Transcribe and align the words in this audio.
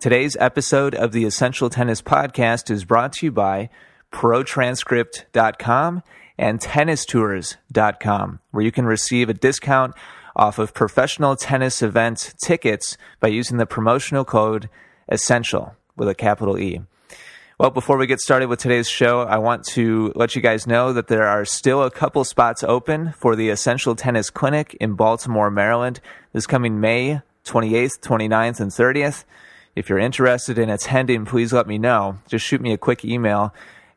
Today's 0.00 0.36
episode 0.38 0.94
of 0.94 1.12
the 1.12 1.24
Essential 1.24 1.70
Tennis 1.70 2.02
Podcast 2.02 2.70
is 2.70 2.84
brought 2.84 3.14
to 3.14 3.26
you 3.26 3.32
by 3.32 3.70
ProTranscript.com 4.12 6.02
and 6.36 6.60
TennisTours.com, 6.60 8.40
where 8.50 8.64
you 8.64 8.72
can 8.72 8.84
receive 8.84 9.28
a 9.28 9.34
discount 9.34 9.94
off 10.36 10.58
of 10.58 10.74
professional 10.74 11.36
tennis 11.36 11.80
event 11.80 12.34
tickets 12.42 12.98
by 13.20 13.28
using 13.28 13.56
the 13.56 13.66
promotional 13.66 14.24
code 14.24 14.68
ESSENTIAL 15.08 15.74
with 15.96 16.08
a 16.08 16.14
capital 16.14 16.58
E. 16.58 16.80
Well, 17.56 17.70
before 17.70 17.96
we 17.96 18.08
get 18.08 18.20
started 18.20 18.48
with 18.48 18.58
today's 18.58 18.88
show, 18.88 19.20
I 19.20 19.38
want 19.38 19.64
to 19.68 20.12
let 20.16 20.34
you 20.34 20.42
guys 20.42 20.66
know 20.66 20.92
that 20.92 21.06
there 21.06 21.22
are 21.22 21.44
still 21.44 21.84
a 21.84 21.90
couple 21.90 22.24
spots 22.24 22.64
open 22.64 23.14
for 23.16 23.36
the 23.36 23.48
Essential 23.48 23.94
Tennis 23.94 24.28
Clinic 24.28 24.76
in 24.80 24.94
Baltimore, 24.94 25.52
Maryland, 25.52 26.00
this 26.32 26.48
coming 26.48 26.80
May 26.80 27.20
28th, 27.44 28.00
29th, 28.00 28.58
and 28.58 28.72
30th. 28.72 29.24
If 29.76 29.88
you're 29.88 29.98
interested 29.98 30.56
in 30.56 30.70
attending, 30.70 31.24
please 31.24 31.52
let 31.52 31.66
me 31.66 31.78
know. 31.78 32.18
Just 32.28 32.46
shoot 32.46 32.60
me 32.60 32.72
a 32.72 32.78
quick 32.78 33.04
email 33.04 33.52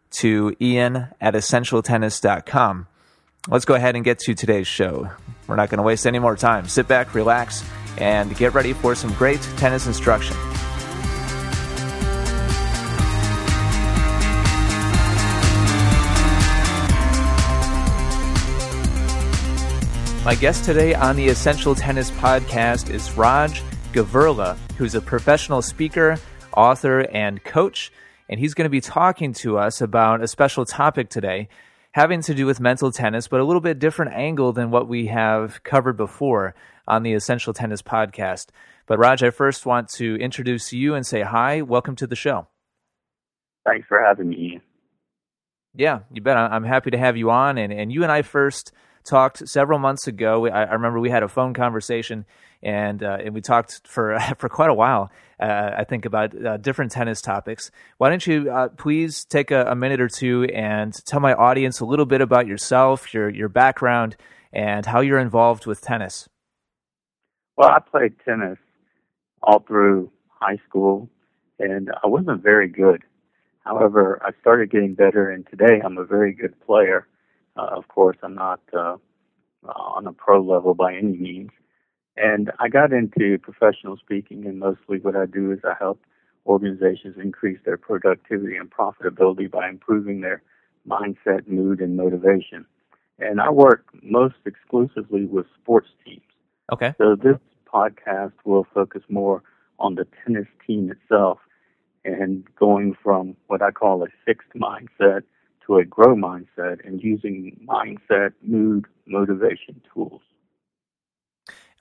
to 0.09 0.55
ian 0.59 1.09
at 1.21 1.35
essentialtennis.com. 1.35 2.87
Let's 3.47 3.65
go 3.65 3.75
ahead 3.75 3.95
and 3.95 4.03
get 4.03 4.19
to 4.19 4.33
today's 4.33 4.67
show. 4.67 5.11
We're 5.45 5.55
not 5.55 5.69
going 5.69 5.77
to 5.77 5.83
waste 5.83 6.07
any 6.07 6.19
more 6.19 6.35
time. 6.35 6.67
Sit 6.67 6.87
back, 6.87 7.13
relax, 7.13 7.63
and 7.97 8.35
get 8.35 8.53
ready 8.53 8.73
for 8.73 8.95
some 8.95 9.13
great 9.13 9.41
tennis 9.57 9.85
instruction. 9.85 10.35
My 20.25 20.35
guest 20.35 20.65
today 20.65 20.93
on 20.93 21.15
the 21.15 21.27
Essential 21.27 21.73
Tennis 21.73 22.11
Podcast 22.11 22.89
is 22.89 23.15
Raj 23.15 23.61
Gaverla, 23.93 24.57
who's 24.77 24.95
a 24.95 25.01
professional 25.01 25.61
speaker, 25.61 26.17
author, 26.55 27.01
and 27.01 27.43
coach. 27.43 27.91
And 28.29 28.39
he's 28.39 28.53
going 28.53 28.65
to 28.65 28.69
be 28.69 28.81
talking 28.81 29.33
to 29.35 29.57
us 29.57 29.81
about 29.81 30.21
a 30.21 30.27
special 30.27 30.65
topic 30.65 31.09
today 31.09 31.47
having 31.97 32.21
to 32.21 32.35
do 32.35 32.45
with 32.45 32.59
mental 32.59 32.91
tennis, 32.91 33.27
but 33.27 33.39
a 33.39 33.43
little 33.43 33.61
bit 33.61 33.79
different 33.79 34.13
angle 34.13 34.53
than 34.53 34.69
what 34.69 34.87
we 34.87 35.07
have 35.07 35.63
covered 35.63 35.97
before 35.97 36.53
on 36.87 37.01
the 37.01 37.13
Essential 37.13 37.53
Tennis 37.53 37.81
podcast. 37.81 38.49
But 38.85 38.99
Raj, 38.99 39.23
I 39.23 39.31
first 39.31 39.65
want 39.65 39.89
to 39.95 40.15
introduce 40.17 40.71
you 40.71 40.93
and 40.93 41.05
say 41.05 41.21
hi. 41.21 41.63
Welcome 41.63 41.95
to 41.95 42.05
the 42.05 42.15
show. 42.15 42.47
Thanks 43.65 43.87
for 43.87 43.99
having 43.99 44.29
me. 44.29 44.61
Yeah, 45.73 46.01
you 46.11 46.21
bet. 46.21 46.37
I'm 46.37 46.63
happy 46.63 46.91
to 46.91 46.97
have 46.97 47.17
you 47.17 47.31
on. 47.31 47.57
And, 47.57 47.73
and 47.73 47.91
you 47.91 48.03
and 48.03 48.11
I 48.11 48.21
first 48.21 48.71
talked 49.03 49.47
several 49.49 49.79
months 49.79 50.07
ago. 50.07 50.47
I, 50.47 50.65
I 50.65 50.73
remember 50.73 50.99
we 50.99 51.09
had 51.09 51.23
a 51.23 51.27
phone 51.27 51.53
conversation 51.53 52.25
and 52.63 53.03
uh, 53.03 53.17
and 53.23 53.33
we 53.33 53.41
talked 53.41 53.87
for 53.87 54.17
for 54.37 54.49
quite 54.49 54.69
a 54.69 54.73
while. 54.73 55.11
Uh, 55.39 55.71
I 55.77 55.83
think 55.83 56.05
about 56.05 56.33
uh, 56.45 56.57
different 56.57 56.91
tennis 56.91 57.21
topics. 57.21 57.69
Why 57.97 58.09
don't 58.09 58.25
you 58.25 58.51
uh, 58.51 58.69
please 58.69 59.23
take 59.25 59.51
a, 59.51 59.65
a, 59.65 59.75
minute 59.75 60.01
or 60.01 60.07
two 60.07 60.45
and 60.45 60.91
tell 61.05 61.19
my 61.19 61.33
audience 61.33 61.79
a 61.79 61.85
little 61.85 62.07
bit 62.07 62.21
about 62.21 62.47
yourself, 62.47 63.13
your 63.13 63.29
your 63.29 63.49
background, 63.49 64.15
and 64.51 64.85
how 64.85 65.01
you're 65.01 65.19
involved 65.19 65.65
with 65.67 65.81
tennis? 65.81 66.27
Well, 67.55 67.69
I 67.69 67.79
played 67.79 68.15
tennis 68.25 68.57
all 69.43 69.59
through 69.59 70.11
high 70.29 70.57
school, 70.67 71.09
and 71.59 71.91
I 72.03 72.07
wasn't 72.07 72.41
very 72.41 72.67
good. 72.67 73.03
However, 73.63 74.21
I 74.25 74.31
started 74.41 74.71
getting 74.71 74.95
better, 74.95 75.29
and 75.29 75.45
today 75.47 75.81
I'm 75.83 75.97
a 75.97 76.05
very 76.05 76.33
good 76.33 76.59
player. 76.65 77.07
Uh, 77.57 77.67
of 77.75 77.87
course, 77.89 78.17
I'm 78.23 78.35
not 78.35 78.61
uh, 78.73 78.97
on 79.63 80.07
a 80.07 80.13
pro 80.13 80.41
level 80.41 80.73
by 80.73 80.95
any 80.95 81.17
means, 81.17 81.49
and 82.17 82.51
I 82.59 82.67
got 82.67 82.91
into 82.91 83.37
professional 83.37 83.97
speaking, 83.97 84.45
and 84.45 84.59
mostly 84.59 84.99
what 84.99 85.15
I 85.15 85.25
do 85.25 85.51
is 85.51 85.59
I 85.63 85.73
help 85.79 85.99
organizations 86.45 87.15
increase 87.21 87.59
their 87.65 87.77
productivity 87.77 88.55
and 88.55 88.71
profitability 88.71 89.49
by 89.49 89.69
improving 89.69 90.21
their 90.21 90.41
mindset, 90.87 91.47
mood, 91.47 91.81
and 91.81 91.97
motivation. 91.97 92.65
And 93.19 93.41
I 93.41 93.49
work 93.49 93.85
most 94.01 94.35
exclusively 94.45 95.25
with 95.25 95.45
sports 95.61 95.89
teams. 96.05 96.21
Okay. 96.71 96.93
So 96.97 97.15
this 97.15 97.37
podcast 97.71 98.33
will 98.45 98.65
focus 98.73 99.03
more 99.09 99.43
on 99.79 99.95
the 99.95 100.07
tennis 100.23 100.47
team 100.65 100.91
itself 100.91 101.39
and 102.05 102.43
going 102.55 102.95
from 103.03 103.35
what 103.47 103.61
I 103.61 103.71
call 103.71 104.03
a 104.03 104.07
fixed 104.25 104.49
mindset 104.55 105.23
to 105.65 105.77
a 105.77 105.85
grow 105.85 106.15
mindset 106.15 106.85
and 106.85 107.03
using 107.03 107.59
mindset, 107.67 108.31
mood, 108.41 108.85
motivation 109.05 109.81
tools. 109.93 110.21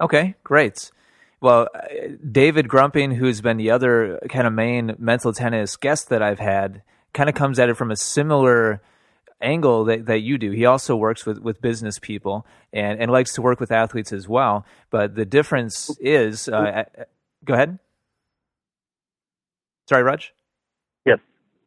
Okay, 0.00 0.34
great. 0.44 0.90
Well, 1.40 1.68
uh, 1.74 1.80
David 2.30 2.68
Grumping, 2.68 3.12
who's 3.12 3.40
been 3.40 3.56
the 3.56 3.70
other 3.70 4.20
kind 4.28 4.46
of 4.46 4.52
main 4.52 4.94
mental 4.98 5.32
tennis 5.32 5.76
guest 5.76 6.08
that 6.08 6.22
I've 6.22 6.38
had, 6.38 6.82
kind 7.12 7.28
of 7.28 7.34
comes 7.34 7.58
at 7.58 7.68
it 7.68 7.76
from 7.76 7.90
a 7.90 7.96
similar 7.96 8.82
angle 9.40 9.84
that, 9.84 10.06
that 10.06 10.20
you 10.20 10.38
do. 10.38 10.50
He 10.50 10.64
also 10.64 10.96
works 10.96 11.26
with, 11.26 11.38
with 11.38 11.60
business 11.60 11.98
people 11.98 12.46
and, 12.72 13.00
and 13.00 13.10
likes 13.10 13.34
to 13.34 13.42
work 13.42 13.60
with 13.60 13.70
athletes 13.70 14.12
as 14.12 14.28
well. 14.28 14.64
But 14.90 15.14
the 15.14 15.24
difference 15.24 15.94
is, 16.00 16.48
uh, 16.48 16.84
uh 16.96 17.04
go 17.44 17.54
ahead. 17.54 17.78
Sorry, 19.88 20.02
Raj. 20.02 20.32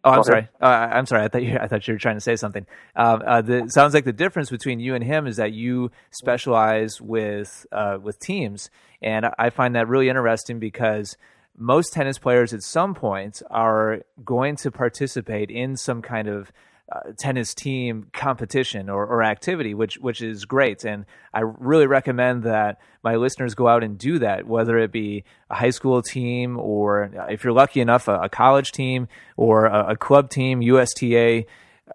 Oh, 0.04 0.12
I'm 0.12 0.24
sorry. 0.24 0.48
Uh, 0.62 0.66
I'm 0.66 1.06
sorry. 1.06 1.24
I 1.24 1.28
thought 1.28 1.44
you. 1.44 1.58
I 1.60 1.68
thought 1.68 1.88
you 1.88 1.94
were 1.94 2.00
trying 2.00 2.16
to 2.16 2.22
say 2.22 2.36
something. 2.36 2.66
Um, 2.96 3.22
uh, 3.26 3.42
the, 3.42 3.70
sounds 3.70 3.94
like 3.94 4.06
the 4.06 4.14
difference 4.14 4.50
between 4.50 4.80
you 4.80 4.96
and 4.96 5.04
him 5.04 5.28
is 5.28 5.36
that 5.38 5.52
you 5.52 5.92
specialize 6.12 7.02
with 7.02 7.66
uh, 7.72 7.98
with 8.02 8.20
teams, 8.20 8.70
and 9.02 9.26
I 9.38 9.50
find 9.50 9.76
that 9.76 9.88
really 9.90 10.08
interesting 10.08 10.60
because 10.60 11.18
most 11.58 11.92
tennis 11.92 12.18
players 12.18 12.54
at 12.54 12.64
some 12.64 12.96
point 12.96 13.42
are 13.50 14.00
going 14.24 14.56
to 14.58 14.72
participate 14.72 15.52
in 15.52 15.76
some 15.76 16.02
kind 16.02 16.30
of 16.30 16.54
uh, 16.92 17.12
tennis 17.18 17.54
team 17.54 18.08
competition 18.14 18.90
or, 18.90 19.06
or 19.06 19.24
activity, 19.24 19.74
which 19.74 19.98
which 19.98 20.22
is 20.22 20.46
great, 20.46 20.84
and 20.84 21.06
I 21.34 21.42
really 21.42 21.88
recommend 21.88 22.44
that 22.44 22.80
my 23.04 23.16
listeners 23.16 23.56
go 23.56 23.68
out 23.68 23.84
and 23.84 23.98
do 23.98 24.20
that, 24.20 24.48
whether 24.48 24.78
it 24.78 24.92
be 24.92 25.24
a 25.50 25.56
high 25.56 25.70
school 25.70 26.02
team 26.02 26.58
or 26.58 27.12
uh, 27.18 27.26
if 27.28 27.44
you're 27.44 27.54
lucky 27.54 27.82
enough, 27.82 28.08
a, 28.08 28.22
a 28.22 28.30
college 28.30 28.72
team 28.72 29.08
or 29.38 29.66
a, 29.66 29.92
a, 29.92 29.96
club 29.96 30.30
team, 30.30 30.62
USTA. 30.62 31.46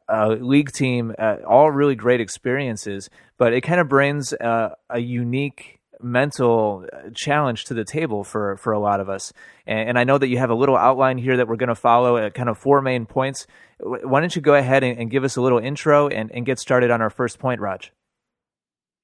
A 0.08 0.30
league 0.30 0.72
team, 0.72 1.14
uh, 1.20 1.36
all 1.46 1.70
really 1.70 1.94
great 1.94 2.20
experiences, 2.20 3.08
but 3.38 3.52
it 3.52 3.60
kind 3.60 3.80
of 3.80 3.88
brings 3.88 4.32
uh, 4.32 4.70
a 4.90 4.98
unique 4.98 5.78
mental 6.04 6.86
uh, 6.92 7.10
challenge 7.14 7.64
to 7.64 7.74
the 7.74 7.84
table 7.84 8.22
for 8.22 8.56
for 8.56 8.72
a 8.72 8.78
lot 8.78 9.00
of 9.00 9.08
us. 9.08 9.32
And, 9.66 9.90
and 9.90 9.98
I 9.98 10.04
know 10.04 10.18
that 10.18 10.28
you 10.28 10.38
have 10.38 10.50
a 10.50 10.54
little 10.54 10.76
outline 10.76 11.18
here 11.18 11.36
that 11.38 11.48
we're 11.48 11.56
going 11.56 11.68
to 11.68 11.74
follow, 11.74 12.16
uh, 12.16 12.30
kind 12.30 12.48
of 12.48 12.58
four 12.58 12.82
main 12.82 13.06
points. 13.06 13.46
Why 13.80 14.20
don't 14.20 14.34
you 14.36 14.42
go 14.42 14.54
ahead 14.54 14.84
and, 14.84 14.98
and 14.98 15.10
give 15.10 15.24
us 15.24 15.36
a 15.36 15.40
little 15.40 15.58
intro 15.58 16.08
and, 16.08 16.30
and, 16.30 16.46
get 16.46 16.58
started 16.58 16.90
on 16.90 17.02
our 17.02 17.10
first 17.10 17.38
point, 17.38 17.60
Raj? 17.60 17.92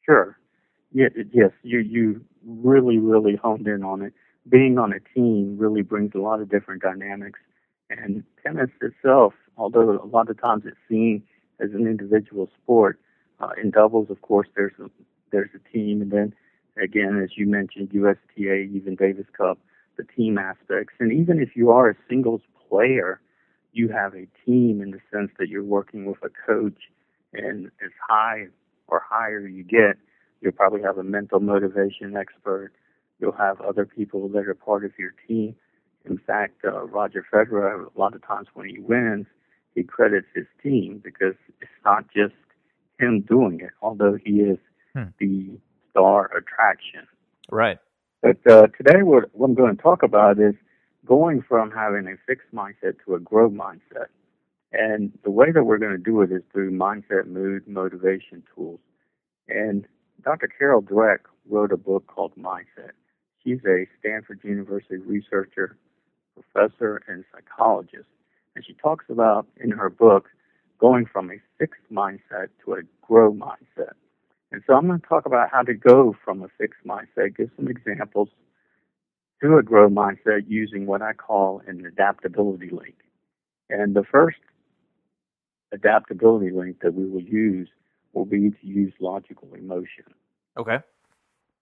Sure. 0.04 0.38
Yeah, 0.92 1.08
yes, 1.32 1.50
you 1.62 1.80
you 1.80 2.24
really 2.44 2.98
really 2.98 3.36
honed 3.36 3.66
in 3.66 3.82
on 3.82 4.02
it. 4.02 4.12
Being 4.48 4.78
on 4.78 4.92
a 4.92 5.00
team 5.14 5.56
really 5.58 5.82
brings 5.82 6.12
a 6.14 6.18
lot 6.18 6.40
of 6.40 6.48
different 6.48 6.82
dynamics, 6.82 7.38
and 7.90 8.24
tennis 8.42 8.70
itself, 8.80 9.34
although 9.56 10.00
a 10.02 10.06
lot 10.06 10.30
of 10.30 10.40
times 10.40 10.64
it's 10.66 10.76
seen 10.88 11.22
as 11.60 11.70
an 11.72 11.86
individual 11.86 12.48
sport, 12.62 12.98
uh, 13.40 13.50
in 13.62 13.70
doubles, 13.70 14.10
of 14.10 14.20
course, 14.22 14.48
there's 14.56 14.72
a 14.78 14.88
there's 15.30 15.50
a 15.54 15.72
team, 15.72 16.02
and 16.02 16.10
then 16.10 16.34
again, 16.82 17.20
as 17.22 17.30
you 17.36 17.46
mentioned, 17.46 17.90
USTA, 17.92 18.68
even 18.74 18.96
Davis 18.96 19.26
Cup, 19.36 19.58
the 19.96 20.04
team 20.04 20.38
aspects. 20.38 20.94
And 20.98 21.12
even 21.12 21.40
if 21.40 21.56
you 21.56 21.70
are 21.70 21.90
a 21.90 21.94
singles 22.08 22.42
player, 22.68 23.20
you 23.72 23.88
have 23.88 24.14
a 24.14 24.26
team 24.44 24.80
in 24.80 24.90
the 24.90 25.00
sense 25.12 25.30
that 25.38 25.48
you're 25.48 25.64
working 25.64 26.06
with 26.06 26.18
a 26.22 26.30
coach. 26.46 26.90
And 27.32 27.66
as 27.84 27.90
high 28.08 28.46
or 28.88 29.02
higher 29.08 29.46
you 29.46 29.62
get, 29.62 29.96
you'll 30.40 30.52
probably 30.52 30.82
have 30.82 30.98
a 30.98 31.04
mental 31.04 31.40
motivation 31.40 32.16
expert. 32.16 32.72
You'll 33.18 33.32
have 33.32 33.60
other 33.60 33.86
people 33.86 34.28
that 34.30 34.46
are 34.46 34.54
part 34.54 34.84
of 34.84 34.92
your 34.98 35.14
team. 35.28 35.54
In 36.04 36.18
fact, 36.18 36.64
uh, 36.64 36.86
Roger 36.86 37.24
Federer, 37.32 37.86
a 37.94 37.98
lot 37.98 38.14
of 38.14 38.26
times 38.26 38.48
when 38.54 38.68
he 38.68 38.78
wins, 38.78 39.26
he 39.74 39.82
credits 39.82 40.26
his 40.34 40.46
team 40.62 41.00
because 41.04 41.34
it's 41.60 41.70
not 41.84 42.06
just 42.12 42.34
him 42.98 43.20
doing 43.20 43.60
it, 43.60 43.70
although 43.82 44.18
he 44.22 44.40
is 44.40 44.58
hmm. 44.94 45.04
the 45.18 45.58
star 45.90 46.30
attraction. 46.36 47.06
Right. 47.50 47.78
But 48.22 48.38
uh, 48.46 48.66
today, 48.76 49.02
what, 49.02 49.34
what 49.34 49.46
I'm 49.46 49.54
going 49.54 49.76
to 49.76 49.82
talk 49.82 50.02
about 50.02 50.38
is 50.38 50.54
going 51.06 51.42
from 51.42 51.70
having 51.70 52.06
a 52.06 52.16
fixed 52.26 52.54
mindset 52.54 52.96
to 53.04 53.14
a 53.14 53.20
growth 53.20 53.52
mindset. 53.52 54.06
And 54.72 55.12
the 55.24 55.30
way 55.30 55.50
that 55.52 55.64
we're 55.64 55.78
going 55.78 55.92
to 55.92 55.98
do 55.98 56.22
it 56.22 56.30
is 56.30 56.42
through 56.52 56.70
mindset, 56.70 57.26
mood, 57.26 57.66
motivation 57.66 58.42
tools. 58.54 58.78
And 59.48 59.86
Dr. 60.22 60.48
Carol 60.48 60.82
Dweck 60.82 61.20
wrote 61.48 61.72
a 61.72 61.76
book 61.76 62.06
called 62.06 62.32
Mindset. 62.36 62.92
She's 63.42 63.58
a 63.66 63.86
Stanford 63.98 64.40
University 64.44 64.98
researcher, 64.98 65.76
professor, 66.34 67.02
and 67.08 67.24
psychologist. 67.32 68.08
And 68.54 68.64
she 68.64 68.74
talks 68.74 69.06
about 69.08 69.46
in 69.56 69.70
her 69.70 69.90
book 69.90 70.28
going 70.78 71.06
from 71.06 71.30
a 71.30 71.36
fixed 71.58 71.82
mindset 71.90 72.48
to 72.64 72.74
a 72.74 72.82
grow 73.02 73.32
mindset. 73.32 73.94
And 74.52 74.62
so 74.66 74.74
I'm 74.74 74.86
going 74.86 75.00
to 75.00 75.06
talk 75.06 75.26
about 75.26 75.50
how 75.50 75.62
to 75.62 75.74
go 75.74 76.16
from 76.24 76.42
a 76.42 76.48
fixed 76.58 76.84
mindset, 76.86 77.36
give 77.36 77.50
some 77.56 77.68
examples 77.68 78.28
to 79.42 79.56
a 79.56 79.62
grow 79.62 79.88
mindset 79.88 80.42
using 80.48 80.86
what 80.86 81.02
I 81.02 81.12
call 81.12 81.62
an 81.66 81.86
adaptability 81.86 82.70
link. 82.70 82.96
And 83.68 83.94
the 83.94 84.04
first 84.04 84.38
adaptability 85.72 86.50
link 86.50 86.80
that 86.82 86.94
we 86.94 87.06
will 87.06 87.22
use 87.22 87.68
will 88.12 88.24
be 88.24 88.50
to 88.50 88.66
use 88.66 88.92
logical 89.00 89.48
emotion. 89.54 90.04
Okay. 90.58 90.78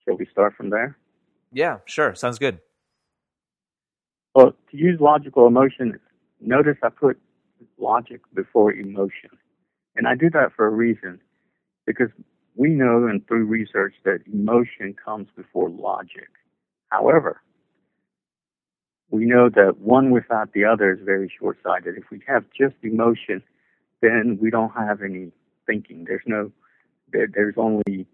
Shall 0.05 0.17
we 0.17 0.26
start 0.32 0.55
from 0.56 0.70
there? 0.70 0.96
Yeah, 1.52 1.79
sure. 1.85 2.14
Sounds 2.14 2.38
good. 2.38 2.58
Well, 4.35 4.52
to 4.70 4.76
use 4.76 5.00
logical 5.00 5.46
emotion, 5.46 5.99
notice 6.40 6.76
I 6.82 6.88
put 6.88 7.20
logic 7.79 8.23
before 8.35 8.73
emotion. 8.73 9.31
And 9.96 10.06
I 10.06 10.14
do 10.14 10.31
that 10.31 10.52
for 10.56 10.67
a 10.67 10.70
reason 10.70 11.20
because 11.87 12.08
we 12.59 12.71
know 12.71 13.07
and 13.07 13.27
through 13.27 13.47
research 13.47 13.95
that 14.05 14.19
emotion 14.27 14.95
comes 15.03 15.29
before 15.37 15.71
logic. 15.71 16.29
However, 16.89 17.41
we 19.11 19.25
know 19.25 19.49
that 19.49 19.79
one 19.79 20.11
without 20.11 20.53
the 20.53 20.65
other 20.65 20.93
is 20.93 20.99
very 21.05 21.33
short 21.39 21.59
sighted. 21.63 21.97
If 21.97 22.11
we 22.11 22.21
have 22.27 22.45
just 22.57 22.75
emotion, 22.83 23.43
then 24.03 24.39
we 24.43 24.51
don't 24.51 24.73
have 24.73 25.03
any 25.03 25.31
thinking. 25.67 26.05
There's 26.07 26.27
no, 26.27 26.51
there, 27.13 27.29
there's 27.33 27.55
only 27.57 28.07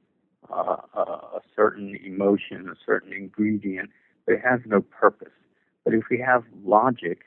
uh, 0.52 0.76
a 0.94 1.40
certain 1.56 1.96
emotion, 2.04 2.68
a 2.68 2.76
certain 2.84 3.14
ingredient, 3.14 3.88
but 4.26 4.34
it 4.34 4.42
has 4.44 4.60
no 4.66 4.82
purpose. 4.82 5.32
But 5.84 5.94
if 5.94 6.04
we 6.10 6.18
have 6.18 6.44
logic 6.64 7.20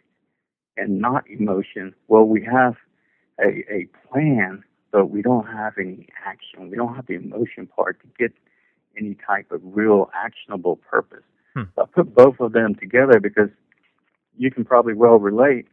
and 0.77 0.99
not 0.99 1.23
emotion, 1.27 1.95
well, 2.07 2.25
we 2.25 2.45
have 2.45 2.75
a, 3.39 3.63
a 3.73 3.87
plan, 4.07 4.63
but 4.97 5.11
we 5.11 5.21
don't 5.21 5.45
have 5.45 5.73
any 5.77 6.07
action. 6.25 6.71
We 6.71 6.75
don't 6.75 6.95
have 6.95 7.05
the 7.05 7.13
emotion 7.13 7.67
part 7.67 7.99
to 8.01 8.07
get 8.17 8.33
any 8.97 9.15
type 9.27 9.51
of 9.51 9.61
real 9.63 10.09
actionable 10.11 10.77
purpose. 10.77 11.21
Hmm. 11.53 11.65
So 11.75 11.83
I 11.83 11.85
put 11.85 12.15
both 12.15 12.39
of 12.39 12.51
them 12.51 12.73
together 12.73 13.19
because 13.19 13.49
you 14.35 14.49
can 14.49 14.65
probably 14.65 14.95
well 14.95 15.19
relate 15.19 15.67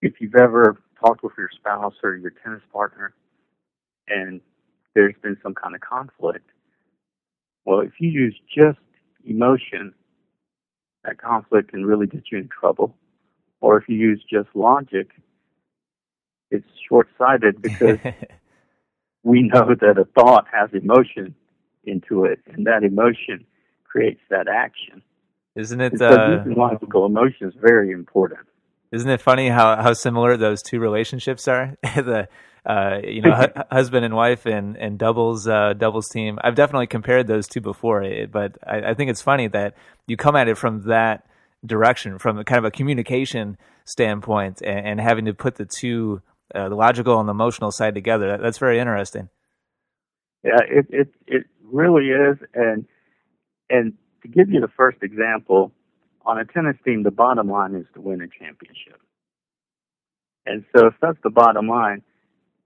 if 0.00 0.14
you've 0.20 0.34
ever 0.34 0.76
talked 1.00 1.22
with 1.22 1.34
your 1.38 1.50
spouse 1.54 1.94
or 2.02 2.16
your 2.16 2.32
tennis 2.42 2.62
partner 2.72 3.14
and 4.08 4.40
there's 4.96 5.14
been 5.22 5.36
some 5.40 5.54
kind 5.54 5.76
of 5.76 5.80
conflict. 5.80 6.50
Well, 7.64 7.78
if 7.78 7.92
you 8.00 8.10
use 8.10 8.34
just 8.52 8.80
emotion, 9.24 9.94
that 11.04 11.22
conflict 11.22 11.70
can 11.70 11.86
really 11.86 12.08
get 12.08 12.24
you 12.32 12.38
in 12.38 12.48
trouble. 12.48 12.96
Or 13.60 13.78
if 13.78 13.88
you 13.88 13.94
use 13.94 14.20
just 14.28 14.48
logic, 14.56 15.10
it's 16.52 16.68
short 16.88 17.08
sighted 17.18 17.60
because 17.60 17.98
we 19.22 19.42
know 19.42 19.74
that 19.80 19.98
a 19.98 20.04
thought 20.18 20.46
has 20.52 20.70
emotion 20.72 21.34
into 21.84 22.24
it, 22.24 22.40
and 22.46 22.66
that 22.66 22.84
emotion 22.84 23.44
creates 23.84 24.20
that 24.30 24.46
action. 24.48 25.02
Isn't 25.56 25.80
it? 25.80 25.98
So 25.98 26.06
uh, 26.06 26.44
logical 26.46 27.06
emotion 27.06 27.48
is 27.48 27.54
very 27.60 27.90
important. 27.90 28.46
Isn't 28.92 29.10
it 29.10 29.20
funny 29.20 29.48
how, 29.48 29.82
how 29.82 29.94
similar 29.94 30.36
those 30.36 30.62
two 30.62 30.78
relationships 30.78 31.48
are? 31.48 31.76
the 31.82 32.28
uh, 32.64 32.98
you 33.02 33.22
know 33.22 33.34
hu- 33.34 33.62
husband 33.70 34.04
and 34.04 34.14
wife 34.14 34.46
and 34.46 34.76
and 34.76 34.98
doubles 34.98 35.48
uh, 35.48 35.72
doubles 35.72 36.08
team. 36.08 36.38
I've 36.42 36.54
definitely 36.54 36.86
compared 36.86 37.26
those 37.26 37.48
two 37.48 37.60
before, 37.60 38.02
eh, 38.02 38.26
but 38.30 38.56
I, 38.66 38.90
I 38.90 38.94
think 38.94 39.10
it's 39.10 39.22
funny 39.22 39.48
that 39.48 39.74
you 40.06 40.16
come 40.16 40.36
at 40.36 40.48
it 40.48 40.56
from 40.56 40.82
that 40.82 41.26
direction, 41.64 42.18
from 42.18 42.42
kind 42.44 42.58
of 42.58 42.64
a 42.64 42.70
communication 42.70 43.56
standpoint, 43.84 44.62
and, 44.62 44.86
and 44.86 45.00
having 45.00 45.24
to 45.24 45.34
put 45.34 45.56
the 45.56 45.66
two, 45.66 46.22
uh, 46.54 46.68
the 46.68 46.74
logical 46.74 47.18
and 47.20 47.28
the 47.28 47.32
emotional 47.32 47.70
side 47.70 47.94
together. 47.94 48.28
That, 48.28 48.42
that's 48.42 48.58
very 48.58 48.78
interesting. 48.78 49.28
Yeah, 50.44 50.60
it 50.68 50.86
it 50.90 51.08
it 51.26 51.46
really 51.62 52.08
is, 52.08 52.38
and 52.54 52.86
and 53.70 53.94
to 54.22 54.28
give 54.28 54.50
you 54.50 54.60
the 54.60 54.68
first 54.76 54.98
example, 55.02 55.72
on 56.24 56.38
a 56.38 56.44
tennis 56.44 56.76
team, 56.84 57.02
the 57.02 57.10
bottom 57.10 57.48
line 57.48 57.74
is 57.74 57.86
to 57.94 58.00
win 58.00 58.20
a 58.20 58.28
championship. 58.28 59.00
And 60.46 60.64
so 60.74 60.86
if 60.86 60.94
that's 61.00 61.18
the 61.22 61.30
bottom 61.30 61.68
line, 61.68 62.02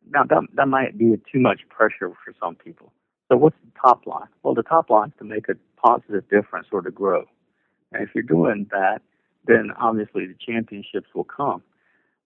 now 0.08 0.24
that, 0.24 0.42
that 0.54 0.68
might 0.68 0.96
be 0.96 1.14
too 1.30 1.40
much 1.40 1.60
pressure 1.68 2.10
for 2.24 2.34
some 2.40 2.54
people. 2.54 2.92
So 3.30 3.36
what's 3.36 3.56
the 3.64 3.72
top 3.80 4.06
line? 4.06 4.28
Well, 4.42 4.54
the 4.54 4.62
top 4.62 4.88
line 4.88 5.08
is 5.08 5.14
to 5.18 5.24
make 5.24 5.48
a 5.48 5.54
positive 5.80 6.28
difference 6.28 6.68
or 6.72 6.80
to 6.82 6.90
grow. 6.90 7.24
And 7.92 8.02
if 8.02 8.10
you're 8.14 8.22
doing 8.22 8.66
that, 8.70 9.00
then 9.46 9.70
obviously 9.78 10.26
the 10.26 10.36
championships 10.44 11.08
will 11.14 11.24
come. 11.24 11.62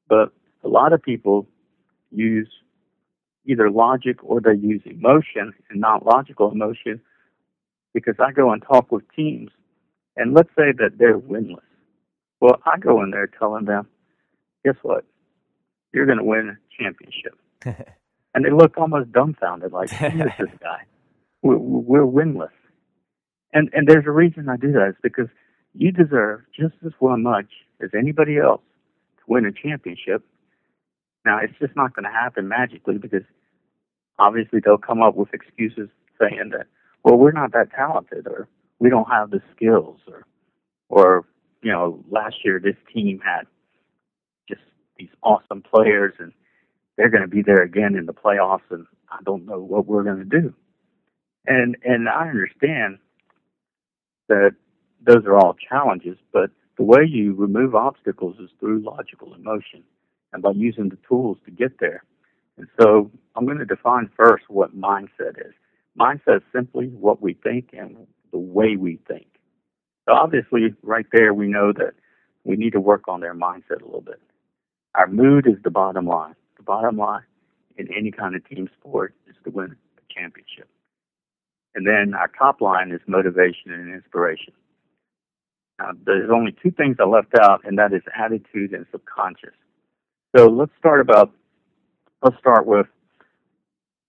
But 0.09 0.33
a 0.63 0.69
lot 0.69 0.93
of 0.93 1.03
people 1.03 1.47
use 2.11 2.49
either 3.47 3.71
logic 3.71 4.23
or 4.23 4.41
they 4.41 4.55
use 4.55 4.83
emotion 4.85 5.53
and 5.71 5.81
not 5.81 6.05
logical 6.05 6.51
emotion 6.51 7.01
because 7.95 8.15
I 8.21 8.33
go 8.33 8.53
and 8.53 8.63
talk 8.63 8.93
with 8.93 9.03
teams, 9.15 9.51
and 10.17 10.35
let's 10.35 10.51
say 10.51 10.73
that 10.79 10.99
they're 10.99 11.19
winless. 11.19 11.59
Well, 12.41 12.61
I 12.65 12.79
go 12.79 13.03
in 13.03 13.11
there 13.11 13.27
telling 13.27 13.65
them, 13.65 13.89
guess 14.65 14.77
what? 14.83 15.05
You're 15.93 16.07
going 16.07 16.19
to 16.19 16.25
win 16.25 16.57
a 16.57 16.83
championship. 16.83 17.37
and 18.35 18.45
they 18.45 18.51
look 18.51 18.79
almost 18.79 19.13
dumbfounded, 19.13 19.73
like, 19.73 19.91
who 19.91 20.07
is 20.07 20.33
this 20.39 20.51
guy? 20.61 20.85
We're, 21.43 21.59
we're 21.59 22.07
winless. 22.07 22.51
And 23.53 23.69
and 23.73 23.89
there's 23.89 24.07
a 24.07 24.13
reason 24.13 24.49
I 24.49 24.57
do 24.57 24.73
that. 24.73 24.91
It's 24.91 24.99
because 25.03 25.29
you 25.75 25.91
deserve 25.91 26.43
just 26.57 26.75
as 26.87 26.93
well 27.01 27.17
much 27.17 27.47
as 27.83 27.91
anybody 27.99 28.39
else 28.39 28.63
to 29.19 29.23
win 29.27 29.45
a 29.45 29.53
championship. 29.53 30.23
Now, 31.25 31.39
it's 31.43 31.59
just 31.61 31.77
not 31.77 31.95
going 31.95 32.05
to 32.05 32.11
happen 32.11 32.49
magically 32.49 32.99
because 32.99 33.25
obviously 34.19 34.61
they'll 34.65 34.79
come 34.79 35.03
up 35.03 35.15
with 35.17 35.33
excuses 35.35 35.89
saying 36.19 36.51
that 36.53 36.67
well, 37.05 37.17
we're 37.17 37.33
not 37.33 37.53
that 37.53 37.71
talented, 37.71 38.27
or 38.27 38.49
we 38.79 38.91
don't 38.91 39.09
have 39.11 39.31
the 39.31 39.41
skills, 39.55 40.01
or, 40.07 40.27
or 40.89 41.25
you 41.63 41.73
know, 41.73 42.05
last 42.11 42.37
year 42.45 42.61
this 42.63 42.77
team 42.93 43.21
had 43.25 43.45
just 44.49 44.61
these 44.99 45.09
awesome 45.23 45.63
players, 45.63 46.15
and 46.19 46.33
they're 46.97 47.09
going 47.09 47.23
to 47.23 47.29
be 47.29 47.43
there 47.43 47.63
again 47.63 47.95
in 47.97 48.07
the 48.07 48.13
playoffs, 48.13 48.69
and 48.71 48.87
I 49.11 49.19
don't 49.25 49.47
know 49.47 49.61
what 49.61 49.87
we're 49.87 50.05
going 50.05 50.19
to 50.19 50.41
do. 50.41 50.55
And 51.47 51.77
and 51.85 52.09
I 52.09 52.29
understand 52.29 52.99
that 54.29 54.55
those 55.05 55.25
are 55.25 55.37
all 55.37 55.55
challenges, 55.55 56.19
but 56.33 56.51
the 56.77 56.85
way 56.85 57.05
you 57.07 57.35
remove 57.35 57.75
obstacles 57.75 58.37
is 58.39 58.51
through 58.61 58.83
logical 58.83 59.35
emotion 59.35 59.83
and 60.33 60.43
by 60.43 60.53
using 60.55 60.89
the 60.89 60.99
tools 61.09 61.39
to 61.45 61.51
get 61.51 61.79
there. 61.81 62.05
And 62.57 62.69
so 62.81 63.11
I'm 63.35 63.47
going 63.47 63.59
to 63.59 63.65
define 63.65 64.11
first 64.17 64.45
what 64.49 64.77
mindset 64.79 65.39
is. 65.39 65.55
Mindset 65.99 66.37
is 66.37 66.43
simply 66.55 66.89
what 66.89 67.23
we 67.23 67.35
think 67.35 67.71
and 67.73 68.07
the 68.33 68.39
way 68.39 68.77
we 68.77 68.99
think. 69.09 69.27
So 70.09 70.15
obviously, 70.15 70.75
right 70.83 71.07
there, 71.13 71.35
we 71.35 71.47
know 71.47 71.73
that 71.73 71.95
we 72.45 72.57
need 72.57 72.73
to 72.73 72.81
work 72.81 73.09
on 73.09 73.21
their 73.21 73.35
mindset 73.35 73.83
a 73.83 73.85
little 73.85 74.01
bit. 74.01 74.21
Our 74.95 75.07
mood 75.07 75.47
is 75.47 75.63
the 75.63 75.71
bottom 75.71 76.07
line. 76.07 76.35
The 76.57 76.63
bottom 76.63 76.97
line 76.97 77.23
in 77.77 77.89
any 77.97 78.11
kind 78.11 78.35
of 78.35 78.47
team 78.49 78.69
sport 78.79 79.15
is 79.29 79.37
to 79.45 79.51
win 79.51 79.77
a 79.99 80.15
championship. 80.15 80.69
And 81.75 81.87
then 81.87 82.15
our 82.15 82.29
top 82.29 82.61
line 82.61 82.91
is 82.91 83.01
motivation 83.07 83.73
and 83.73 83.95
inspiration. 83.95 84.53
Now, 85.79 85.93
there's 86.05 86.31
only 86.31 86.55
two 86.63 86.73
things 86.73 86.97
I 87.01 87.05
left 87.05 87.33
out, 87.41 87.63
and 87.65 87.79
that 87.79 87.93
is 87.93 88.03
attitude 88.15 88.73
and 88.75 88.87
subconscious. 88.91 89.55
So 90.37 90.47
let's 90.47 90.73
start 90.79 91.01
about. 91.01 91.33
Let's 92.23 92.39
start 92.39 92.67
with 92.67 92.87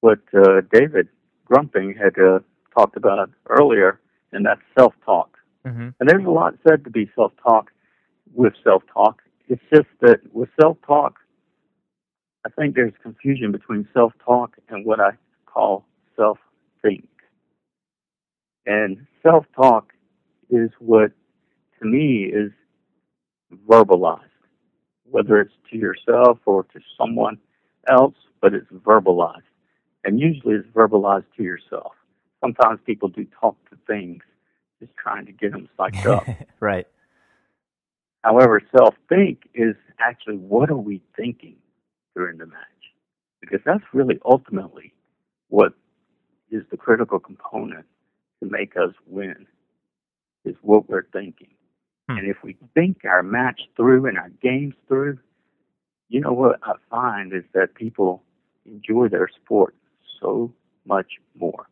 what 0.02 0.20
uh, 0.34 0.62
David 0.72 1.08
Grumping 1.46 1.96
had 1.96 2.22
uh, 2.22 2.40
talked 2.78 2.98
about 2.98 3.30
earlier, 3.48 4.00
and 4.32 4.46
that's 4.46 4.62
self-talk. 4.78 5.38
Mm-hmm. 5.66 5.90
And 6.00 6.10
there's 6.10 6.26
a 6.26 6.30
lot 6.30 6.56
said 6.68 6.84
to 6.84 6.90
be 6.90 7.10
self-talk 7.16 7.72
with 8.34 8.54
self-talk. 8.64 9.22
It's 9.48 9.62
just 9.74 9.88
that 10.02 10.20
with 10.34 10.50
self-talk, 10.60 11.18
I 12.46 12.50
think 12.50 12.76
there's 12.76 12.94
confusion 13.02 13.52
between 13.52 13.88
self-talk 13.94 14.58
and 14.70 14.86
what 14.86 15.00
I 15.00 15.12
call 15.46 15.86
self-think. 16.16 17.08
And 18.66 19.06
self-talk 19.24 19.94
is 20.50 20.70
what, 20.80 21.12
to 21.80 21.86
me, 21.88 22.24
is 22.26 22.52
verbalized, 23.68 24.22
whether 25.12 25.40
it's 25.40 25.54
to 25.72 25.78
yourself 25.78 26.40
or 26.46 26.64
to 26.64 26.80
someone 26.98 27.38
else, 27.90 28.16
but 28.42 28.54
it's 28.54 28.70
verbalized. 28.72 29.42
And 30.04 30.20
usually 30.20 30.56
it's 30.56 30.68
verbalized 30.70 31.26
to 31.38 31.44
yourself. 31.44 31.94
Sometimes 32.40 32.80
people 32.86 33.10
do 33.10 33.26
talk 33.40 33.56
to 33.70 33.78
things 33.86 34.24
just 34.80 34.94
trying 34.98 35.28
to 35.28 35.32
get 35.32 35.52
them 35.52 35.70
psyched 35.78 36.06
up. 36.08 36.26
right. 36.60 36.88
However, 38.24 38.62
self 38.76 38.96
think 39.10 39.50
is 39.54 39.76
actually 40.00 40.38
what 40.38 40.70
are 40.72 40.78
we 40.78 41.02
thinking? 41.16 41.58
during 42.16 42.38
the 42.38 42.46
match. 42.46 42.58
Because 43.40 43.60
that's 43.66 43.84
really 43.94 44.20
ultimately 44.26 44.94
what 45.50 45.74
is 46.52 46.64
the 46.70 46.78
critical 46.78 47.20
component 47.20 47.86
to 48.42 48.50
make 48.50 48.76
us 48.78 48.94
win, 49.08 49.48
is 50.46 50.56
what 50.62 50.90
we're 50.90 51.06
thinking. 51.14 51.51
Hmm. 52.12 52.18
And 52.20 52.28
if 52.28 52.38
we 52.44 52.58
think 52.74 53.06
our 53.06 53.24
match 53.24 53.62
through 53.76 54.08
and 54.08 54.18
our 54.18 54.30
games 54.42 54.74
through, 54.88 55.20
you 56.10 56.20
know 56.20 56.34
what 56.34 56.60
I 56.64 56.74
find 56.90 57.34
is 57.34 57.44
that 57.54 57.76
people 57.76 58.24
enjoy 58.66 59.08
their 59.08 59.30
sport 59.44 59.76
so 60.20 60.54
much 60.86 61.08
more. 61.36 61.68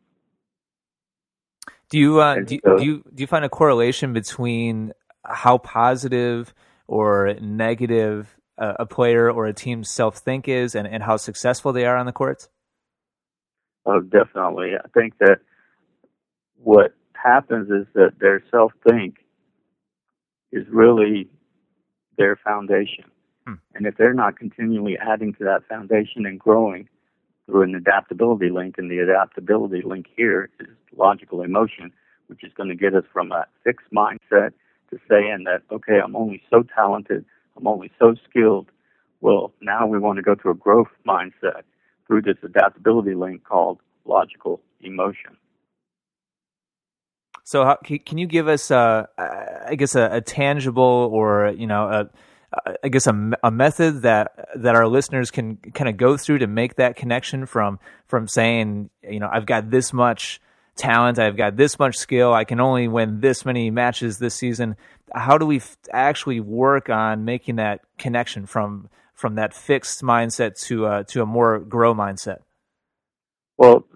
Do 1.90 1.98
you, 1.98 2.20
uh, 2.20 2.42
do, 2.42 2.60
so, 2.64 2.78
do 2.78 2.86
you 2.86 3.04
do 3.14 3.22
you 3.22 3.28
find 3.28 3.44
a 3.44 3.50
correlation 3.50 4.14
between 4.14 4.94
how 5.26 5.58
positive 5.58 6.54
or 6.88 7.34
negative 7.42 8.38
a, 8.58 8.76
a 8.80 8.86
player 8.86 9.32
or 9.32 9.48
a 9.48 9.54
team's 9.54 9.90
self 9.90 10.18
think 10.18 10.48
is, 10.48 10.76
and, 10.76 10.88
and 10.88 11.04
how 11.04 11.18
successful 11.18 11.74
they 11.74 11.86
are 11.86 11.98
on 11.98 12.06
the 12.06 12.12
courts? 12.12 12.48
Oh, 13.86 14.02
definitely. 14.02 14.74
I 14.76 14.88
think 14.90 15.18
that 15.20 15.40
what 16.62 16.94
happens 17.14 17.70
is 17.70 17.88
that 17.96 18.20
their 18.20 18.44
self 18.52 18.72
think 18.88 19.16
is 20.52 20.66
really 20.70 21.30
their 22.18 22.36
foundation. 22.36 23.06
Hmm. 23.48 23.56
And 23.76 23.86
if 23.86 23.98
they're 23.98 24.14
not 24.14 24.38
continually 24.38 24.98
adding 24.98 25.34
to 25.36 25.44
that 25.46 25.68
foundation 25.68 26.26
and 26.26 26.40
growing, 26.40 26.88
through 27.50 27.64
an 27.64 27.76
adaptability 27.76 28.50
link, 28.50 28.76
and 28.78 28.92
the 28.92 29.00
adaptability 29.00 29.82
link 29.84 30.06
here 30.16 30.50
is 30.60 30.68
logical 30.96 31.42
emotion, 31.42 31.92
which 32.28 32.44
is 32.44 32.54
going 32.56 32.70
to 32.70 32.76
get 32.76 32.94
us 32.94 33.04
from 33.12 33.32
a 33.32 33.46
fixed 33.64 33.88
mindset 33.92 34.52
to 34.92 35.00
saying 35.10 35.46
that, 35.46 35.62
okay, 35.72 36.00
I'm 36.04 36.16
only 36.16 36.42
so 36.50 36.64
talented, 36.76 37.26
I'm 37.58 37.68
only 37.68 37.92
so 38.00 38.16
skilled. 38.30 38.68
Well, 39.22 39.52
now 39.62 39.88
we 39.88 40.00
want 40.00 40.18
to 40.18 40.22
go 40.22 40.36
to 40.36 40.50
a 40.50 40.54
growth 40.54 40.90
mindset 41.08 41.64
through 42.08 42.22
this 42.22 42.38
adaptability 42.44 43.16
link 43.16 43.44
called 43.44 43.80
logical 44.06 44.62
emotion. 44.82 45.36
So, 47.50 47.66
how, 47.66 47.78
can 47.82 48.20
you 48.20 48.28
give 48.28 48.48
us, 48.48 48.70
I 48.70 49.76
guess, 49.76 49.96
a, 49.96 50.08
a 50.12 50.22
tangible 50.22 51.10
or 51.12 51.52
you 51.58 51.66
know, 51.66 51.88
a 51.88 52.10
I 52.84 52.90
guess 52.90 53.08
a, 53.08 53.32
a 53.44 53.50
method 53.50 54.04
that 54.04 54.50
that 54.58 54.76
our 54.76 54.88
listeners 54.88 55.32
can 55.32 55.58
kind 55.58 55.90
of 55.90 55.98
go 55.98 56.16
through 56.16 56.38
to 56.40 56.48
make 56.48 56.76
that 56.76 56.96
connection 56.96 57.48
from 57.48 57.80
from 58.06 58.28
saying 58.28 58.92
you 59.02 59.20
know 59.20 59.28
I've 59.32 59.48
got 59.48 59.72
this 59.72 59.92
much 59.94 60.40
talent 60.76 61.18
I've 61.18 61.38
got 61.38 61.58
this 61.58 61.80
much 61.80 61.98
skill 61.98 62.36
I 62.36 62.44
can 62.44 62.60
only 62.60 62.88
win 62.88 63.20
this 63.20 63.44
many 63.46 63.72
matches 63.72 64.20
this 64.20 64.36
season. 64.36 64.76
How 65.12 65.40
do 65.40 65.48
we 65.48 65.58
f- 65.58 65.76
actually 65.92 66.42
work 66.42 66.88
on 66.88 67.26
making 67.26 67.56
that 67.56 67.82
connection 67.98 68.46
from 68.46 68.90
from 69.16 69.34
that 69.36 69.56
fixed 69.56 70.04
mindset 70.04 70.54
to 70.68 70.86
uh, 70.86 71.04
to 71.06 71.24
a 71.24 71.26
more 71.26 71.58
grow 71.58 71.96
mindset? 71.96 72.42
Well 73.58 73.88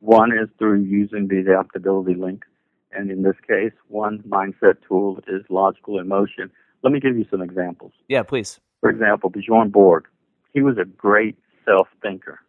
one 0.00 0.32
is 0.32 0.48
through 0.58 0.80
using 0.80 1.28
the 1.28 1.40
adaptability 1.40 2.14
link 2.14 2.46
and 2.92 3.10
in 3.10 3.22
this 3.22 3.36
case 3.46 3.72
one 3.88 4.18
mindset 4.20 4.76
tool 4.86 5.18
is 5.26 5.42
logical 5.48 5.98
emotion 5.98 6.50
let 6.82 6.92
me 6.92 7.00
give 7.00 7.16
you 7.16 7.24
some 7.30 7.42
examples. 7.42 7.92
Yeah, 8.08 8.22
please. 8.22 8.60
For 8.80 8.90
example, 8.90 9.30
Bjorn 9.30 9.70
Borg. 9.70 10.06
He 10.52 10.60
was 10.60 10.76
a 10.78 10.84
great 10.84 11.36
self 11.64 11.88
thinker. 12.02 12.40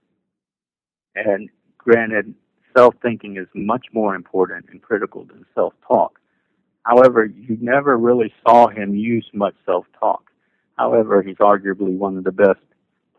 And 1.15 1.49
granted, 1.77 2.33
self 2.75 2.95
thinking 3.01 3.37
is 3.37 3.47
much 3.53 3.85
more 3.93 4.15
important 4.15 4.65
and 4.71 4.81
critical 4.81 5.25
than 5.25 5.45
self 5.53 5.73
talk. 5.87 6.19
However, 6.83 7.25
you 7.25 7.57
never 7.61 7.97
really 7.97 8.33
saw 8.45 8.67
him 8.67 8.95
use 8.95 9.29
much 9.33 9.55
self 9.65 9.85
talk. 9.99 10.31
However, 10.77 11.21
he's 11.21 11.37
arguably 11.37 11.95
one 11.95 12.17
of 12.17 12.23
the 12.23 12.31
best 12.31 12.59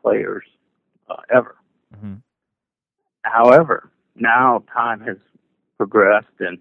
players 0.03 0.45
uh, 1.09 1.17
ever. 1.33 1.57
Mm-hmm. 1.97 2.15
However, 3.23 3.91
now 4.17 4.65
time 4.73 5.01
has 5.01 5.17
progressed, 5.79 6.27
and 6.41 6.59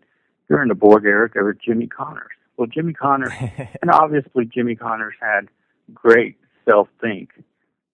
during 0.54 0.70
the 0.70 0.76
Borg 0.76 1.04
era, 1.06 1.28
there 1.34 1.44
were 1.44 1.56
Jimmy 1.56 1.88
Connors. 1.88 2.30
Well, 2.58 2.68
Jimmy 2.68 2.94
Connors, 2.94 3.34
and 3.82 3.90
obviously 3.92 4.46
Jimmy 4.46 4.76
Connors 4.76 5.16
had 5.20 5.48
great 5.92 6.38
self 6.70 6.88
think, 7.02 7.30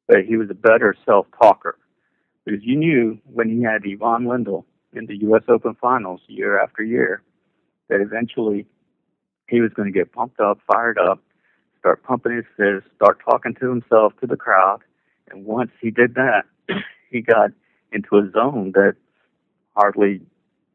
but 0.09 0.25
he 0.27 0.35
was 0.35 0.49
a 0.49 0.53
better 0.53 0.93
self 1.05 1.25
talker 1.41 1.77
because 2.43 2.59
you 2.61 2.75
knew 2.75 3.17
when 3.31 3.47
he 3.47 3.63
had 3.63 3.83
Ivan 3.85 4.27
Lendl 4.27 4.65
in 4.91 5.05
the 5.05 5.15
U.S. 5.21 5.43
Open 5.47 5.73
Finals 5.79 6.19
year 6.27 6.61
after 6.61 6.83
year 6.83 7.21
that 7.87 8.01
eventually 8.01 8.65
he 9.47 9.61
was 9.61 9.71
going 9.73 9.91
to 9.91 9.97
get 9.97 10.11
pumped 10.11 10.41
up, 10.41 10.59
fired 10.67 10.97
up, 10.97 11.23
start 11.79 12.03
pumping 12.03 12.35
his 12.35 12.45
fist, 12.57 12.93
start 12.97 13.19
talking 13.23 13.55
to 13.61 13.69
himself, 13.69 14.11
to 14.19 14.27
the 14.27 14.35
crowd, 14.35 14.79
and 15.31 15.45
once 15.45 15.71
he 15.79 15.91
did 15.91 16.15
that, 16.15 16.43
he 17.09 17.21
got 17.21 17.51
into 17.93 18.17
a 18.17 18.29
zone 18.33 18.73
that 18.73 18.95
hardly 19.77 20.19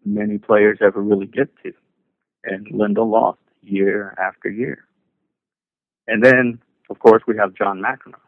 many 0.05 0.39
players 0.39 0.79
ever 0.81 1.03
really 1.03 1.27
get 1.27 1.49
to, 1.63 1.73
and 2.45 2.67
Lendl 2.69 3.11
lost 3.11 3.39
year 3.63 4.15
after 4.19 4.51
year. 4.51 4.85
And 6.07 6.23
then, 6.23 6.61
of 6.91 6.99
course, 6.99 7.23
we 7.27 7.37
have 7.37 7.55
John 7.55 7.81
McEnroe. 7.81 8.19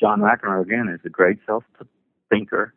John 0.00 0.20
McEnroe, 0.20 0.62
again, 0.62 0.88
is 0.88 1.00
a 1.04 1.10
great 1.10 1.38
self 1.46 1.64
thinker 2.30 2.74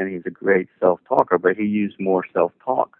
and 0.00 0.10
he's 0.10 0.22
a 0.26 0.30
great 0.30 0.68
self 0.80 1.00
talker, 1.06 1.38
but 1.38 1.56
he 1.56 1.64
used 1.64 1.96
more 2.00 2.24
self 2.32 2.52
talk 2.64 2.96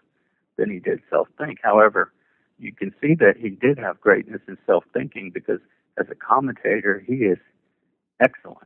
than 0.57 0.69
he 0.69 0.79
did 0.79 0.99
self 1.09 1.27
think. 1.37 1.57
However, 1.63 2.11
you 2.59 2.73
can 2.73 2.93
see 3.01 3.15
that 3.15 3.37
he 3.37 3.49
did 3.49 3.79
have 3.79 3.99
greatness 3.99 4.41
in 4.47 4.57
self 4.67 4.83
thinking 4.93 5.31
because 5.33 5.59
as 5.99 6.05
a 6.11 6.15
commentator, 6.15 7.03
he 7.05 7.15
is 7.15 7.39
excellent. 8.21 8.59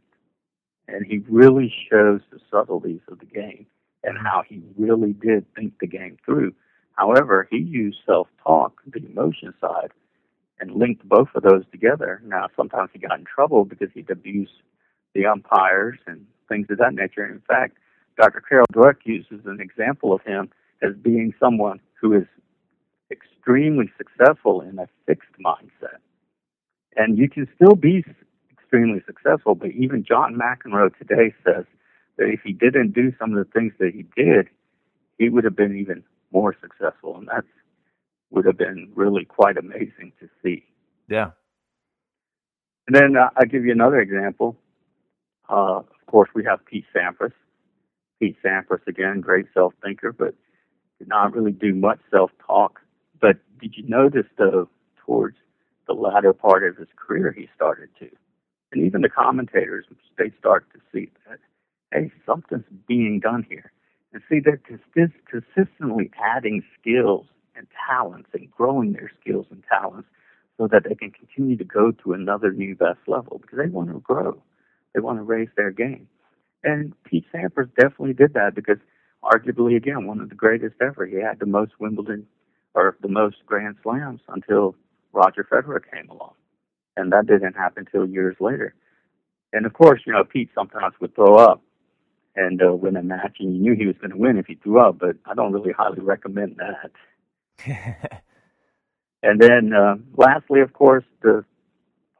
And 0.87 1.05
he 1.05 1.19
really 1.29 1.73
shows 1.89 2.21
the 2.31 2.39
subtleties 2.51 2.99
of 3.09 3.19
the 3.19 3.25
game 3.25 3.65
and 4.05 4.17
how 4.17 4.43
he 4.47 4.61
really 4.77 5.13
did 5.13 5.45
think 5.55 5.73
the 5.79 5.87
game 5.87 6.17
through. 6.25 6.53
However, 6.93 7.47
he 7.51 7.57
used 7.57 7.97
self 8.05 8.27
talk, 8.41 8.81
the 8.87 9.05
emotion 9.05 9.53
side, 9.59 9.91
and 10.59 10.71
linked 10.71 11.07
both 11.07 11.27
of 11.35 11.43
those 11.43 11.63
together. 11.71 12.21
Now, 12.25 12.47
sometimes 12.55 12.91
he 12.93 12.99
got 12.99 13.19
in 13.19 13.25
trouble 13.25 13.65
because 13.65 13.89
he'd 13.93 14.09
abuse 14.09 14.49
the 15.13 15.25
umpires 15.25 15.99
and 16.07 16.25
things 16.47 16.67
of 16.69 16.77
that 16.77 16.93
nature. 16.93 17.25
In 17.25 17.41
fact, 17.47 17.77
Dr. 18.17 18.41
Carol 18.47 18.65
Dweck 18.73 18.97
uses 19.03 19.45
an 19.45 19.59
example 19.59 20.13
of 20.13 20.21
him 20.21 20.49
as 20.81 20.95
being 21.01 21.33
someone 21.39 21.79
who 21.99 22.13
is 22.13 22.27
extremely 23.11 23.91
successful 23.97 24.61
in 24.61 24.79
a 24.79 24.87
fixed 25.05 25.31
mindset. 25.45 25.99
And 26.95 27.17
you 27.17 27.29
can 27.29 27.47
still 27.55 27.75
be 27.75 28.05
extremely 28.51 29.03
successful, 29.05 29.55
but 29.55 29.71
even 29.71 30.05
John 30.07 30.35
McEnroe 30.35 30.97
today 30.97 31.33
says 31.45 31.65
that 32.17 32.25
if 32.25 32.41
he 32.43 32.53
didn't 32.53 32.93
do 32.93 33.13
some 33.19 33.35
of 33.35 33.37
the 33.37 33.51
things 33.51 33.73
that 33.79 33.93
he 33.93 34.05
did, 34.15 34.47
he 35.17 35.29
would 35.29 35.43
have 35.43 35.55
been 35.55 35.77
even 35.77 36.03
more 36.31 36.55
successful, 36.61 37.17
and 37.17 37.27
that 37.27 37.43
would 38.29 38.45
have 38.45 38.57
been 38.57 38.91
really 38.95 39.25
quite 39.25 39.57
amazing 39.57 40.11
to 40.19 40.29
see. 40.43 40.63
Yeah. 41.07 41.31
And 42.87 42.95
then 42.95 43.15
uh, 43.17 43.29
I'll 43.37 43.45
give 43.45 43.65
you 43.65 43.71
another 43.71 43.99
example. 43.99 44.57
Uh, 45.49 45.79
of 45.79 46.05
course, 46.07 46.29
we 46.35 46.43
have 46.45 46.65
Pete 46.65 46.85
Sampras. 46.95 47.33
Pete 48.19 48.37
Sampras, 48.43 48.85
again, 48.87 49.21
great 49.21 49.45
self 49.53 49.73
thinker, 49.83 50.11
but 50.11 50.35
did 50.99 51.07
not 51.07 51.33
really 51.33 51.51
do 51.51 51.73
much 51.73 51.99
self 52.11 52.31
talk. 52.45 52.81
But 53.19 53.37
did 53.59 53.75
you 53.75 53.83
notice, 53.87 54.27
though, 54.37 54.69
towards 55.05 55.37
the 55.87 55.93
latter 55.93 56.33
part 56.33 56.63
of 56.63 56.77
his 56.77 56.87
career, 56.95 57.31
he 57.31 57.47
started 57.55 57.89
to. 57.99 58.09
And 58.71 58.83
even 58.85 59.01
the 59.01 59.09
commentators, 59.09 59.85
they 60.17 60.31
start 60.39 60.65
to 60.73 60.79
see 60.91 61.11
that, 61.27 61.39
hey, 61.91 62.11
something's 62.25 62.65
being 62.87 63.19
done 63.19 63.45
here. 63.49 63.71
And 64.13 64.21
see, 64.29 64.39
they're 64.39 64.61
consistently 65.29 66.11
adding 66.23 66.63
skills 66.79 67.25
and 67.55 67.67
talents 67.87 68.29
and 68.33 68.49
growing 68.51 68.93
their 68.93 69.11
skills 69.21 69.45
and 69.51 69.63
talents 69.69 70.07
so 70.57 70.67
that 70.67 70.83
they 70.87 70.95
can 70.95 71.11
continue 71.11 71.57
to 71.57 71.63
go 71.63 71.91
to 71.91 72.13
another 72.13 72.51
new 72.51 72.75
best 72.75 72.99
level 73.07 73.39
because 73.41 73.57
they 73.57 73.67
want 73.67 73.89
to 73.89 73.99
grow. 73.99 74.41
They 74.93 75.01
want 75.01 75.19
to 75.19 75.23
raise 75.23 75.49
their 75.57 75.71
game. 75.71 76.07
And 76.63 76.93
Pete 77.03 77.25
Sampras 77.33 77.69
definitely 77.75 78.13
did 78.13 78.33
that 78.33 78.55
because 78.55 78.77
arguably, 79.23 79.75
again, 79.75 80.07
one 80.07 80.21
of 80.21 80.29
the 80.29 80.35
greatest 80.35 80.75
ever. 80.81 81.05
He 81.05 81.17
had 81.17 81.39
the 81.39 81.45
most 81.45 81.73
Wimbledon 81.79 82.25
or 82.73 82.97
the 83.01 83.07
most 83.07 83.37
Grand 83.45 83.75
Slams 83.83 84.21
until 84.29 84.75
Roger 85.11 85.45
Federer 85.51 85.79
came 85.93 86.09
along. 86.09 86.33
And 86.97 87.11
that 87.11 87.27
didn't 87.27 87.53
happen 87.53 87.85
until 87.85 88.07
years 88.07 88.37
later. 88.39 88.73
And 89.51 89.65
of 89.65 89.73
course, 89.73 90.01
you 90.05 90.13
know, 90.13 90.23
Pete 90.23 90.49
sometimes 90.55 90.95
would 91.01 91.15
throw 91.15 91.35
up 91.35 91.61
and 92.35 92.61
uh, 92.61 92.73
win 92.73 92.97
a 92.97 93.03
match, 93.03 93.37
and 93.39 93.55
you 93.55 93.61
knew 93.61 93.75
he 93.75 93.87
was 93.87 93.95
going 93.97 94.11
to 94.11 94.17
win 94.17 94.37
if 94.37 94.47
he 94.47 94.55
threw 94.55 94.79
up. 94.79 94.99
But 94.99 95.15
I 95.25 95.33
don't 95.33 95.53
really 95.53 95.71
highly 95.71 96.01
recommend 96.01 96.57
that. 96.57 96.91
and 99.23 99.39
then, 99.39 99.73
uh, 99.73 99.95
lastly, 100.17 100.61
of 100.61 100.73
course, 100.73 101.05
the 101.21 101.45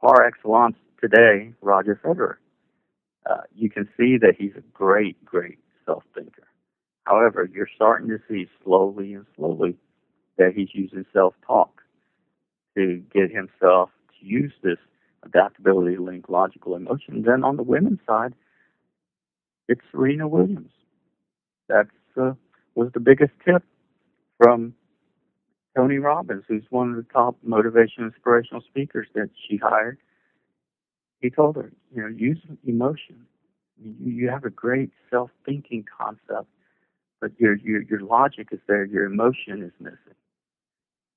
par 0.00 0.24
excellence 0.24 0.76
today, 1.00 1.52
Roger 1.60 2.00
Federer. 2.02 2.36
Uh, 3.28 3.42
you 3.54 3.68
can 3.68 3.88
see 3.96 4.16
that 4.18 4.34
he's 4.38 4.52
a 4.56 4.62
great, 4.72 5.22
great 5.24 5.58
self 5.84 6.04
thinker. 6.14 6.46
However, 7.04 7.48
you're 7.52 7.68
starting 7.74 8.08
to 8.08 8.18
see 8.28 8.48
slowly 8.64 9.14
and 9.14 9.26
slowly 9.36 9.76
that 10.38 10.52
he's 10.54 10.68
using 10.72 11.04
self 11.12 11.34
talk 11.46 11.82
to 12.76 13.02
get 13.12 13.30
himself 13.30 13.90
to 14.18 14.26
use 14.26 14.52
this 14.62 14.78
adaptability, 15.22 15.96
link, 15.96 16.28
logical 16.28 16.76
emotion. 16.76 17.22
Then 17.26 17.42
on 17.42 17.56
the 17.56 17.62
women's 17.62 18.00
side, 18.06 18.34
it's 19.68 19.80
Serena 19.92 20.28
Williams. 20.28 20.70
That's 21.68 21.88
uh, 22.20 22.32
was 22.74 22.90
the 22.94 23.00
biggest 23.00 23.32
tip 23.44 23.62
from 24.38 24.74
Tony 25.76 25.98
Robbins, 25.98 26.44
who's 26.48 26.64
one 26.70 26.90
of 26.90 26.96
the 26.96 27.12
top 27.12 27.36
motivation 27.42 28.04
inspirational 28.04 28.62
speakers 28.62 29.08
that 29.14 29.30
she 29.48 29.56
hired. 29.56 29.98
He 31.20 31.30
told 31.30 31.56
her, 31.56 31.72
you 31.94 32.02
know, 32.02 32.08
use 32.08 32.38
emotion. 32.66 33.26
You, 33.82 33.94
you 34.12 34.28
have 34.30 34.44
a 34.44 34.50
great 34.50 34.90
self-thinking 35.10 35.86
concept, 35.98 36.48
but 37.20 37.32
your 37.38 37.56
your 37.56 37.82
your 37.82 38.00
logic 38.00 38.48
is 38.52 38.60
there. 38.68 38.84
Your 38.84 39.04
emotion 39.04 39.62
is 39.62 39.72
missing. 39.80 39.98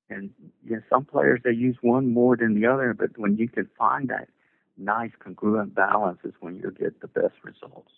And 0.09 0.31
you 0.65 0.77
know, 0.77 0.81
some 0.89 1.05
players 1.05 1.41
they 1.43 1.51
use 1.51 1.77
one 1.81 2.13
more 2.13 2.35
than 2.37 2.59
the 2.59 2.67
other, 2.67 2.93
but 2.93 3.17
when 3.17 3.37
you 3.37 3.47
can 3.47 3.69
find 3.77 4.09
that 4.09 4.29
nice 4.77 5.11
congruent 5.19 5.75
balance 5.75 6.19
is 6.23 6.33
when 6.39 6.55
you 6.55 6.71
get 6.79 7.01
the 7.01 7.07
best 7.07 7.35
results. 7.43 7.91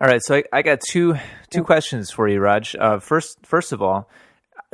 All 0.00 0.08
right, 0.08 0.20
so 0.22 0.36
I, 0.36 0.42
I 0.52 0.62
got 0.62 0.80
two 0.80 1.16
two 1.50 1.62
questions 1.62 2.10
for 2.10 2.26
you, 2.28 2.40
Raj. 2.40 2.74
Uh, 2.78 2.98
first, 2.98 3.38
first 3.44 3.72
of 3.72 3.80
all, 3.80 4.08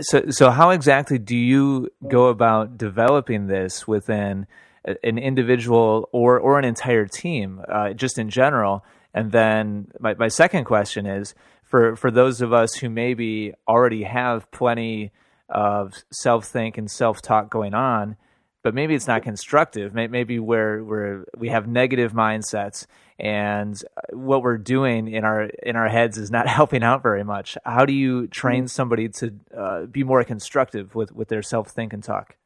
so 0.00 0.30
so 0.30 0.50
how 0.50 0.70
exactly 0.70 1.18
do 1.18 1.36
you 1.36 1.90
go 2.08 2.28
about 2.28 2.78
developing 2.78 3.46
this 3.46 3.86
within 3.86 4.46
an 4.84 5.18
individual 5.18 6.08
or 6.12 6.38
or 6.38 6.58
an 6.58 6.64
entire 6.64 7.06
team, 7.06 7.60
uh, 7.68 7.92
just 7.92 8.18
in 8.18 8.30
general? 8.30 8.84
And 9.12 9.32
then 9.32 9.88
my 10.00 10.14
my 10.14 10.28
second 10.28 10.64
question 10.64 11.04
is 11.04 11.34
for 11.62 11.94
for 11.96 12.10
those 12.10 12.40
of 12.40 12.52
us 12.52 12.74
who 12.74 12.88
maybe 12.88 13.52
already 13.66 14.04
have 14.04 14.50
plenty 14.50 15.12
of 15.48 15.94
self 16.10 16.46
think 16.46 16.78
and 16.78 16.90
self 16.90 17.20
talk 17.20 17.50
going 17.50 17.74
on, 17.74 18.16
but 18.62 18.74
maybe 18.74 18.94
it's 18.94 19.06
not 19.06 19.22
constructive. 19.22 19.94
Maybe 19.94 20.38
where 20.38 20.82
where 20.82 21.24
we 21.36 21.48
have 21.48 21.66
negative 21.66 22.12
mindsets 22.12 22.86
and 23.18 23.82
what 24.12 24.42
we're 24.42 24.58
doing 24.58 25.08
in 25.08 25.24
our 25.24 25.44
in 25.62 25.76
our 25.76 25.88
heads 25.88 26.18
is 26.18 26.30
not 26.30 26.48
helping 26.58 26.82
out 26.82 27.02
very 27.02 27.24
much. 27.24 27.56
How 27.64 27.84
do 27.84 27.92
you 27.92 28.26
train 28.26 28.64
mm-hmm. 28.64 28.68
somebody 28.68 29.08
to 29.08 29.34
uh, 29.56 29.86
be 29.86 30.04
more 30.04 30.24
constructive 30.24 30.94
with 30.94 31.12
with 31.12 31.28
their 31.28 31.42
self 31.42 31.70
think 31.70 31.92
and 31.92 32.02
talk? 32.02 32.36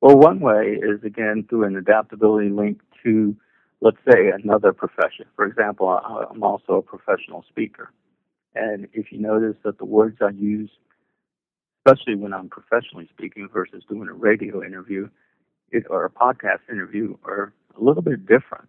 Well, 0.00 0.16
one 0.16 0.40
way 0.40 0.78
is 0.80 1.02
again 1.04 1.46
through 1.48 1.64
an 1.64 1.76
adaptability 1.76 2.50
link 2.50 2.80
to, 3.02 3.34
let's 3.80 3.96
say, 4.10 4.28
another 4.28 4.72
profession. 4.72 5.24
For 5.34 5.46
example, 5.46 5.88
I'm 5.88 6.42
also 6.42 6.74
a 6.74 6.82
professional 6.82 7.44
speaker, 7.48 7.90
and 8.54 8.88
if 8.92 9.10
you 9.10 9.18
notice 9.18 9.56
that 9.64 9.78
the 9.78 9.84
words 9.84 10.18
I 10.20 10.30
use 10.30 10.70
especially 11.86 12.16
when 12.16 12.32
I'm 12.32 12.48
professionally 12.48 13.08
speaking 13.12 13.48
versus 13.52 13.82
doing 13.88 14.08
a 14.08 14.12
radio 14.12 14.64
interview 14.64 15.08
it, 15.70 15.84
or 15.90 16.04
a 16.04 16.10
podcast 16.10 16.60
interview, 16.70 17.16
are 17.24 17.52
a 17.78 17.82
little 17.82 18.02
bit 18.02 18.26
different. 18.26 18.68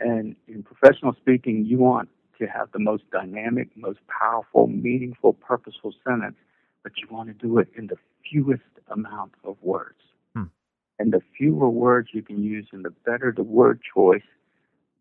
And 0.00 0.36
in 0.46 0.62
professional 0.62 1.14
speaking, 1.20 1.64
you 1.64 1.78
want 1.78 2.08
to 2.38 2.46
have 2.46 2.70
the 2.72 2.78
most 2.78 3.02
dynamic, 3.10 3.68
most 3.76 3.98
powerful, 4.06 4.68
meaningful, 4.68 5.32
purposeful 5.32 5.92
sentence, 6.06 6.36
but 6.84 6.92
you 6.98 7.08
want 7.10 7.28
to 7.28 7.34
do 7.34 7.58
it 7.58 7.68
in 7.76 7.88
the 7.88 7.96
fewest 8.22 8.62
amount 8.90 9.32
of 9.44 9.56
words. 9.62 9.98
Hmm. 10.34 10.44
And 10.98 11.12
the 11.12 11.20
fewer 11.36 11.68
words 11.68 12.10
you 12.12 12.22
can 12.22 12.42
use 12.42 12.68
and 12.72 12.84
the 12.84 12.94
better 13.04 13.32
the 13.36 13.42
word 13.42 13.80
choice, 13.94 14.22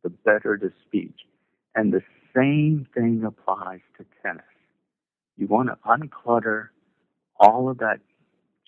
the 0.03 0.09
better 0.09 0.59
the 0.59 0.71
speech. 0.85 1.19
And 1.75 1.93
the 1.93 2.01
same 2.35 2.87
thing 2.95 3.23
applies 3.23 3.81
to 3.97 4.05
tennis. 4.23 4.43
You 5.37 5.45
want 5.45 5.69
to 5.69 5.77
unclutter 5.87 6.69
all 7.39 7.69
of 7.69 7.77
that 7.79 7.99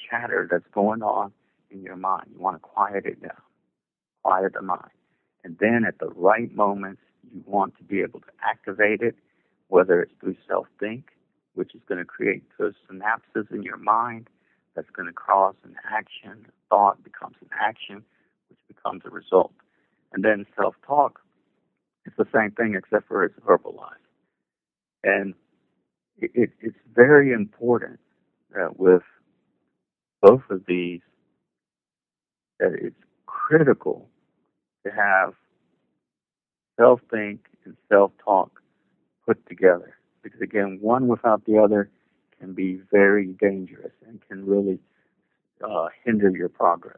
chatter 0.09 0.47
that's 0.49 0.67
going 0.73 1.01
on 1.01 1.31
in 1.71 1.81
your 1.81 1.95
mind. 1.95 2.27
You 2.33 2.39
want 2.39 2.55
to 2.55 2.59
quiet 2.59 3.05
it 3.05 3.21
down, 3.21 3.41
quiet 4.23 4.53
the 4.53 4.61
mind. 4.61 4.91
And 5.43 5.57
then 5.59 5.85
at 5.87 5.99
the 5.99 6.09
right 6.09 6.53
moments, 6.53 7.01
you 7.33 7.43
want 7.45 7.77
to 7.77 7.83
be 7.83 8.01
able 8.01 8.19
to 8.21 8.31
activate 8.43 9.01
it, 9.01 9.15
whether 9.67 10.01
it's 10.01 10.13
through 10.19 10.35
self 10.47 10.67
think, 10.79 11.05
which 11.53 11.75
is 11.75 11.81
going 11.87 11.99
to 11.99 12.05
create 12.05 12.43
those 12.57 12.73
synapses 12.89 13.51
in 13.51 13.63
your 13.63 13.77
mind 13.77 14.27
that's 14.75 14.89
going 14.91 15.07
to 15.07 15.13
cause 15.13 15.55
an 15.63 15.75
action. 15.89 16.45
Thought 16.69 17.03
becomes 17.03 17.35
an 17.41 17.49
action, 17.59 18.03
which 18.49 18.59
becomes 18.67 19.03
a 19.05 19.09
result. 19.09 19.53
And 20.13 20.23
then 20.23 20.45
self 20.55 20.75
talk 20.85 21.19
is 22.05 22.13
the 22.17 22.27
same 22.33 22.51
thing 22.51 22.75
except 22.75 23.07
for 23.07 23.23
it's 23.23 23.39
verbalized. 23.39 23.95
And 25.03 25.33
it, 26.17 26.31
it, 26.33 26.49
it's 26.61 26.77
very 26.93 27.31
important 27.31 27.99
that 28.53 28.79
with 28.79 29.03
both 30.21 30.41
of 30.49 30.63
these, 30.67 31.01
that 32.59 32.73
it's 32.73 32.95
critical 33.25 34.09
to 34.85 34.91
have 34.91 35.33
self 36.77 36.99
think 37.11 37.41
and 37.65 37.75
self 37.89 38.11
talk 38.23 38.61
put 39.25 39.45
together. 39.47 39.95
Because 40.23 40.41
again, 40.41 40.79
one 40.81 41.07
without 41.07 41.45
the 41.45 41.57
other 41.57 41.89
can 42.39 42.53
be 42.53 42.81
very 42.91 43.27
dangerous 43.39 43.93
and 44.07 44.19
can 44.27 44.45
really 44.45 44.79
uh, 45.63 45.87
hinder 46.03 46.29
your 46.29 46.49
progress. 46.49 46.97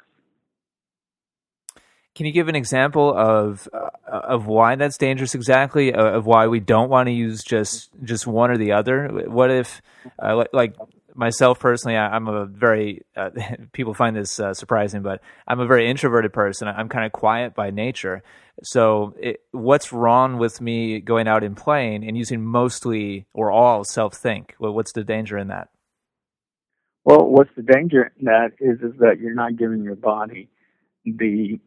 Can 2.13 2.25
you 2.25 2.33
give 2.33 2.49
an 2.49 2.55
example 2.55 3.15
of 3.15 3.69
uh, 3.73 3.89
of 4.11 4.45
why 4.45 4.75
that's 4.75 4.97
dangerous 4.97 5.33
exactly? 5.33 5.93
Uh, 5.93 6.03
of 6.03 6.25
why 6.25 6.47
we 6.47 6.59
don't 6.59 6.89
want 6.89 7.07
to 7.07 7.13
use 7.13 7.41
just 7.41 7.89
just 8.03 8.27
one 8.27 8.51
or 8.51 8.57
the 8.57 8.73
other? 8.73 9.07
What 9.27 9.49
if, 9.49 9.81
uh, 10.19 10.43
like 10.51 10.75
myself 11.15 11.60
personally, 11.60 11.97
I, 11.97 12.15
am 12.15 12.28
a 12.28 12.45
very 12.45 13.02
uh, 13.15 13.30
people 13.74 13.93
find 13.93 14.15
this 14.15 14.39
uh, 14.39 14.54
surprising, 14.54 15.02
but 15.02 15.21
I'm 15.47 15.60
a 15.60 15.67
very 15.67 15.89
introverted 15.89 16.34
person. 16.34 16.67
I'm 16.67 16.89
kind 16.89 17.06
of 17.06 17.12
quiet 17.12 17.56
by 17.56 17.71
nature. 17.71 18.24
So, 18.63 19.15
it, 19.19 19.41
what's 19.52 19.91
wrong 19.91 20.38
with 20.38 20.62
me 20.62 21.00
going 21.00 21.28
out 21.28 21.43
and 21.43 21.56
playing 21.56 22.08
and 22.08 22.17
using 22.17 22.43
mostly 22.43 23.26
or 23.34 23.52
all 23.52 23.84
self 23.84 24.15
think? 24.15 24.56
Well, 24.60 24.74
what's 24.74 24.93
the 24.93 25.04
danger 25.04 25.38
in 25.38 25.47
that? 25.47 25.69
Well, 27.04 27.28
what's 27.28 27.50
the 27.56 27.63
danger 27.63 28.12
in 28.19 28.26
that 28.26 28.52
is 28.60 28.80
is 28.82 29.00
that 29.00 29.19
you're 29.19 29.34
not 29.34 29.58
giving 29.58 29.84
your 29.84 29.95
body 29.95 30.50
the 31.06 31.60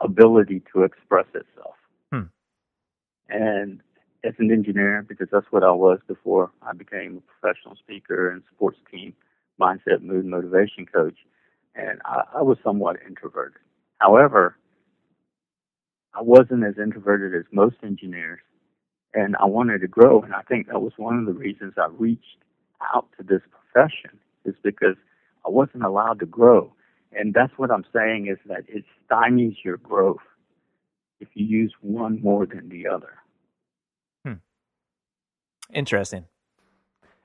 ability 0.00 0.62
to 0.72 0.82
express 0.82 1.26
itself. 1.34 1.74
Hmm. 2.12 2.22
And 3.28 3.80
as 4.24 4.34
an 4.38 4.50
engineer 4.50 5.04
because 5.06 5.28
that's 5.30 5.46
what 5.50 5.62
I 5.62 5.70
was 5.70 5.98
before 6.08 6.50
I 6.62 6.72
became 6.72 7.18
a 7.18 7.40
professional 7.40 7.76
speaker 7.76 8.30
and 8.30 8.42
sports 8.54 8.78
team 8.90 9.14
mindset, 9.60 10.02
mood, 10.02 10.24
motivation 10.24 10.86
coach. 10.86 11.16
And 11.74 12.00
I, 12.04 12.22
I 12.36 12.42
was 12.42 12.58
somewhat 12.64 12.96
introverted. 13.06 13.58
However, 13.98 14.56
I 16.14 16.22
wasn't 16.22 16.64
as 16.64 16.74
introverted 16.82 17.34
as 17.38 17.46
most 17.52 17.76
engineers, 17.82 18.40
and 19.12 19.36
I 19.40 19.46
wanted 19.46 19.80
to 19.80 19.88
grow. 19.88 20.22
And 20.22 20.34
I 20.34 20.42
think 20.42 20.68
that 20.68 20.80
was 20.80 20.92
one 20.96 21.18
of 21.18 21.26
the 21.26 21.32
reasons 21.32 21.74
I 21.76 21.88
reached 21.98 22.38
out 22.94 23.08
to 23.18 23.24
this 23.24 23.42
profession 23.50 24.18
is 24.44 24.54
because 24.62 24.96
I 25.46 25.50
wasn't 25.50 25.84
allowed 25.84 26.20
to 26.20 26.26
grow. 26.26 26.72
And 27.12 27.34
that's 27.34 27.52
what 27.56 27.70
I'm 27.70 27.84
saying 27.92 28.28
is 28.28 28.38
that 28.46 28.64
it 28.68 28.84
stymies 29.10 29.56
your 29.64 29.76
growth 29.78 30.18
if 31.20 31.28
you 31.34 31.46
use 31.46 31.72
one 31.80 32.20
more 32.22 32.46
than 32.46 32.68
the 32.68 32.86
other. 32.88 33.14
Interesting. 35.72 36.26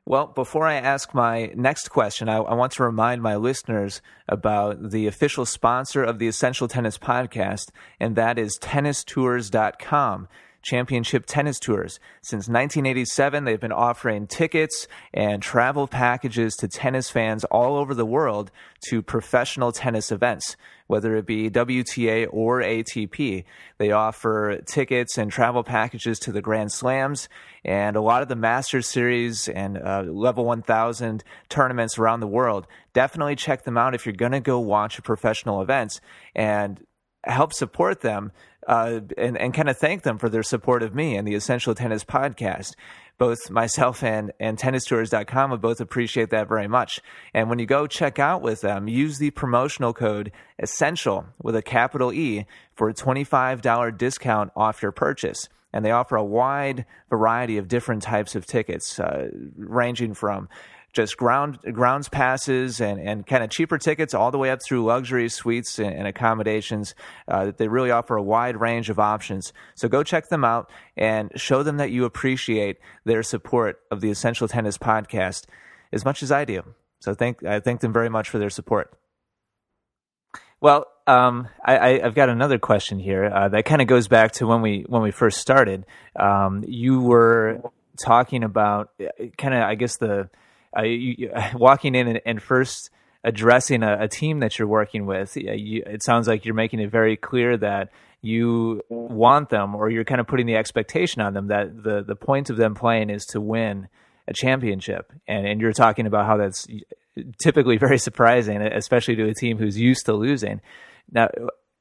Well, 0.05 0.27
before 0.27 0.65
I 0.65 0.75
ask 0.75 1.13
my 1.13 1.51
next 1.55 1.89
question, 1.89 2.29
I, 2.29 2.37
I, 2.37 2.55
want 2.55 2.71
to 2.73 2.83
remind 2.83 3.21
my 3.21 3.35
listeners 3.35 4.01
about 4.27 4.89
the 4.89 5.05
official 5.05 5.45
sponsor 5.45 6.03
of 6.03 6.17
the 6.17 6.27
Essential 6.27 6.67
Tennis 6.67 6.97
Podcast, 6.97 7.69
and 7.99 8.15
that 8.15 8.39
is 8.39 8.57
tennistours.com. 8.59 10.27
Championship 10.61 11.25
Tennis 11.25 11.59
Tours. 11.59 11.99
Since 12.21 12.47
1987, 12.47 13.43
they've 13.43 13.59
been 13.59 13.71
offering 13.71 14.27
tickets 14.27 14.87
and 15.13 15.41
travel 15.41 15.87
packages 15.87 16.55
to 16.57 16.67
tennis 16.67 17.09
fans 17.09 17.43
all 17.45 17.75
over 17.77 17.93
the 17.93 18.05
world 18.05 18.51
to 18.89 19.01
professional 19.01 19.71
tennis 19.71 20.11
events, 20.11 20.57
whether 20.87 21.15
it 21.15 21.25
be 21.25 21.49
WTA 21.49 22.27
or 22.31 22.61
ATP. 22.61 23.43
They 23.77 23.91
offer 23.91 24.59
tickets 24.65 25.17
and 25.17 25.31
travel 25.31 25.63
packages 25.63 26.19
to 26.19 26.31
the 26.31 26.41
Grand 26.41 26.71
Slams 26.71 27.29
and 27.63 27.95
a 27.95 28.01
lot 28.01 28.21
of 28.21 28.27
the 28.27 28.35
Masters 28.35 28.87
Series 28.87 29.47
and 29.47 29.77
uh, 29.77 30.03
Level 30.05 30.45
1000 30.45 31.23
tournaments 31.49 31.97
around 31.97 32.19
the 32.19 32.27
world. 32.27 32.67
Definitely 32.93 33.35
check 33.35 33.63
them 33.63 33.77
out 33.77 33.95
if 33.95 34.05
you're 34.05 34.13
going 34.13 34.31
to 34.33 34.39
go 34.39 34.59
watch 34.59 34.97
a 34.99 35.01
professional 35.01 35.61
events 35.61 36.01
and 36.35 36.83
help 37.25 37.53
support 37.53 38.01
them 38.01 38.31
uh, 38.69 39.01
and, 39.17 39.35
and 39.35 39.51
kind 39.51 39.67
of 39.67 39.77
thank 39.79 40.03
them 40.03 40.19
for 40.19 40.29
their 40.29 40.43
support 40.43 40.83
of 40.83 40.93
me 40.93 41.17
and 41.17 41.27
the 41.27 41.33
Essential 41.33 41.73
Tennis 41.73 42.03
podcast. 42.03 42.75
Both 43.17 43.49
myself 43.49 44.03
and, 44.03 44.31
and 44.39 44.59
tennistours.com 44.59 45.49
would 45.49 45.59
both 45.59 45.81
appreciate 45.81 46.29
that 46.29 46.47
very 46.47 46.67
much. 46.67 47.01
And 47.33 47.49
when 47.49 47.57
you 47.57 47.65
go 47.65 47.87
check 47.87 48.19
out 48.19 48.43
with 48.43 48.61
them, 48.61 48.87
use 48.87 49.17
the 49.17 49.31
promotional 49.31 49.91
code 49.91 50.31
ESSENTIAL 50.59 51.25
with 51.41 51.55
a 51.55 51.63
capital 51.63 52.13
E 52.13 52.45
for 52.75 52.89
a 52.89 52.93
$25 52.93 53.97
discount 53.97 54.51
off 54.55 54.83
your 54.83 54.91
purchase 54.91 55.49
and 55.73 55.85
they 55.85 55.91
offer 55.91 56.15
a 56.15 56.23
wide 56.23 56.85
variety 57.09 57.57
of 57.57 57.67
different 57.67 58.01
types 58.01 58.35
of 58.35 58.45
tickets, 58.45 58.99
uh, 58.99 59.29
ranging 59.55 60.13
from 60.13 60.49
just 60.93 61.17
ground 61.17 61.59
grounds 61.73 62.09
passes 62.09 62.81
and, 62.81 62.99
and 62.99 63.25
kind 63.25 63.43
of 63.43 63.49
cheaper 63.49 63.77
tickets 63.77 64.13
all 64.13 64.31
the 64.31 64.37
way 64.37 64.49
up 64.49 64.59
through 64.63 64.83
luxury 64.83 65.29
suites 65.29 65.79
and, 65.79 65.93
and 65.93 66.07
accommodations. 66.07 66.95
Uh, 67.27 67.51
they 67.55 67.67
really 67.67 67.91
offer 67.91 68.15
a 68.15 68.23
wide 68.23 68.59
range 68.59 68.89
of 68.89 68.99
options. 68.99 69.53
So 69.75 69.87
go 69.87 70.03
check 70.03 70.29
them 70.29 70.43
out 70.43 70.69
and 70.97 71.31
show 71.35 71.63
them 71.63 71.77
that 71.77 71.91
you 71.91 72.05
appreciate 72.05 72.77
their 73.05 73.23
support 73.23 73.79
of 73.91 74.01
the 74.01 74.09
Essential 74.09 74.47
Tennis 74.47 74.77
podcast 74.77 75.45
as 75.91 76.05
much 76.05 76.23
as 76.23 76.31
I 76.31 76.45
do. 76.45 76.63
So 76.99 77.13
thank 77.13 77.43
I 77.43 77.59
thank 77.59 77.81
them 77.81 77.93
very 77.93 78.09
much 78.09 78.29
for 78.29 78.39
their 78.39 78.49
support. 78.49 78.93
Well, 80.61 80.87
um, 81.07 81.47
I, 81.63 81.99
have 82.03 82.15
got 82.15 82.29
another 82.29 82.59
question 82.59 82.99
here 82.99 83.25
uh, 83.25 83.47
that 83.49 83.63
kind 83.63 83.81
of 83.81 83.87
goes 83.87 84.07
back 84.07 84.33
to 84.33 84.47
when 84.47 84.61
we 84.61 84.85
when 84.87 85.01
we 85.01 85.11
first 85.11 85.39
started. 85.39 85.85
Um, 86.15 86.63
you 86.67 86.99
were 86.99 87.61
talking 88.03 88.43
about 88.43 88.89
uh, 88.99 89.25
kind 89.37 89.53
of, 89.53 89.61
I 89.61 89.75
guess 89.75 89.97
the 89.97 90.29
uh, 90.77 90.83
you, 90.83 91.31
walking 91.53 91.95
in 91.95 92.07
and, 92.07 92.21
and 92.25 92.41
first 92.41 92.89
addressing 93.23 93.83
a, 93.83 94.03
a, 94.03 94.07
team 94.07 94.39
that 94.39 94.57
you're 94.57 94.67
working 94.67 95.05
with. 95.05 95.35
You, 95.35 95.83
it 95.85 96.03
sounds 96.03 96.27
like 96.27 96.45
you're 96.45 96.55
making 96.55 96.79
it 96.79 96.89
very 96.89 97.17
clear 97.17 97.57
that 97.57 97.89
you 98.21 98.81
want 98.89 99.49
them, 99.49 99.75
or 99.75 99.89
you're 99.89 100.05
kind 100.05 100.21
of 100.21 100.27
putting 100.27 100.45
the 100.45 100.55
expectation 100.55 101.21
on 101.21 101.33
them 101.33 101.47
that 101.47 101.83
the 101.83 102.03
the 102.05 102.15
point 102.15 102.49
of 102.49 102.57
them 102.57 102.75
playing 102.75 103.09
is 103.09 103.25
to 103.27 103.41
win 103.41 103.87
a 104.27 104.33
championship, 104.33 105.11
and 105.27 105.47
and 105.47 105.61
you're 105.61 105.73
talking 105.73 106.05
about 106.05 106.25
how 106.25 106.37
that's 106.37 106.67
typically 107.41 107.77
very 107.77 107.97
surprising, 108.07 108.61
especially 108.61 109.15
to 109.15 109.27
a 109.27 109.33
team 109.33 109.57
who's 109.57 109.77
used 109.77 110.05
to 110.05 110.13
losing. 110.13 110.61
Now, 111.11 111.29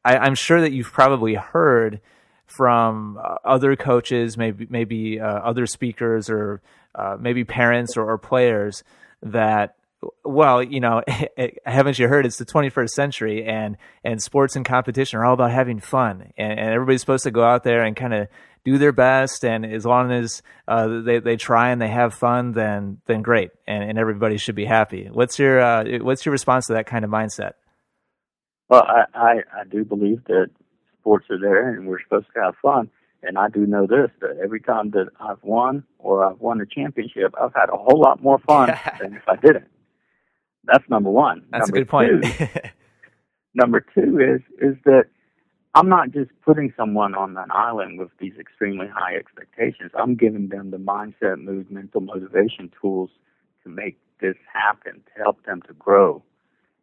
I, 0.05 0.27
am 0.27 0.35
sure 0.35 0.61
that 0.61 0.73
you've 0.73 0.93
probably 0.93 1.35
heard 1.35 2.01
from 2.47 3.19
other 3.45 3.77
coaches, 3.77 4.37
maybe 4.39 4.67
maybe 4.71 5.21
uh, 5.21 5.27
other 5.27 5.67
speakers, 5.67 6.31
or 6.31 6.63
uh, 6.99 7.17
maybe 7.19 7.45
parents 7.45 7.97
or, 7.97 8.11
or, 8.11 8.19
players 8.19 8.83
that. 9.23 9.75
Well, 10.25 10.63
you 10.63 10.81
know, 10.81 11.03
haven't 11.67 11.99
you 11.99 12.07
heard? 12.09 12.25
It's 12.25 12.39
the 12.39 12.45
21st 12.45 12.91
century, 12.91 13.45
and 13.45 13.77
and 14.05 14.23
sports 14.23 14.57
and 14.57 14.65
competition 14.65 15.19
are 15.19 15.25
all 15.25 15.35
about 15.35 15.51
having 15.51 15.81
fun, 15.81 16.33
and, 16.37 16.53
and 16.53 16.71
everybody's 16.71 17.01
supposed 17.01 17.25
to 17.25 17.31
go 17.31 17.43
out 17.43 17.65
there 17.65 17.83
and 17.83 17.97
kind 17.97 18.15
of 18.15 18.29
do 18.65 18.79
their 18.79 18.93
best, 18.93 19.45
and 19.45 19.65
as 19.65 19.85
long 19.87 20.13
as 20.13 20.43
uh, 20.67 21.01
they 21.03 21.19
they 21.21 21.37
try 21.37 21.71
and 21.71 21.81
they 21.81 21.89
have 21.89 22.15
fun, 22.15 22.53
then 22.53 22.99
then 23.07 23.23
great, 23.23 23.51
and, 23.67 23.83
and 23.83 23.99
everybody 23.99 24.37
should 24.37 24.55
be 24.55 24.65
happy. 24.65 25.09
What's 25.11 25.39
your 25.39 25.61
uh, 25.61 25.85
what's 26.01 26.25
your 26.25 26.33
response 26.33 26.67
to 26.67 26.75
that 26.75 26.87
kind 26.87 27.05
of 27.05 27.11
mindset? 27.11 27.53
Well, 28.69 28.83
I, 28.83 29.05
I 29.15 29.33
I 29.61 29.65
do 29.71 29.85
believe 29.85 30.25
that 30.27 30.51
sports 31.01 31.27
are 31.31 31.41
there, 31.41 31.75
and 31.75 31.87
we're 31.87 32.03
supposed 32.03 32.27
to 32.35 32.41
have 32.43 32.55
fun. 32.63 32.91
And 33.23 33.37
I 33.37 33.49
do 33.49 33.67
know 33.67 33.87
this 33.87 34.11
that 34.21 34.39
every 34.43 34.61
time 34.61 34.91
that 34.91 35.09
I've 35.21 35.43
won 35.43 35.83
or 35.99 36.25
I've 36.25 36.41
won 36.41 36.61
a 36.61 36.67
championship, 36.67 37.35
I've 37.41 37.55
had 37.55 37.69
a 37.69 37.77
whole 37.77 38.01
lot 38.01 38.23
more 38.23 38.39
fun 38.39 38.73
than 39.01 39.15
if 39.15 39.29
I 39.29 39.37
didn't. 39.37 39.69
That's 40.65 40.89
number 40.89 41.11
one. 41.11 41.45
That's 41.51 41.67
number 41.67 41.77
a 41.77 41.81
good 41.81 41.89
point. 41.89 42.25
Two, 42.25 42.47
number 43.55 43.85
two 43.95 44.19
is 44.19 44.41
is 44.61 44.77
that 44.85 45.05
I'm 45.75 45.89
not 45.89 46.11
just 46.11 46.31
putting 46.45 46.73
someone 46.77 47.15
on 47.15 47.37
an 47.37 47.51
island 47.51 47.99
with 47.99 48.11
these 48.19 48.35
extremely 48.39 48.87
high 48.87 49.17
expectations. 49.17 49.91
I'm 49.99 50.15
giving 50.15 50.49
them 50.49 50.71
the 50.71 50.77
mindset, 50.77 51.43
mood, 51.43 51.71
mental 51.71 52.01
motivation 52.01 52.71
tools 52.81 53.11
to 53.63 53.69
make 53.69 53.99
this 54.21 54.37
happen, 54.53 54.95
to 54.95 55.23
help 55.23 55.45
them 55.45 55.63
to 55.69 55.75
grow. 55.75 56.23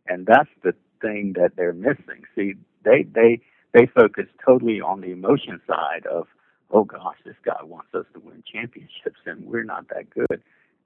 And 0.07 0.25
that's 0.25 0.49
the 0.63 0.73
thing 1.01 1.33
that 1.35 1.53
they're 1.55 1.73
missing. 1.73 2.23
See, 2.35 2.53
they 2.83 3.03
they 3.03 3.41
they 3.75 3.85
focus 3.87 4.25
totally 4.43 4.79
on 4.79 5.01
the 5.01 5.11
emotion 5.11 5.59
side 5.67 6.05
of, 6.09 6.27
oh 6.71 6.85
gosh, 6.85 7.17
this 7.25 7.35
guy 7.43 7.61
wants 7.61 7.89
us 7.93 8.05
to 8.13 8.21
win 8.21 8.41
championships 8.51 9.19
and 9.25 9.45
we're 9.45 9.65
not 9.65 9.89
that 9.89 10.09
good. 10.09 10.41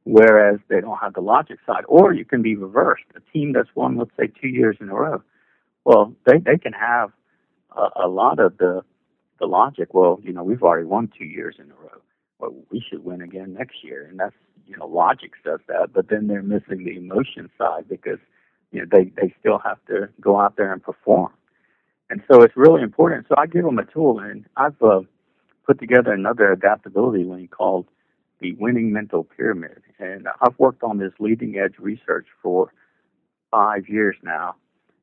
Whereas 0.06 0.60
they 0.70 0.82
don't 0.82 0.98
have 0.98 1.14
the 1.14 1.22
logic 1.22 1.60
side. 1.68 1.84
Or 1.88 2.14
you 2.14 2.26
can 2.26 2.42
be 2.42 2.56
reversed. 2.56 3.04
A 3.16 3.22
team 3.32 3.54
that's 3.54 3.70
won, 3.76 3.98
let's 3.98 4.10
say, 4.20 4.32
two 4.42 4.48
years 4.48 4.78
in 4.82 4.90
a 4.90 4.96
row. 4.96 5.22
Well, 5.86 6.14
they 6.26 6.40
they 6.40 6.58
can 6.58 6.74
have 6.74 7.12
a, 7.78 8.06
a 8.06 8.08
lot 8.08 8.40
of 8.40 8.58
the 8.58 8.82
the 9.40 9.46
logic. 9.46 9.94
Well, 9.94 10.20
you 10.24 10.34
know, 10.34 10.44
we've 10.44 10.64
already 10.64 10.86
won 10.86 11.12
two 11.16 11.26
years 11.26 11.56
in 11.60 11.70
a 11.70 11.76
row. 11.76 12.02
Well, 12.40 12.56
we 12.72 12.84
should 12.90 13.04
win 13.04 13.22
again 13.22 13.54
next 13.54 13.84
year, 13.84 14.08
and 14.10 14.20
that's 14.20 14.36
you 14.66 14.78
know, 14.78 14.88
logic 14.88 15.32
says 15.44 15.60
that. 15.68 15.94
But 15.94 16.10
then 16.10 16.28
they're 16.28 16.42
missing 16.42 16.86
the 16.86 16.98
emotion 16.98 17.50
side 17.58 17.88
because 17.88 18.20
you 18.72 18.80
know 18.80 18.88
they 18.92 19.12
they 19.20 19.34
still 19.40 19.60
have 19.60 19.78
to 19.90 20.10
go 20.20 20.40
out 20.40 20.56
there 20.56 20.74
and 20.74 20.82
perform, 20.82 21.34
and 22.10 22.22
so 22.32 22.42
it's 22.42 22.56
really 22.56 22.82
important. 22.82 23.28
So 23.28 23.36
I 23.38 23.46
give 23.46 23.64
them 23.64 23.80
a 23.80 23.86
tool, 23.86 24.20
and 24.20 24.46
I've 24.58 24.82
uh, 24.82 25.02
put 25.66 25.80
together 25.80 26.12
another 26.12 26.52
adaptability 26.52 27.24
link 27.24 27.52
called 27.52 27.86
the 28.40 28.54
Winning 28.54 28.94
Mental 28.94 29.24
Pyramid, 29.24 29.82
and 30.00 30.28
I've 30.42 30.58
worked 30.58 30.84
on 30.84 30.98
this 30.98 31.14
leading 31.20 31.58
edge 31.58 31.76
research 31.78 32.28
for 32.42 32.72
five 33.52 33.90
years 33.90 34.16
now 34.24 34.56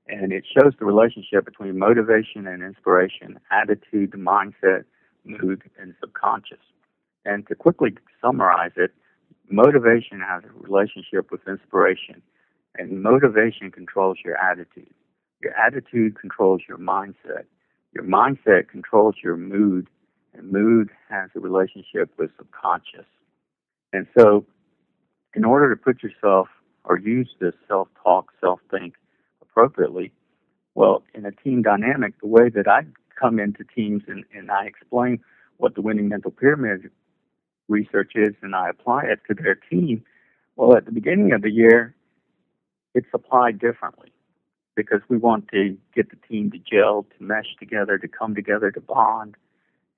and 0.08 0.32
it 0.32 0.44
shows 0.46 0.72
the 0.78 0.84
relationship 0.84 1.44
between 1.44 1.78
motivation 1.78 2.46
and 2.46 2.62
inspiration, 2.62 3.38
attitude, 3.50 4.12
mindset, 4.12 4.84
mood, 5.24 5.62
and 5.80 5.94
subconscious. 6.00 6.62
And 7.24 7.46
to 7.48 7.54
quickly 7.54 7.94
summarize 8.20 8.72
it, 8.76 8.92
motivation 9.50 10.20
has 10.20 10.44
a 10.44 10.52
relationship 10.60 11.30
with 11.32 11.40
inspiration, 11.48 12.22
and 12.76 13.02
motivation 13.02 13.70
controls 13.70 14.18
your 14.24 14.36
attitude. 14.36 14.94
Your 15.46 15.56
attitude 15.56 16.18
controls 16.20 16.62
your 16.68 16.76
mindset. 16.76 17.44
Your 17.92 18.02
mindset 18.02 18.68
controls 18.68 19.14
your 19.22 19.36
mood, 19.36 19.86
and 20.34 20.50
mood 20.50 20.90
has 21.08 21.30
a 21.36 21.38
relationship 21.38 22.10
with 22.18 22.32
subconscious. 22.36 23.06
And 23.92 24.08
so, 24.18 24.44
in 25.36 25.44
order 25.44 25.72
to 25.72 25.80
put 25.80 26.02
yourself 26.02 26.48
or 26.82 26.98
use 26.98 27.28
this 27.38 27.54
self 27.68 27.86
talk, 28.02 28.32
self 28.40 28.58
think 28.72 28.94
appropriately. 29.40 30.10
Well, 30.74 31.04
in 31.14 31.24
a 31.24 31.30
team 31.30 31.62
dynamic, 31.62 32.20
the 32.20 32.26
way 32.26 32.48
that 32.48 32.66
I 32.66 32.80
come 33.14 33.38
into 33.38 33.62
teams 33.62 34.02
and, 34.08 34.24
and 34.36 34.50
I 34.50 34.66
explain 34.66 35.20
what 35.58 35.76
the 35.76 35.80
winning 35.80 36.08
mental 36.08 36.32
pyramid 36.32 36.90
research 37.68 38.14
is 38.16 38.34
and 38.42 38.56
I 38.56 38.70
apply 38.70 39.04
it 39.04 39.20
to 39.28 39.40
their 39.40 39.54
team, 39.54 40.02
well, 40.56 40.76
at 40.76 40.86
the 40.86 40.92
beginning 40.92 41.32
of 41.32 41.42
the 41.42 41.52
year, 41.52 41.94
it's 42.96 43.06
applied 43.14 43.60
differently 43.60 44.10
because 44.76 45.00
we 45.08 45.16
want 45.16 45.48
to 45.48 45.76
get 45.94 46.10
the 46.10 46.16
team 46.28 46.50
to 46.52 46.58
gel, 46.58 47.06
to 47.18 47.24
mesh 47.24 47.56
together, 47.58 47.98
to 47.98 48.06
come 48.06 48.34
together, 48.34 48.70
to 48.70 48.80
bond, 48.80 49.34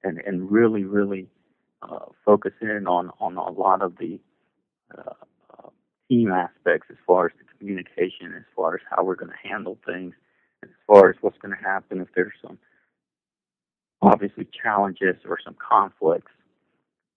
and, 0.02 0.18
and 0.18 0.50
really, 0.50 0.84
really 0.84 1.26
uh, 1.82 2.06
focus 2.24 2.52
in 2.60 2.86
on, 2.86 3.10
on 3.20 3.36
a 3.36 3.50
lot 3.50 3.82
of 3.82 3.98
the 3.98 4.18
uh, 4.96 5.12
uh, 5.52 5.68
team 6.08 6.32
aspects 6.32 6.86
as 6.90 6.96
far 7.06 7.26
as 7.26 7.32
the 7.38 7.58
communication 7.58 8.34
as 8.36 8.44
far 8.54 8.74
as 8.74 8.80
how 8.88 9.02
we're 9.04 9.16
going 9.16 9.32
to 9.32 9.48
handle 9.48 9.76
things, 9.84 10.14
as 10.62 10.70
far 10.86 11.10
as 11.10 11.16
what's 11.20 11.38
going 11.38 11.54
to 11.56 11.62
happen 11.62 12.00
if 12.00 12.08
there's 12.14 12.32
some 12.42 12.58
obviously 14.00 14.46
challenges 14.62 15.16
or 15.28 15.38
some 15.44 15.56
conflicts, 15.56 16.32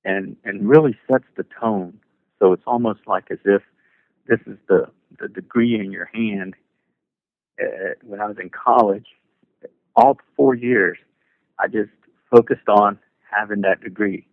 and 0.03 0.35
and 0.43 0.67
really 0.67 0.97
sets 1.09 1.25
the 1.37 1.45
tone. 1.59 1.99
So 2.39 2.53
it's 2.53 2.63
almost 2.65 3.01
like 3.05 3.25
as 3.29 3.37
if 3.45 3.61
this 4.27 4.39
is 4.47 4.57
the 4.67 4.87
the 5.19 5.27
degree 5.27 5.79
in 5.79 5.91
your 5.91 6.09
hand. 6.13 6.55
Uh, 7.61 7.93
when 8.03 8.19
I 8.21 8.27
was 8.27 8.37
in 8.39 8.49
college, 8.49 9.05
all 9.95 10.17
four 10.35 10.55
years, 10.55 10.97
I 11.59 11.67
just 11.67 11.91
focused 12.29 12.67
on 12.67 12.99
having 13.29 13.61
that 13.61 13.81
degree. 13.81 14.27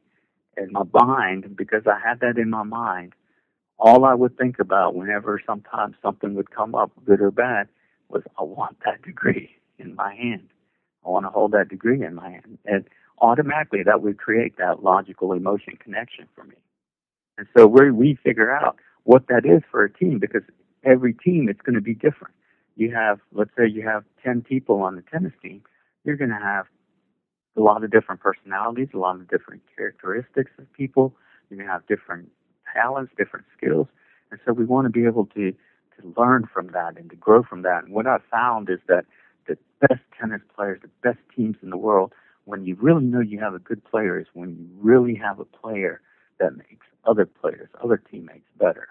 In 0.57 0.73
my 0.73 0.83
mind, 0.93 1.57
because 1.57 1.85
I 1.87 2.01
had 2.05 2.19
that 2.21 2.37
in 2.37 2.51
my 2.51 2.65
mind, 2.65 3.13
all 3.79 4.05
I 4.05 4.15
would 4.15 4.37
think 4.37 4.59
about 4.59 4.97
whenever 4.97 5.41
sometimes 5.47 5.95
something 6.03 6.35
would 6.35 6.51
come 6.51 6.75
up, 6.75 6.91
good 7.05 7.21
or 7.21 7.31
bad, 7.31 7.69
was 8.09 8.23
I 8.39 8.43
want 8.43 8.79
that 8.85 9.03
degree 9.03 9.51
in 9.79 9.95
my 9.95 10.15
hand. 10.15 10.49
I 11.07 11.11
want 11.11 11.27
to 11.27 11.31
hold 11.31 11.53
that 11.53 11.69
degree 11.69 12.05
in 12.05 12.15
my 12.15 12.31
hand. 12.31 12.59
And 12.65 12.85
automatically 13.21 13.83
that 13.85 14.03
would 14.03 14.19
create 14.19 14.57
that 14.59 14.83
logical 14.83 15.33
emotion 15.33 15.75
connection 15.79 16.27
for 16.35 16.45
me. 16.45 16.57
And 17.37 17.47
so 17.57 17.67
we 17.67 17.91
we 17.91 18.19
figure 18.23 18.51
out 18.51 18.77
what 19.05 19.29
that 19.29 19.47
is 19.47 19.63
for 19.71 19.85
a 19.85 19.93
team 19.93 20.19
because 20.19 20.43
every 20.85 21.15
team 21.15 21.49
is 21.49 21.57
going 21.65 21.75
to 21.75 21.81
be 21.81 21.95
different. 21.95 22.35
You 22.79 22.95
have, 22.95 23.19
let's 23.33 23.51
say 23.59 23.67
you 23.67 23.83
have 23.83 24.05
10 24.25 24.43
people 24.43 24.81
on 24.83 24.95
the 24.95 25.03
tennis 25.03 25.33
team, 25.43 25.63
you're 26.05 26.17
going 26.17 26.31
to 26.31 26.37
have 26.37 26.67
a 27.57 27.61
lot 27.61 27.83
of 27.83 27.91
different 27.91 28.21
personalities, 28.21 28.89
a 28.95 28.99
lot 28.99 29.17
of 29.17 29.29
different 29.29 29.63
characteristics 29.77 30.53
of 30.59 30.73
people. 30.73 31.13
You're 31.51 31.59
going 31.59 31.67
to 31.67 31.73
have 31.73 31.87
different 31.89 32.31
talents, 32.73 33.13
different 33.19 33.47
skills. 33.57 33.89
And 34.31 34.39
so 34.47 34.53
we 34.53 34.65
want 34.65 34.85
to 34.85 34.91
be 34.91 35.07
able 35.07 35.27
to, 35.27 35.51
to 35.53 36.15
learn 36.17 36.49
from 36.55 36.69
that 36.69 36.97
and 36.97 37.11
to 37.11 37.17
grow 37.17 37.43
from 37.43 37.63
that. 37.63 37.83
And 37.83 37.93
what 37.93 38.07
I've 38.07 38.23
found 38.31 38.71
is 38.71 38.79
that 38.87 39.07
the 39.49 39.59
best 39.81 40.03
tennis 40.19 40.43
players, 40.55 40.81
the 40.81 40.91
best 41.03 41.19
teams 41.35 41.57
in 41.63 41.71
the 41.71 41.77
world, 41.77 42.13
when 42.45 42.65
you 42.65 42.77
really 42.81 43.05
know 43.05 43.21
you 43.21 43.41
have 43.41 43.55
a 43.55 43.59
good 43.59 43.85
player, 43.85 44.21
is 44.21 44.27
when 44.35 44.51
you 44.57 44.69
really 44.81 45.17
have 45.17 45.41
a 45.41 45.45
player 45.45 46.01
that 46.39 46.57
makes 46.57 46.87
other 47.05 47.27
players, 47.27 47.69
other 47.83 48.01
teammates 48.11 48.47
better. 48.57 48.89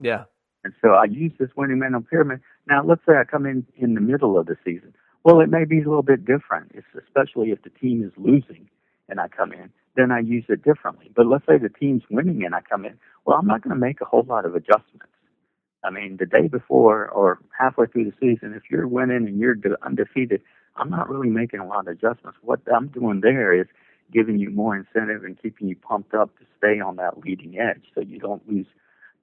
Yeah. 0.00 0.24
And 0.64 0.74
so 0.82 0.90
I 0.90 1.04
use 1.04 1.32
this 1.38 1.50
winning 1.56 1.78
mental 1.78 2.02
pyramid. 2.02 2.40
Now, 2.68 2.82
let's 2.84 3.00
say 3.06 3.14
I 3.16 3.24
come 3.24 3.46
in 3.46 3.66
in 3.76 3.94
the 3.94 4.00
middle 4.00 4.38
of 4.38 4.46
the 4.46 4.56
season. 4.64 4.94
Well, 5.24 5.40
it 5.40 5.48
may 5.50 5.64
be 5.64 5.80
a 5.80 5.84
little 5.84 6.02
bit 6.02 6.24
different, 6.24 6.72
it's 6.74 6.86
especially 6.98 7.50
if 7.50 7.62
the 7.62 7.70
team 7.70 8.02
is 8.02 8.12
losing 8.16 8.68
and 9.08 9.20
I 9.20 9.28
come 9.28 9.52
in. 9.52 9.70
then 9.96 10.12
I 10.12 10.20
use 10.20 10.44
it 10.48 10.62
differently. 10.62 11.10
But 11.14 11.26
let's 11.26 11.44
say 11.46 11.58
the 11.58 11.68
team's 11.68 12.04
winning 12.10 12.44
and 12.44 12.54
I 12.54 12.60
come 12.60 12.84
in, 12.84 12.96
well, 13.26 13.36
I'm 13.36 13.46
not 13.46 13.62
going 13.62 13.74
to 13.74 13.80
make 13.80 14.00
a 14.00 14.04
whole 14.04 14.22
lot 14.22 14.46
of 14.46 14.54
adjustments. 14.54 15.12
I 15.82 15.90
mean, 15.90 16.16
the 16.18 16.26
day 16.26 16.46
before 16.46 17.08
or 17.08 17.38
halfway 17.58 17.86
through 17.86 18.04
the 18.04 18.14
season, 18.20 18.54
if 18.54 18.64
you're 18.70 18.86
winning 18.86 19.26
and 19.26 19.38
you're 19.38 19.56
undefeated, 19.82 20.42
I'm 20.76 20.90
not 20.90 21.08
really 21.08 21.28
making 21.28 21.60
a 21.60 21.66
lot 21.66 21.80
of 21.80 21.88
adjustments. 21.88 22.38
What 22.42 22.60
I'm 22.74 22.88
doing 22.88 23.20
there 23.20 23.52
is 23.52 23.66
giving 24.12 24.38
you 24.38 24.50
more 24.50 24.76
incentive 24.76 25.24
and 25.24 25.40
keeping 25.40 25.68
you 25.68 25.76
pumped 25.76 26.14
up 26.14 26.36
to 26.38 26.44
stay 26.58 26.80
on 26.80 26.96
that 26.96 27.18
leading 27.18 27.58
edge 27.58 27.84
so 27.94 28.00
you 28.00 28.18
don't 28.18 28.46
lose 28.48 28.66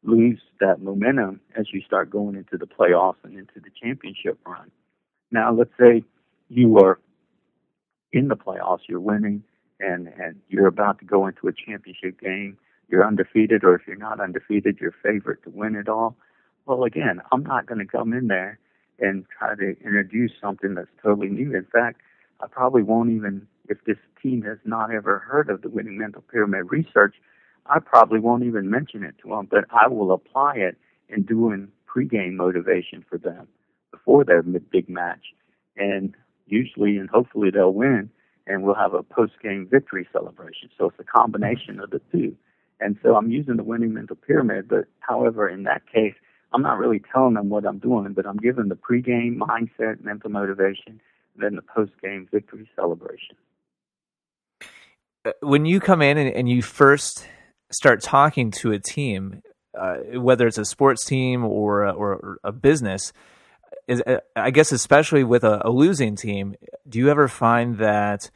lose 0.08 0.39
that 0.60 0.82
momentum 0.82 1.39
as 1.56 1.67
you 1.72 1.82
start 1.82 2.10
going 2.10 2.36
into 2.36 2.58
the 2.58 2.65
playoffs 2.65 3.17
and 3.24 3.38
into 3.38 3.56
the 3.60 3.70
championship 3.82 4.39
run. 4.48 4.72
Now 5.32 5.54
let's 5.54 5.72
say 5.80 6.04
you 6.50 6.78
are 6.80 7.00
in 8.13 8.30
the 8.30 8.36
playoffs, 8.36 8.88
you're 8.88 9.02
winning 9.02 9.43
and 9.80 10.08
and 10.08 10.38
you're 10.48 10.67
about 10.67 11.00
to 11.00 11.06
go 11.06 11.28
into 11.28 11.48
a 11.48 11.52
championship 11.54 12.20
game, 12.20 12.58
you're 12.88 13.06
undefeated 13.06 13.63
or 13.63 13.76
if 13.76 13.82
you're 13.86 13.98
not 13.98 14.20
undefeated, 14.20 14.78
you're 14.80 14.96
favorite 15.04 15.43
to 15.43 15.50
win 15.50 15.76
it 15.76 15.89
all. 15.89 16.15
Well 16.65 16.86
again, 16.86 17.22
I'm 17.32 17.43
not 17.43 17.65
going 17.67 17.80
to 17.80 17.86
come 17.86 18.13
in 18.13 18.28
there 18.28 18.60
and 19.00 19.26
try 19.38 19.56
to 19.56 19.76
introduce 19.86 20.32
something 20.41 20.74
that's 20.74 20.89
totally 21.04 21.30
new. 21.30 21.56
In 21.56 21.65
fact, 21.65 22.02
I 22.41 22.48
probably 22.48 22.82
won't 22.82 23.10
even 23.10 23.48
if 23.70 23.84
this 23.86 23.98
team 24.24 24.41
has 24.43 24.58
not 24.63 24.91
ever 24.91 25.20
heard 25.20 25.50
of 25.50 25.62
the 25.62 25.70
winning 25.70 25.98
mental 25.98 26.24
pyramid 26.32 26.72
research, 26.72 27.15
I 27.69 27.80
probably 27.80 28.19
won't 28.19 28.43
even 28.43 28.69
mention 28.69 29.03
it 29.03 29.15
to 29.23 29.30
them, 29.30 29.47
but 29.49 29.65
I 29.69 29.88
will 29.88 30.12
apply 30.12 30.56
it 30.56 30.77
in 31.10 31.23
doing 31.23 31.69
pregame 31.88 32.34
motivation 32.34 33.03
for 33.10 33.17
them 33.17 33.47
before 33.91 34.23
their 34.23 34.41
big 34.41 34.89
match. 34.89 35.34
And 35.75 36.15
usually 36.45 36.97
and 36.97 37.10
hopefully 37.10 37.49
they'll 37.51 37.73
win 37.73 38.10
and 38.45 38.63
we'll 38.63 38.75
have 38.75 38.93
a 38.93 39.03
post-game 39.03 39.67
victory 39.69 40.08
celebration. 40.12 40.69
So 40.77 40.86
it's 40.86 40.99
a 40.99 41.03
combination 41.03 41.80
of 41.80 41.89
the 41.89 42.01
two. 42.12 42.36
And 42.80 42.97
so 43.03 43.15
I'm 43.15 43.32
using 43.32 43.58
the 43.58 43.63
winning 43.63 43.93
mental 43.93 44.15
pyramid, 44.15 44.67
but 44.69 44.86
however, 44.99 45.49
in 45.49 45.63
that 45.63 45.82
case, 45.91 46.13
I'm 46.53 46.62
not 46.62 46.77
really 46.77 47.01
telling 47.12 47.34
them 47.34 47.49
what 47.49 47.65
I'm 47.65 47.80
doing, 47.80 48.13
but 48.13 48.25
I'm 48.25 48.38
giving 48.38 48.69
the 48.69 48.75
pregame 48.75 49.38
mindset, 49.38 50.03
mental 50.03 50.30
motivation, 50.30 51.01
and 51.34 51.43
then 51.43 51.56
the 51.56 51.62
post-game 51.62 52.27
victory 52.32 52.69
celebration. 52.75 53.36
Uh, 55.25 55.32
when 55.41 55.65
you 55.65 55.80
come 55.80 56.01
in 56.01 56.17
and, 56.17 56.34
and 56.34 56.47
you 56.47 56.62
first 56.62 57.27
start 57.71 58.01
talking 58.01 58.51
to 58.51 58.71
a 58.71 58.80
team, 58.80 59.41
uh, 59.77 59.97
whether 60.19 60.47
it's 60.47 60.58
a 60.58 60.65
sports 60.65 61.06
team 61.06 61.45
or 61.45 61.88
or 61.88 62.38
a 62.43 62.51
business, 62.51 63.13
is 63.88 64.01
uh, 64.01 64.19
I 64.36 64.51
guess 64.51 64.71
especially 64.71 65.23
with 65.23 65.43
a, 65.43 65.65
a, 65.65 65.69
losing 65.69 66.15
team, 66.15 66.56
do 66.88 66.99
you 66.99 67.10
ever 67.10 67.27
find 67.27 67.77
that 67.77 68.30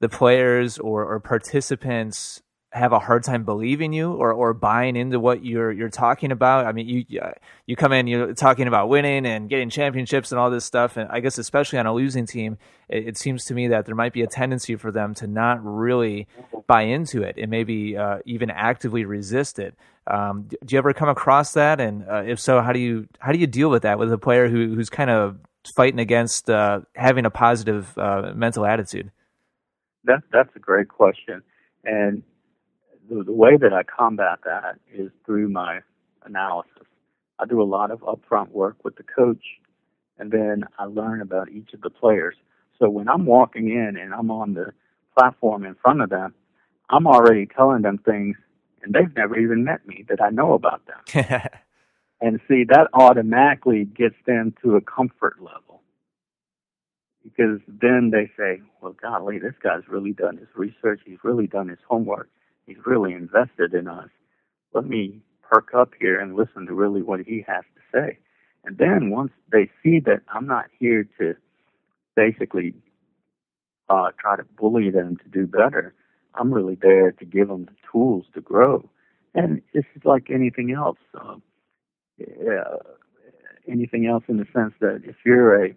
the 0.00 0.08
players 0.08 0.78
or, 0.78 1.04
or 1.04 1.20
participants 1.20 2.42
have 2.74 2.92
a 2.92 2.98
hard 2.98 3.22
time 3.22 3.44
believing 3.44 3.92
you 3.92 4.12
or, 4.12 4.32
or 4.32 4.52
buying 4.52 4.96
into 4.96 5.20
what 5.20 5.44
you're 5.44 5.70
you're 5.70 5.88
talking 5.88 6.32
about. 6.32 6.66
I 6.66 6.72
mean, 6.72 6.88
you 6.88 7.04
you 7.66 7.76
come 7.76 7.92
in, 7.92 8.08
you're 8.08 8.34
talking 8.34 8.66
about 8.66 8.88
winning 8.88 9.24
and 9.26 9.48
getting 9.48 9.70
championships 9.70 10.32
and 10.32 10.40
all 10.40 10.50
this 10.50 10.64
stuff, 10.64 10.96
and 10.96 11.08
I 11.10 11.20
guess 11.20 11.38
especially 11.38 11.78
on 11.78 11.86
a 11.86 11.94
losing 11.94 12.26
team, 12.26 12.58
it, 12.88 13.08
it 13.08 13.16
seems 13.16 13.44
to 13.46 13.54
me 13.54 13.68
that 13.68 13.86
there 13.86 13.94
might 13.94 14.12
be 14.12 14.22
a 14.22 14.26
tendency 14.26 14.74
for 14.74 14.90
them 14.90 15.14
to 15.14 15.28
not 15.28 15.64
really 15.64 16.26
buy 16.66 16.82
into 16.82 17.22
it 17.22 17.36
and 17.38 17.48
maybe 17.48 17.96
uh, 17.96 18.18
even 18.24 18.50
actively 18.50 19.04
resist 19.04 19.60
it. 19.60 19.76
Um, 20.08 20.48
do 20.48 20.74
you 20.74 20.78
ever 20.78 20.92
come 20.92 21.08
across 21.08 21.52
that? 21.52 21.80
And 21.80 22.04
uh, 22.08 22.24
if 22.26 22.40
so, 22.40 22.60
how 22.60 22.72
do 22.72 22.80
you 22.80 23.08
how 23.20 23.30
do 23.30 23.38
you 23.38 23.46
deal 23.46 23.70
with 23.70 23.82
that 23.82 24.00
with 24.00 24.12
a 24.12 24.18
player 24.18 24.48
who 24.48 24.74
who's 24.74 24.90
kind 24.90 25.10
of 25.10 25.38
fighting 25.76 26.00
against 26.00 26.50
uh, 26.50 26.80
having 26.96 27.24
a 27.24 27.30
positive 27.30 27.96
uh, 27.96 28.32
mental 28.34 28.66
attitude? 28.66 29.12
That 30.02 30.22
that's 30.32 30.54
a 30.56 30.58
great 30.58 30.88
question, 30.88 31.40
and 31.84 32.24
the, 33.08 33.22
the 33.24 33.32
way 33.32 33.56
that 33.56 33.72
I 33.72 33.82
combat 33.82 34.40
that 34.44 34.78
is 34.92 35.10
through 35.24 35.48
my 35.48 35.80
analysis. 36.24 36.86
I 37.38 37.46
do 37.46 37.60
a 37.60 37.64
lot 37.64 37.90
of 37.90 38.00
upfront 38.00 38.50
work 38.50 38.76
with 38.84 38.96
the 38.96 39.02
coach, 39.02 39.44
and 40.18 40.30
then 40.30 40.64
I 40.78 40.84
learn 40.84 41.20
about 41.20 41.50
each 41.50 41.72
of 41.74 41.80
the 41.80 41.90
players. 41.90 42.36
So 42.78 42.88
when 42.88 43.08
I'm 43.08 43.26
walking 43.26 43.68
in 43.68 43.96
and 44.00 44.14
I'm 44.14 44.30
on 44.30 44.54
the 44.54 44.72
platform 45.16 45.64
in 45.64 45.74
front 45.74 46.02
of 46.02 46.10
them, 46.10 46.34
I'm 46.90 47.06
already 47.06 47.46
telling 47.46 47.82
them 47.82 47.98
things, 47.98 48.36
and 48.82 48.94
they've 48.94 49.14
never 49.16 49.38
even 49.38 49.64
met 49.64 49.86
me 49.86 50.04
that 50.08 50.22
I 50.22 50.30
know 50.30 50.52
about 50.52 50.82
them. 50.86 51.48
and 52.20 52.40
see, 52.48 52.64
that 52.68 52.88
automatically 52.92 53.84
gets 53.84 54.16
them 54.26 54.54
to 54.62 54.76
a 54.76 54.80
comfort 54.80 55.36
level. 55.40 55.82
Because 57.22 57.60
then 57.66 58.10
they 58.12 58.30
say, 58.36 58.60
well, 58.82 58.94
golly, 59.00 59.38
this 59.38 59.54
guy's 59.62 59.88
really 59.88 60.12
done 60.12 60.36
his 60.36 60.48
research. 60.54 61.00
He's 61.06 61.18
really 61.24 61.46
done 61.46 61.68
his 61.68 61.78
homework 61.88 62.28
he's 62.66 62.76
really 62.84 63.12
invested 63.12 63.74
in 63.74 63.88
us. 63.88 64.08
Let 64.72 64.86
me 64.86 65.20
perk 65.42 65.74
up 65.74 65.92
here 66.00 66.18
and 66.20 66.34
listen 66.34 66.66
to 66.66 66.74
really 66.74 67.02
what 67.02 67.20
he 67.20 67.44
has 67.46 67.64
to 67.74 67.80
say. 67.92 68.18
And 68.64 68.78
then 68.78 69.10
once 69.10 69.32
they 69.52 69.70
see 69.82 70.00
that 70.00 70.22
I'm 70.32 70.46
not 70.46 70.66
here 70.78 71.06
to 71.18 71.34
basically 72.16 72.74
uh, 73.88 74.10
try 74.18 74.36
to 74.36 74.44
bully 74.56 74.90
them 74.90 75.16
to 75.18 75.28
do 75.28 75.46
better, 75.46 75.94
I'm 76.34 76.52
really 76.52 76.76
there 76.80 77.12
to 77.12 77.24
give 77.24 77.48
them 77.48 77.66
the 77.66 77.76
tools 77.92 78.24
to 78.34 78.40
grow. 78.40 78.88
And 79.34 79.60
this 79.72 79.84
is 79.94 80.02
like 80.04 80.30
anything 80.30 80.72
else. 80.72 80.98
Uh, 81.14 81.36
yeah, 82.18 82.76
anything 83.68 84.06
else 84.06 84.24
in 84.28 84.38
the 84.38 84.46
sense 84.54 84.74
that 84.80 85.02
if 85.04 85.16
you're 85.24 85.64
a 85.64 85.74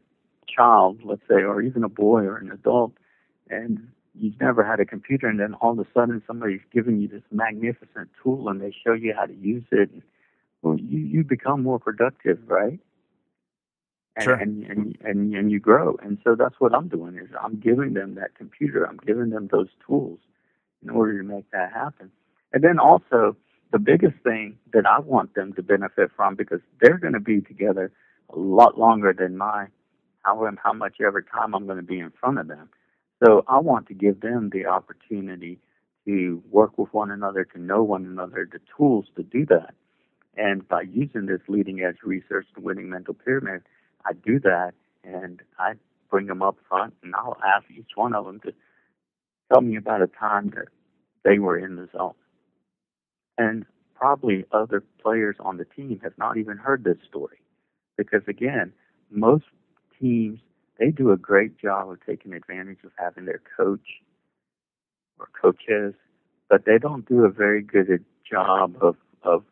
child, 0.48 1.00
let's 1.04 1.22
say, 1.28 1.44
or 1.44 1.62
even 1.62 1.84
a 1.84 1.90
boy 1.90 2.22
or 2.22 2.38
an 2.38 2.52
adult, 2.52 2.94
and 3.50 3.88
you've 4.20 4.40
never 4.40 4.64
had 4.64 4.80
a 4.80 4.86
computer 4.86 5.28
and 5.28 5.40
then 5.40 5.54
all 5.56 5.72
of 5.72 5.80
a 5.80 5.88
sudden 5.94 6.22
somebody's 6.26 6.62
giving 6.74 7.00
you 7.00 7.08
this 7.08 7.24
magnificent 7.32 8.10
tool 8.22 8.50
and 8.50 8.62
they 8.62 8.74
show 8.86 8.94
you 8.94 9.14
how 9.16 9.26
to 9.26 9.36
use 9.36 9.66
it 9.72 9.92
and, 9.92 10.02
well 10.62 10.78
you 10.80 11.00
you 11.00 11.24
become 11.24 11.64
more 11.64 11.80
productive 11.80 12.40
right? 12.48 12.80
And, 14.16 14.24
sure. 14.24 14.34
and, 14.34 14.64
and 14.64 14.98
and 15.02 15.36
and 15.36 15.52
you 15.52 15.60
grow. 15.60 15.96
And 16.02 16.18
so 16.24 16.36
that's 16.36 16.56
what 16.60 16.74
i'm 16.74 16.88
doing 16.88 17.18
is 17.18 17.30
i'm 17.42 17.60
giving 17.60 17.94
them 17.94 18.16
that 18.16 18.36
computer. 18.36 18.84
I'm 18.86 19.00
giving 19.06 19.30
them 19.30 19.50
those 19.52 19.70
tools 19.86 20.20
in 20.82 20.90
order 20.90 21.18
to 21.18 21.24
make 21.24 21.52
that 21.52 21.72
happen. 21.72 22.12
And 22.54 22.64
then 22.64 22.80
also 22.80 23.36
the 23.72 23.80
biggest 23.80 24.16
thing 24.24 24.58
that 24.74 24.86
i 24.86 25.00
want 25.00 25.36
them 25.36 25.54
to 25.54 25.64
benefit 25.64 26.12
from 26.16 26.36
because 26.36 26.62
they're 26.82 26.98
going 26.98 27.14
to 27.14 27.20
be 27.20 27.42
together 27.42 27.92
a 28.34 28.38
lot 28.38 28.78
longer 28.78 29.14
than 29.14 29.38
my 29.38 29.68
how 30.24 30.50
how 30.64 30.74
much 30.74 30.98
ever 31.06 31.22
time 31.22 31.54
i'm 31.54 31.66
going 31.66 31.78
to 31.78 31.84
be 31.84 32.00
in 32.00 32.12
front 32.20 32.40
of 32.40 32.48
them 32.48 32.70
so 33.24 33.44
I 33.48 33.60
want 33.60 33.88
to 33.88 33.94
give 33.94 34.22
them 34.22 34.50
the 34.52 34.66
opportunity 34.68 35.60
to 36.06 36.42
work 36.50 36.78
with 36.78 36.94
one 36.94 37.12
another, 37.12 37.44
to 37.46 37.60
know 37.60 37.84
one 37.84 38.06
another, 38.06 38.48
the 38.52 38.60
tools 38.78 39.06
to 39.16 39.24
do 39.24 39.46
that. 39.48 39.74
And 40.36 40.68
by 40.68 40.82
using 40.82 41.26
this 41.26 41.42
leading 41.48 41.82
edge 41.82 41.98
research, 42.04 42.46
the 42.56 42.62
winning 42.62 42.90
mental 42.90 43.14
pyramid, 43.14 43.64
I 44.06 44.14
do 44.14 44.40
that 44.42 44.74
and 45.04 45.42
I 45.58 45.74
bring 46.10 46.28
them 46.28 46.42
up 46.42 46.58
front 46.70 46.94
and 47.04 47.14
I'll 47.16 47.38
ask 47.44 47.66
each 47.72 47.92
one 47.96 48.14
of 48.14 48.26
them 48.26 48.40
to 48.42 48.54
tell 49.52 49.62
me 49.62 49.76
about 49.78 50.02
a 50.02 50.08
time 50.08 50.52
that 50.56 50.68
they 51.24 51.40
were 51.40 51.58
in 51.58 51.76
the 51.76 51.90
zone. 51.96 52.14
And 53.38 53.66
probably 53.96 54.46
other 54.52 54.84
players 55.02 55.36
on 55.40 55.58
the 55.58 55.66
team 55.66 56.00
have 56.04 56.18
not 56.18 56.38
even 56.38 56.58
heard 56.58 56.84
this 56.84 56.98
story 57.08 57.42
because 57.98 58.22
again, 58.28 58.74
most 59.10 59.46
teams 60.00 60.40
they 60.80 60.92
do 60.92 61.12
a 61.12 61.18
great 61.18 61.58
job 61.58 61.90
of 61.90 61.98
taking 62.06 62.34
advantage 62.34 62.80
of 62.84 62.92
having 62.98 63.26
their 63.26 63.42
coach 63.58 64.02
or 65.20 65.28
coaches, 65.40 65.94
but 66.50 66.66
they 66.66 66.78
don't 66.78 67.08
do 67.08 67.26
a 67.26 67.30
very 67.30 67.62
good 67.62 68.04
job 68.30 68.76
of 68.82 68.96
of 69.24 69.44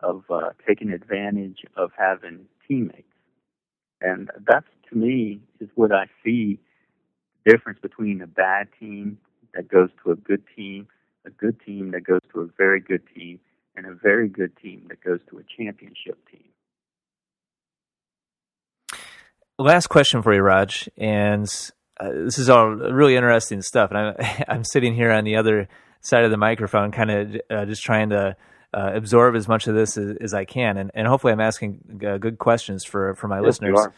of 0.00 0.24
uh, 0.30 0.50
taking 0.66 0.90
advantage 0.90 1.64
of 1.76 1.92
having 1.96 2.46
teammates. 2.66 3.06
And 4.00 4.30
that's 4.46 4.66
to 4.90 4.96
me 4.96 5.40
is 5.60 5.68
what 5.74 5.92
I 5.92 6.06
see 6.24 6.58
the 7.44 7.52
difference 7.52 7.78
between 7.80 8.20
a 8.20 8.26
bad 8.26 8.68
team 8.78 9.18
that 9.54 9.68
goes 9.68 9.90
to 10.04 10.10
a 10.10 10.16
good 10.16 10.42
team, 10.56 10.88
a 11.24 11.30
good 11.30 11.60
team 11.64 11.92
that 11.92 12.04
goes 12.04 12.20
to 12.32 12.40
a 12.40 12.48
very 12.58 12.80
good 12.80 13.02
team, 13.14 13.38
and 13.76 13.86
a 13.86 13.94
very 13.94 14.28
good 14.28 14.56
team 14.56 14.86
that 14.88 15.02
goes 15.02 15.20
to 15.30 15.38
a 15.38 15.42
championship 15.56 16.18
team. 16.30 16.42
Last 19.58 19.88
question 19.88 20.22
for 20.22 20.34
you, 20.34 20.42
Raj, 20.42 20.88
and 20.96 21.48
uh, 21.98 22.10
this 22.12 22.38
is 22.38 22.48
all 22.48 22.70
really 22.70 23.16
interesting 23.16 23.62
stuff. 23.62 23.90
And 23.90 23.98
I'm 23.98 24.44
I'm 24.48 24.64
sitting 24.64 24.94
here 24.94 25.10
on 25.10 25.24
the 25.24 25.36
other 25.36 25.68
side 26.00 26.24
of 26.24 26.30
the 26.30 26.36
microphone, 26.36 26.92
kind 26.92 27.10
of 27.10 27.40
uh, 27.50 27.64
just 27.66 27.82
trying 27.82 28.10
to 28.10 28.36
uh, 28.74 28.90
absorb 28.94 29.36
as 29.36 29.48
much 29.48 29.66
of 29.66 29.74
this 29.74 29.96
as, 29.96 30.16
as, 30.20 30.34
I 30.34 30.44
can, 30.44 30.78
and, 30.78 30.90
and 30.94 31.06
hopefully 31.06 31.32
I'm 31.32 31.40
asking 31.40 32.00
uh, 32.06 32.18
good 32.18 32.38
questions 32.38 32.84
for 32.84 33.14
for 33.14 33.28
my 33.28 33.38
yes, 33.38 33.60
listeners. 33.60 33.88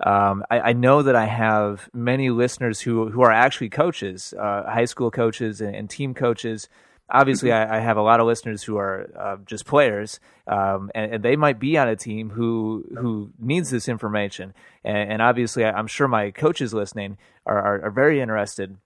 Um, 0.00 0.44
I, 0.50 0.60
I, 0.60 0.72
know 0.72 1.02
that 1.02 1.14
I 1.14 1.26
have 1.26 1.88
many 1.92 2.30
listeners 2.30 2.80
who 2.80 3.10
who 3.10 3.22
are 3.22 3.30
actually 3.30 3.68
coaches, 3.68 4.34
uh, 4.36 4.64
high 4.64 4.86
school 4.86 5.10
coaches 5.10 5.60
and, 5.60 5.76
and 5.76 5.88
team 5.88 6.14
coaches 6.14 6.68
obviously. 7.12 7.52
I, 7.52 7.76
I, 7.76 7.80
have 7.80 7.96
a 7.96 8.02
lot 8.02 8.18
of 8.18 8.26
listeners 8.26 8.62
who 8.62 8.78
are 8.78 9.08
uh, 9.16 9.36
just 9.44 9.66
players, 9.66 10.18
um, 10.46 10.90
and, 10.94 11.14
and, 11.14 11.22
they 11.22 11.36
might 11.36 11.60
be 11.60 11.78
on 11.78 11.88
a 11.88 11.94
team 11.94 12.30
who 12.30 12.84
who 12.98 13.30
needs 13.38 13.70
this 13.70 13.88
information. 13.88 14.54
And, 14.82 15.12
and 15.12 15.22
obviously, 15.22 15.64
I, 15.64 15.78
am 15.78 15.86
sure 15.86 16.08
my 16.08 16.30
coaches 16.30 16.74
listening 16.74 17.18
are, 17.46 17.58
are, 17.58 17.84
are, 17.84 17.90
very 17.90 18.20
interested 18.20 18.76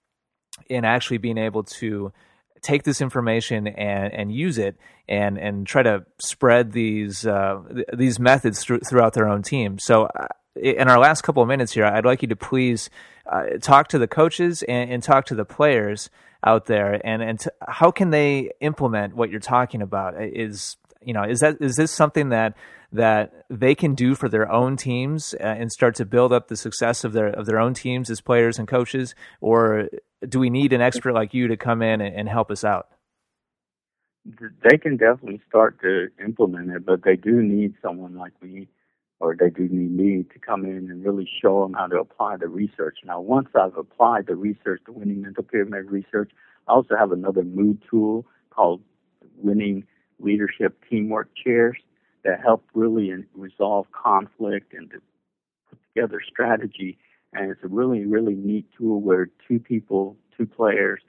in 0.69 0.85
actually 0.85 1.19
being 1.19 1.39
able 1.39 1.63
to 1.63 2.13
take 2.63 2.83
this 2.83 3.01
information 3.01 3.69
and 3.69 4.13
and 4.13 4.35
use 4.35 4.59
it 4.59 4.77
and 5.09 5.39
and 5.39 5.67
try 5.67 5.83
to 5.83 6.05
spread 6.19 6.73
these 6.73 7.27
uh, 7.27 7.63
th- 7.73 7.87
these 7.95 8.19
methods 8.19 8.65
th- 8.65 8.83
throughout 8.89 9.15
their 9.15 9.29
own 9.29 9.43
team. 9.43 9.79
So. 9.79 10.05
Uh, 10.05 10.27
in 10.59 10.89
our 10.89 10.99
last 10.99 11.21
couple 11.21 11.43
of 11.43 11.49
minutes 11.51 11.73
here, 11.73 11.85
I'd 11.85 12.07
like 12.07 12.23
you 12.23 12.29
to 12.29 12.37
please 12.37 12.89
uh, 13.31 13.59
talk 13.61 13.89
to 13.89 13.99
the 13.99 14.09
coaches 14.09 14.63
and, 14.63 14.91
and, 14.91 15.03
talk 15.03 15.27
to 15.27 15.35
the 15.35 15.45
players 15.45 16.09
out 16.47 16.67
there, 16.67 17.01
and 17.05 17.23
and 17.23 17.41
to, 17.41 17.53
how 17.69 17.91
can 17.91 18.11
they 18.11 18.53
implement 18.61 19.17
what 19.17 19.31
you're 19.31 19.41
talking 19.41 19.83
about? 19.83 20.15
Is 20.19 20.77
you 21.03 21.13
know 21.13 21.25
is 21.25 21.41
that 21.41 21.57
is 21.61 21.75
this 21.75 21.91
something 21.91 22.31
that 22.31 22.57
that 22.93 23.45
they 23.51 23.75
can 23.75 23.95
do 23.95 24.15
for 24.15 24.29
their 24.29 24.51
own 24.51 24.77
teams 24.77 25.35
uh, 25.35 25.43
and 25.43 25.73
start 25.73 25.97
to 25.97 26.07
build 26.07 26.33
up 26.33 26.49
the 26.49 26.57
success 26.57 27.05
of 27.05 27.13
their 27.13 27.27
of 27.27 27.47
their 27.47 27.59
own 27.59 27.75
teams 27.75 28.09
as 28.09 28.21
players 28.21 28.59
and 28.59 28.69
coaches, 28.69 29.15
or 29.41 29.89
do 30.27 30.39
we 30.39 30.49
need 30.49 30.73
an 30.73 30.81
expert 30.81 31.13
like 31.13 31.35
you 31.35 31.49
to 31.49 31.57
come 31.57 31.83
in 31.83 32.01
and, 32.01 32.15
and 32.15 32.29
help 32.29 32.51
us 32.51 32.65
out? 32.65 32.89
They 34.65 34.79
can 34.79 34.97
definitely 34.97 35.41
start 35.49 35.81
to 35.83 36.09
implement 36.25 36.71
it, 36.71 36.85
but 36.85 37.05
they 37.05 37.15
do 37.17 37.43
need 37.43 37.75
someone 37.81 38.17
like 38.17 38.33
me, 38.43 38.67
or 39.19 39.35
they 39.35 39.51
do 39.51 39.69
need 39.69 39.93
me 39.93 40.25
to 40.33 40.39
come 40.39 40.65
in 40.65 40.91
and 40.91 41.05
really 41.05 41.29
show 41.43 41.63
them 41.63 41.73
how 41.73 41.87
to 41.87 41.99
apply 41.99 42.37
the 42.37 42.49
research. 42.49 42.99
Now, 43.05 43.21
once 43.21 43.49
I've 43.55 43.77
applied 43.77 44.27
the 44.27 44.35
research, 44.35 44.83
the 44.85 44.93
winning 44.93 45.23
mental 45.23 45.43
pyramid 45.43 45.91
research, 45.91 46.31
I 46.69 46.73
also 46.73 46.97
have 46.97 47.13
another 47.13 47.43
mood 47.43 47.83
tool 47.89 48.27
called 48.51 48.83
winning 49.37 49.85
leadership 50.19 50.79
teamwork 50.89 51.31
chairs 51.35 51.77
that 52.25 52.41
help 52.41 52.65
really 52.75 53.13
resolve 53.35 53.87
conflict 53.93 54.75
and 54.75 54.91
to 54.91 55.01
put 55.71 55.79
together 55.95 56.21
strategy. 56.27 56.99
And 57.33 57.51
it's 57.51 57.63
a 57.63 57.69
really, 57.69 58.05
really 58.05 58.35
neat 58.35 58.67
tool 58.77 59.01
where 59.01 59.29
two 59.49 59.59
people, 59.59 60.17
two 60.37 60.47
players, 60.47 61.01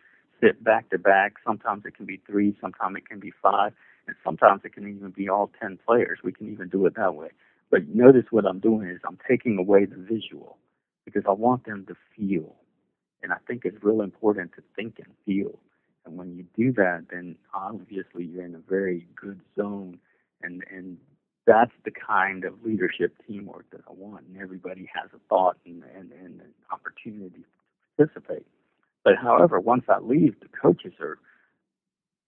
sit 0.41 0.63
back 0.63 0.89
to 0.91 0.97
back. 0.97 1.33
Sometimes 1.45 1.83
it 1.85 1.95
can 1.95 2.05
be 2.05 2.21
three, 2.27 2.55
sometimes 2.61 2.97
it 2.97 3.07
can 3.07 3.19
be 3.19 3.33
five, 3.41 3.73
and 4.07 4.15
sometimes 4.23 4.61
it 4.63 4.73
can 4.73 4.87
even 4.87 5.11
be 5.11 5.27
all 5.27 5.51
10 5.59 5.79
players. 5.85 6.19
We 6.23 6.31
can 6.31 6.51
even 6.51 6.69
do 6.69 6.85
it 6.85 6.95
that 6.95 7.15
way. 7.15 7.29
But 7.69 7.87
notice 7.89 8.25
what 8.31 8.45
I'm 8.45 8.59
doing 8.59 8.87
is 8.89 8.99
I'm 9.05 9.17
taking 9.27 9.57
away 9.57 9.85
the 9.85 9.97
visual 9.97 10.57
because 11.05 11.23
I 11.27 11.31
want 11.31 11.65
them 11.65 11.85
to 11.87 11.95
feel. 12.15 12.55
And 13.23 13.33
I 13.33 13.37
think 13.47 13.63
it's 13.65 13.83
real 13.83 14.01
important 14.01 14.51
to 14.55 14.63
think 14.75 14.99
and 14.99 15.13
feel. 15.25 15.59
And 16.05 16.17
when 16.17 16.35
you 16.35 16.45
do 16.55 16.71
that, 16.73 17.05
then 17.11 17.35
obviously 17.53 18.25
you're 18.25 18.45
in 18.45 18.55
a 18.55 18.59
very 18.69 19.05
good 19.19 19.41
zone, 19.57 19.99
and 20.41 20.63
and 20.71 20.97
that's 21.45 21.73
the 21.83 21.91
kind 21.91 22.45
of 22.45 22.53
leadership 22.63 23.13
teamwork 23.27 23.65
that 23.71 23.81
I 23.89 23.91
want. 23.91 24.25
And 24.27 24.37
everybody 24.41 24.89
has 24.93 25.09
a 25.13 25.19
thought 25.27 25.57
and 25.65 25.83
and, 25.95 26.13
and 26.13 26.39
an 26.39 26.53
opportunity 26.71 27.41
to 27.41 28.05
participate. 28.05 28.45
But 29.03 29.15
however, 29.21 29.59
once 29.59 29.83
I 29.89 29.99
leave, 29.99 30.39
the 30.39 30.47
coaches 30.47 30.93
are 31.01 31.17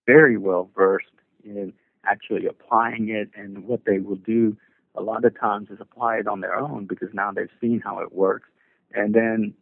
very 0.06 0.38
well 0.38 0.70
versed 0.76 1.08
in 1.46 1.72
actually 2.06 2.48
applying 2.48 3.10
it, 3.10 3.30
and 3.34 3.64
what 3.64 3.86
they 3.86 4.00
will 4.00 4.16
do 4.18 4.58
a 4.96 5.02
lot 5.02 5.26
of 5.26 5.40
times 5.40 5.70
is 5.70 5.80
apply 5.80 6.18
it 6.18 6.28
on 6.28 6.42
their 6.42 6.58
own 6.58 6.86
because 6.86 7.10
now 7.14 7.32
they've 7.32 7.50
seen 7.62 7.82
how 7.84 8.00
it 8.00 8.14
works, 8.14 8.50
and 8.94 9.14
then 9.14 9.54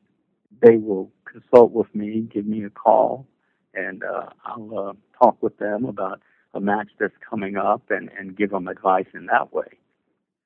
they 0.61 0.77
will 0.77 1.11
consult 1.25 1.71
with 1.71 1.93
me, 1.93 2.21
give 2.21 2.45
me 2.45 2.63
a 2.63 2.69
call, 2.69 3.27
and 3.73 4.03
uh, 4.03 4.27
I'll 4.45 4.79
uh, 4.79 4.93
talk 5.23 5.41
with 5.41 5.57
them 5.57 5.85
about 5.85 6.21
a 6.53 6.59
match 6.59 6.89
that's 6.99 7.13
coming 7.29 7.57
up 7.57 7.83
and, 7.89 8.09
and 8.17 8.35
give 8.35 8.51
them 8.51 8.67
advice 8.67 9.07
in 9.13 9.27
that 9.27 9.53
way. 9.53 9.77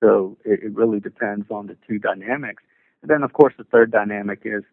So 0.02 0.38
it, 0.44 0.62
it 0.64 0.76
really 0.76 1.00
depends 1.00 1.46
on 1.52 1.68
the 1.68 1.78
two 1.88 2.00
dynamics. 2.00 2.64
And 3.02 3.10
then, 3.10 3.24
of 3.24 3.34
course, 3.34 3.54
the 3.58 3.64
third 3.64 3.92
dynamic 3.92 4.42
is 4.44 4.64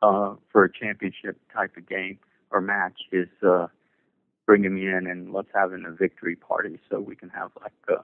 uh, 0.00 0.34
for 0.50 0.64
a 0.64 0.72
championship 0.72 1.38
type 1.54 1.76
of 1.76 1.88
game 1.88 2.18
or 2.50 2.60
match 2.60 2.98
is 3.12 3.28
uh, 3.46 3.68
bringing 4.46 4.74
me 4.74 4.88
in 4.88 5.06
and 5.06 5.32
let's 5.32 5.48
have 5.54 5.72
a 5.72 5.78
victory 5.92 6.36
party 6.36 6.78
so 6.90 7.00
we 7.00 7.14
can 7.14 7.28
have 7.30 7.50
like 7.60 7.72
a 7.88 8.02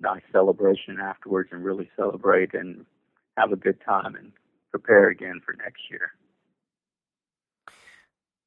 nice 0.00 0.22
celebration 0.32 0.98
afterwards 1.00 1.50
and 1.52 1.64
really 1.64 1.88
celebrate 1.96 2.54
and 2.54 2.84
have 3.36 3.52
a 3.52 3.56
good 3.56 3.78
time 3.84 4.14
and 4.14 4.32
prepare 4.70 5.08
again 5.08 5.40
for 5.44 5.54
next 5.54 5.82
year. 5.90 6.12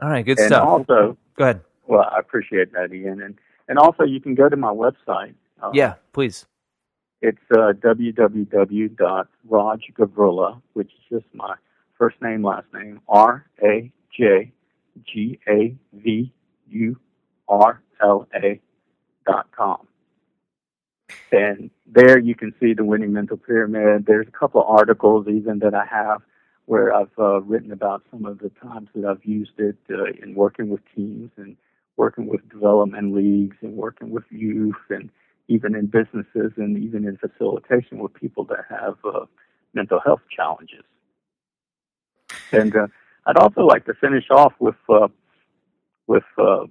All 0.01 0.09
right, 0.09 0.25
good 0.25 0.39
and 0.39 0.47
stuff. 0.47 0.67
Also, 0.67 1.17
go 1.37 1.43
ahead. 1.43 1.61
Well, 1.87 2.09
I 2.09 2.19
appreciate 2.19 2.71
that, 2.73 2.93
Ian, 2.93 3.21
and 3.21 3.37
and 3.67 3.77
also 3.77 4.03
you 4.03 4.21
can 4.21 4.35
go 4.35 4.47
to 4.47 4.55
my 4.55 4.71
website. 4.71 5.33
Uh, 5.61 5.71
yeah, 5.73 5.95
please. 6.13 6.45
It's 7.21 7.37
uh, 7.51 7.73
www.rajgavurla, 7.73 10.61
which 10.73 10.87
is 10.87 10.99
just 11.11 11.25
my 11.33 11.55
first 11.97 12.21
name, 12.21 12.45
last 12.45 12.67
name, 12.73 13.01
R 13.09 13.45
A 13.61 13.91
J 14.17 14.53
G 15.05 15.37
A 15.47 15.75
V 15.93 16.31
U 16.69 16.97
R 17.49 17.81
L 18.01 18.25
A 18.33 18.61
dot 19.27 19.47
com. 19.51 19.85
And 21.31 21.69
there 21.85 22.19
you 22.19 22.35
can 22.35 22.53
see 22.59 22.73
the 22.73 22.83
winning 22.83 23.13
mental 23.13 23.37
pyramid. 23.37 24.05
There's 24.05 24.27
a 24.27 24.31
couple 24.31 24.61
of 24.61 24.67
articles 24.67 25.27
even 25.27 25.59
that 25.59 25.73
I 25.73 25.85
have 25.85 26.21
where 26.65 26.93
I've 26.93 27.17
uh, 27.17 27.41
written 27.41 27.71
about 27.71 28.03
some 28.11 28.25
of 28.25 28.39
the 28.39 28.49
times 28.61 28.89
that 28.93 29.05
I've 29.05 29.25
used 29.25 29.57
it 29.57 29.77
uh, 29.89 30.05
in 30.21 30.35
working 30.35 30.69
with 30.69 30.81
teams 30.95 31.31
and 31.37 31.57
working 31.97 32.27
with 32.27 32.47
development 32.49 33.15
leagues 33.15 33.57
and 33.61 33.73
working 33.73 34.11
with 34.11 34.23
youth 34.29 34.75
and 34.89 35.09
even 35.47 35.75
in 35.75 35.87
businesses 35.87 36.51
and 36.57 36.77
even 36.77 37.07
in 37.07 37.17
facilitation 37.17 37.97
with 37.97 38.13
people 38.13 38.43
that 38.45 38.65
have 38.69 38.95
uh, 39.03 39.25
mental 39.73 39.99
health 39.99 40.21
challenges. 40.29 40.83
And 42.51 42.75
uh, 42.75 42.87
I'd 43.25 43.37
also 43.37 43.61
like 43.61 43.85
to 43.85 43.93
finish 43.95 44.25
off 44.29 44.53
with 44.59 44.75
uh, 44.87 45.07
with 46.07 46.23
uh, 46.37 46.65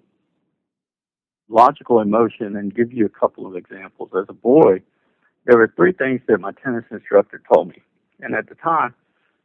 logical 1.49 2.01
emotion 2.01 2.57
and 2.57 2.75
give 2.75 2.93
you 2.93 3.07
a 3.07 3.21
couple 3.21 3.47
of 3.47 3.57
examples. 3.57 4.11
As 4.17 4.27
a 4.29 4.35
boy, 4.35 4.83
there 5.47 5.57
were 5.59 5.73
three 5.75 5.93
things 5.93 6.21
that 6.29 6.39
my 6.39 6.53
tennis 6.53 6.85
instructor 6.91 7.41
told 7.53 7.69
me, 7.69 7.83
and 8.21 8.35
at 8.35 8.49
the 8.49 8.55
time, 8.55 8.95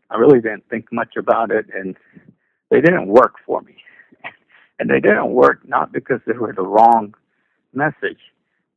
I 0.10 0.18
really 0.18 0.42
didn't 0.42 0.70
think 0.70 0.92
much 0.92 1.16
about 1.18 1.50
it, 1.52 1.66
and 1.74 1.96
they 2.70 2.82
didn't 2.82 3.08
work 3.08 3.36
for 3.46 3.62
me. 3.62 3.76
and 4.80 4.89
they 4.89 5.00
didn't 5.00 5.32
work 5.32 5.68
not 5.68 5.92
because 5.92 6.20
they 6.28 6.34
were 6.34 6.54
the 6.54 6.63
wrong 6.63 7.13
message, 7.74 8.20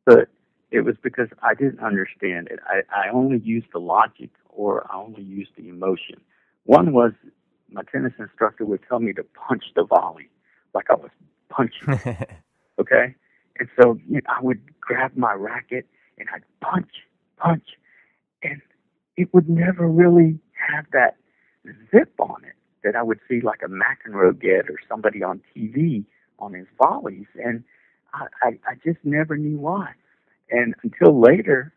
but 0.05 0.29
it 0.71 0.81
was 0.81 0.97
because 1.03 1.29
I 1.43 1.55
didn't 1.55 1.81
understand 1.81 2.49
it. 2.51 2.61
I, 2.67 2.83
I 2.95 3.11
only 3.13 3.39
used 3.39 3.67
the 3.73 3.79
logic 3.79 4.31
or 4.49 4.87
I 4.91 4.97
only 4.97 5.23
used 5.23 5.51
the 5.57 5.69
emotion. 5.69 6.21
One 6.65 6.93
was 6.93 7.13
my 7.71 7.83
tennis 7.91 8.13
instructor 8.19 8.65
would 8.65 8.81
tell 8.89 9.01
me 9.01 9.13
to 9.13 9.25
punch 9.25 9.65
the 9.75 9.85
volley 9.85 10.29
like 10.75 10.87
I 10.91 10.95
was 10.95 11.11
punching. 11.49 12.27
okay? 12.79 13.15
And 13.59 13.69
so 13.81 13.99
you 14.09 14.17
know, 14.17 14.21
I 14.29 14.43
would 14.43 14.61
grab 14.81 15.17
my 15.17 15.33
racket 15.33 15.87
and 16.19 16.29
I'd 16.35 16.43
punch, 16.61 16.91
punch, 17.39 17.69
and 18.43 18.61
it 19.17 19.33
would 19.33 19.49
never 19.49 19.89
really 19.89 20.39
have 20.69 20.87
that 20.93 21.17
zip 21.91 22.13
on 22.19 22.45
it 22.45 22.55
that 22.85 22.95
I 22.97 23.03
would 23.03 23.19
see 23.29 23.41
like 23.41 23.63
a 23.63 23.69
McEnroe 23.69 24.39
get 24.41 24.71
or 24.71 24.77
somebody 24.89 25.23
on 25.23 25.41
TV 25.55 26.05
on 26.39 26.53
his 26.53 26.67
volleys, 26.81 27.27
and 27.43 27.65
I, 28.15 28.27
I, 28.43 28.49
I 28.69 28.75
just 28.85 28.99
never 29.05 29.37
knew 29.37 29.59
why. 29.59 29.93
And 30.51 30.75
until 30.83 31.19
later, 31.21 31.73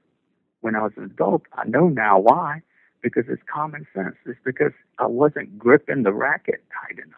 when 0.62 0.76
I 0.76 0.84
was 0.84 0.92
an 0.98 1.06
adult, 1.06 1.44
I 1.54 1.68
know 1.68 1.88
now 1.88 2.20
why, 2.20 2.62
because 3.02 3.24
it's 3.30 3.42
common 3.52 3.88
sense. 3.96 4.16
It's 4.26 4.40
because 4.46 4.74
I 5.00 5.08
wasn't 5.08 5.58
gripping 5.58 6.04
the 6.04 6.14
racket 6.14 6.64
tight 6.72 7.00
enough. 7.00 7.16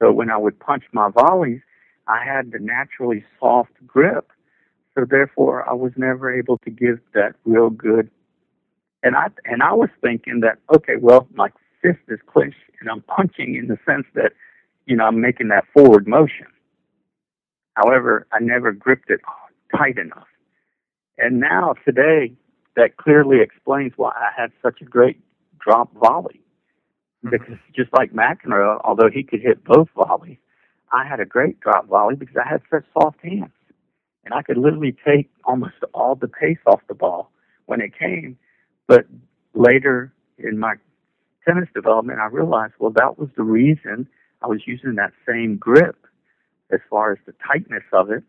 So 0.00 0.12
when 0.12 0.30
I 0.30 0.36
would 0.36 0.58
punch 0.60 0.84
my 0.92 1.10
volleys, 1.10 1.60
I 2.08 2.24
had 2.24 2.52
the 2.52 2.58
naturally 2.58 3.24
soft 3.40 3.72
grip. 3.86 4.30
So 4.96 5.04
therefore, 5.08 5.68
I 5.68 5.74
was 5.74 5.92
never 5.96 6.32
able 6.32 6.58
to 6.58 6.70
give 6.70 7.00
that 7.12 7.34
real 7.44 7.70
good 7.70 8.10
and 9.06 9.16
I 9.16 9.28
and 9.44 9.62
I 9.62 9.72
was 9.72 9.88
thinking 10.02 10.40
that 10.40 10.58
okay, 10.74 10.94
well, 11.00 11.28
my 11.34 11.48
fist 11.80 12.00
is 12.08 12.18
clenched 12.26 12.56
and 12.80 12.90
I'm 12.90 13.02
punching 13.02 13.54
in 13.54 13.68
the 13.68 13.78
sense 13.86 14.06
that 14.14 14.32
you 14.86 14.96
know 14.96 15.04
I'm 15.04 15.20
making 15.20 15.48
that 15.48 15.64
forward 15.72 16.08
motion. 16.08 16.46
However, 17.74 18.26
I 18.32 18.40
never 18.40 18.72
gripped 18.72 19.10
it 19.10 19.20
tight 19.76 19.96
enough. 19.98 20.26
And 21.18 21.40
now 21.40 21.74
today, 21.84 22.32
that 22.74 22.96
clearly 22.96 23.40
explains 23.40 23.92
why 23.96 24.10
I 24.10 24.30
had 24.38 24.50
such 24.62 24.80
a 24.80 24.84
great 24.84 25.20
drop 25.60 25.92
volley. 25.94 26.40
Mm-hmm. 27.24 27.30
Because 27.30 27.58
just 27.74 27.90
like 27.92 28.12
McEnroe, 28.12 28.80
although 28.82 29.10
he 29.12 29.22
could 29.22 29.40
hit 29.40 29.62
both 29.64 29.88
volleys, 29.94 30.38
I 30.96 31.06
had 31.06 31.20
a 31.20 31.26
great 31.26 31.60
drop 31.60 31.88
volley 31.88 32.16
because 32.16 32.36
I 32.36 32.48
had 32.48 32.62
such 32.70 32.84
soft 32.98 33.18
hands. 33.22 33.52
And 34.24 34.34
I 34.34 34.42
could 34.42 34.58
literally 34.58 34.96
take 35.06 35.30
almost 35.44 35.74
all 35.94 36.16
the 36.16 36.28
pace 36.28 36.58
off 36.66 36.80
the 36.88 36.94
ball 36.94 37.30
when 37.66 37.80
it 37.80 37.92
came 37.98 38.38
but 38.86 39.06
later 39.54 40.12
in 40.38 40.58
my 40.58 40.74
tennis 41.46 41.68
development, 41.74 42.20
I 42.20 42.26
realized, 42.26 42.74
well, 42.78 42.92
that 42.92 43.18
was 43.18 43.28
the 43.36 43.42
reason 43.42 44.08
I 44.42 44.46
was 44.46 44.62
using 44.66 44.94
that 44.96 45.12
same 45.28 45.56
grip 45.56 45.96
as 46.72 46.80
far 46.90 47.12
as 47.12 47.18
the 47.26 47.34
tightness 47.46 47.84
of 47.92 48.10
it 48.10 48.24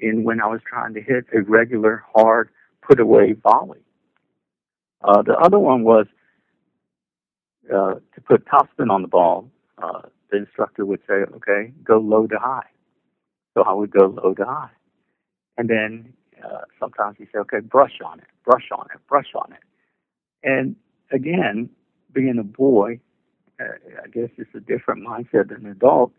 in 0.00 0.24
when 0.24 0.40
I 0.40 0.46
was 0.46 0.60
trying 0.68 0.94
to 0.94 1.02
hit 1.02 1.26
a 1.34 1.42
regular 1.42 2.04
hard 2.14 2.50
put 2.82 3.00
away 3.00 3.34
volley. 3.34 3.80
Uh, 5.02 5.22
the 5.22 5.34
other 5.34 5.58
one 5.58 5.84
was 5.84 6.06
uh, 7.72 7.94
to 7.94 8.20
put 8.26 8.46
topspin 8.46 8.90
on 8.90 9.02
the 9.02 9.08
ball. 9.08 9.50
Uh, 9.78 10.02
the 10.34 10.40
instructor 10.40 10.84
would 10.84 11.00
say, 11.06 11.14
okay, 11.36 11.72
go 11.84 11.98
low 11.98 12.26
to 12.26 12.38
high. 12.38 12.66
So 13.54 13.62
I 13.62 13.72
would 13.72 13.92
go 13.92 14.06
low 14.06 14.34
to 14.34 14.44
high. 14.44 14.70
And 15.56 15.70
then 15.70 16.12
uh, 16.44 16.62
sometimes 16.80 17.16
he'd 17.18 17.28
say, 17.32 17.38
okay, 17.38 17.60
brush 17.60 18.00
on 18.04 18.18
it, 18.18 18.26
brush 18.44 18.68
on 18.76 18.86
it, 18.92 19.00
brush 19.08 19.32
on 19.36 19.52
it. 19.52 19.62
And 20.42 20.74
again, 21.12 21.70
being 22.12 22.38
a 22.38 22.42
boy, 22.44 23.00
uh, 23.60 23.64
I 24.04 24.08
guess 24.08 24.30
it's 24.36 24.54
a 24.54 24.60
different 24.60 25.06
mindset 25.06 25.48
than 25.48 25.66
an 25.66 25.70
adult. 25.70 26.12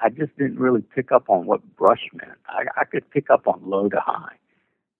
I 0.00 0.10
just 0.10 0.36
didn't 0.38 0.60
really 0.60 0.82
pick 0.82 1.10
up 1.10 1.28
on 1.28 1.46
what 1.46 1.60
brush 1.76 2.04
meant. 2.12 2.38
I, 2.48 2.80
I 2.80 2.84
could 2.84 3.10
pick 3.10 3.28
up 3.28 3.48
on 3.48 3.60
low 3.64 3.88
to 3.88 3.98
high. 3.98 4.36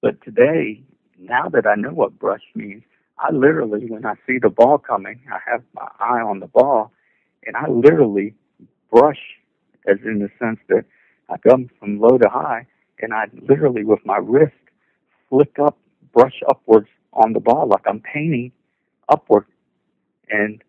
But 0.03 0.21
today, 0.25 0.83
now 1.17 1.49
that 1.51 1.65
I 1.65 1.77
know 1.77 1.91
what 1.91 2.19
brush 2.19 2.43
means, 2.57 2.83
I 3.21 3.31
literally, 3.33 3.87
when 3.87 4.05
I 4.05 4.15
see 4.27 4.39
the 4.43 4.49
ball 4.51 4.79
coming, 4.79 5.21
I 5.33 5.39
have 5.49 5.63
my 5.75 5.89
eye 6.01 6.21
on 6.21 6.41
the 6.41 6.49
ball, 6.49 6.91
and 7.47 7.57
I 7.57 7.69
literally 7.69 8.35
brush, 8.91 9.21
as 9.87 9.99
in 10.05 10.19
the 10.19 10.31
sense 10.39 10.61
that 10.69 10.85
I 11.29 11.37
come 11.39 11.71
from 11.79 12.01
low 12.01 12.19
to 12.19 12.29
high, 12.29 12.67
and 13.01 13.13
I 13.13 13.27
literally, 13.49 13.85
with 13.85 14.01
my 14.05 14.17
wrist, 14.17 14.55
flick 15.29 15.59
up, 15.59 15.79
brush 16.13 16.41
upwards 16.49 16.89
on 17.13 17.33
the 17.33 17.41
ball 17.41 17.69
like 17.69 17.87
I'm 17.87 18.01
painting 18.01 18.53
upward. 19.09 19.45
And 20.31 20.63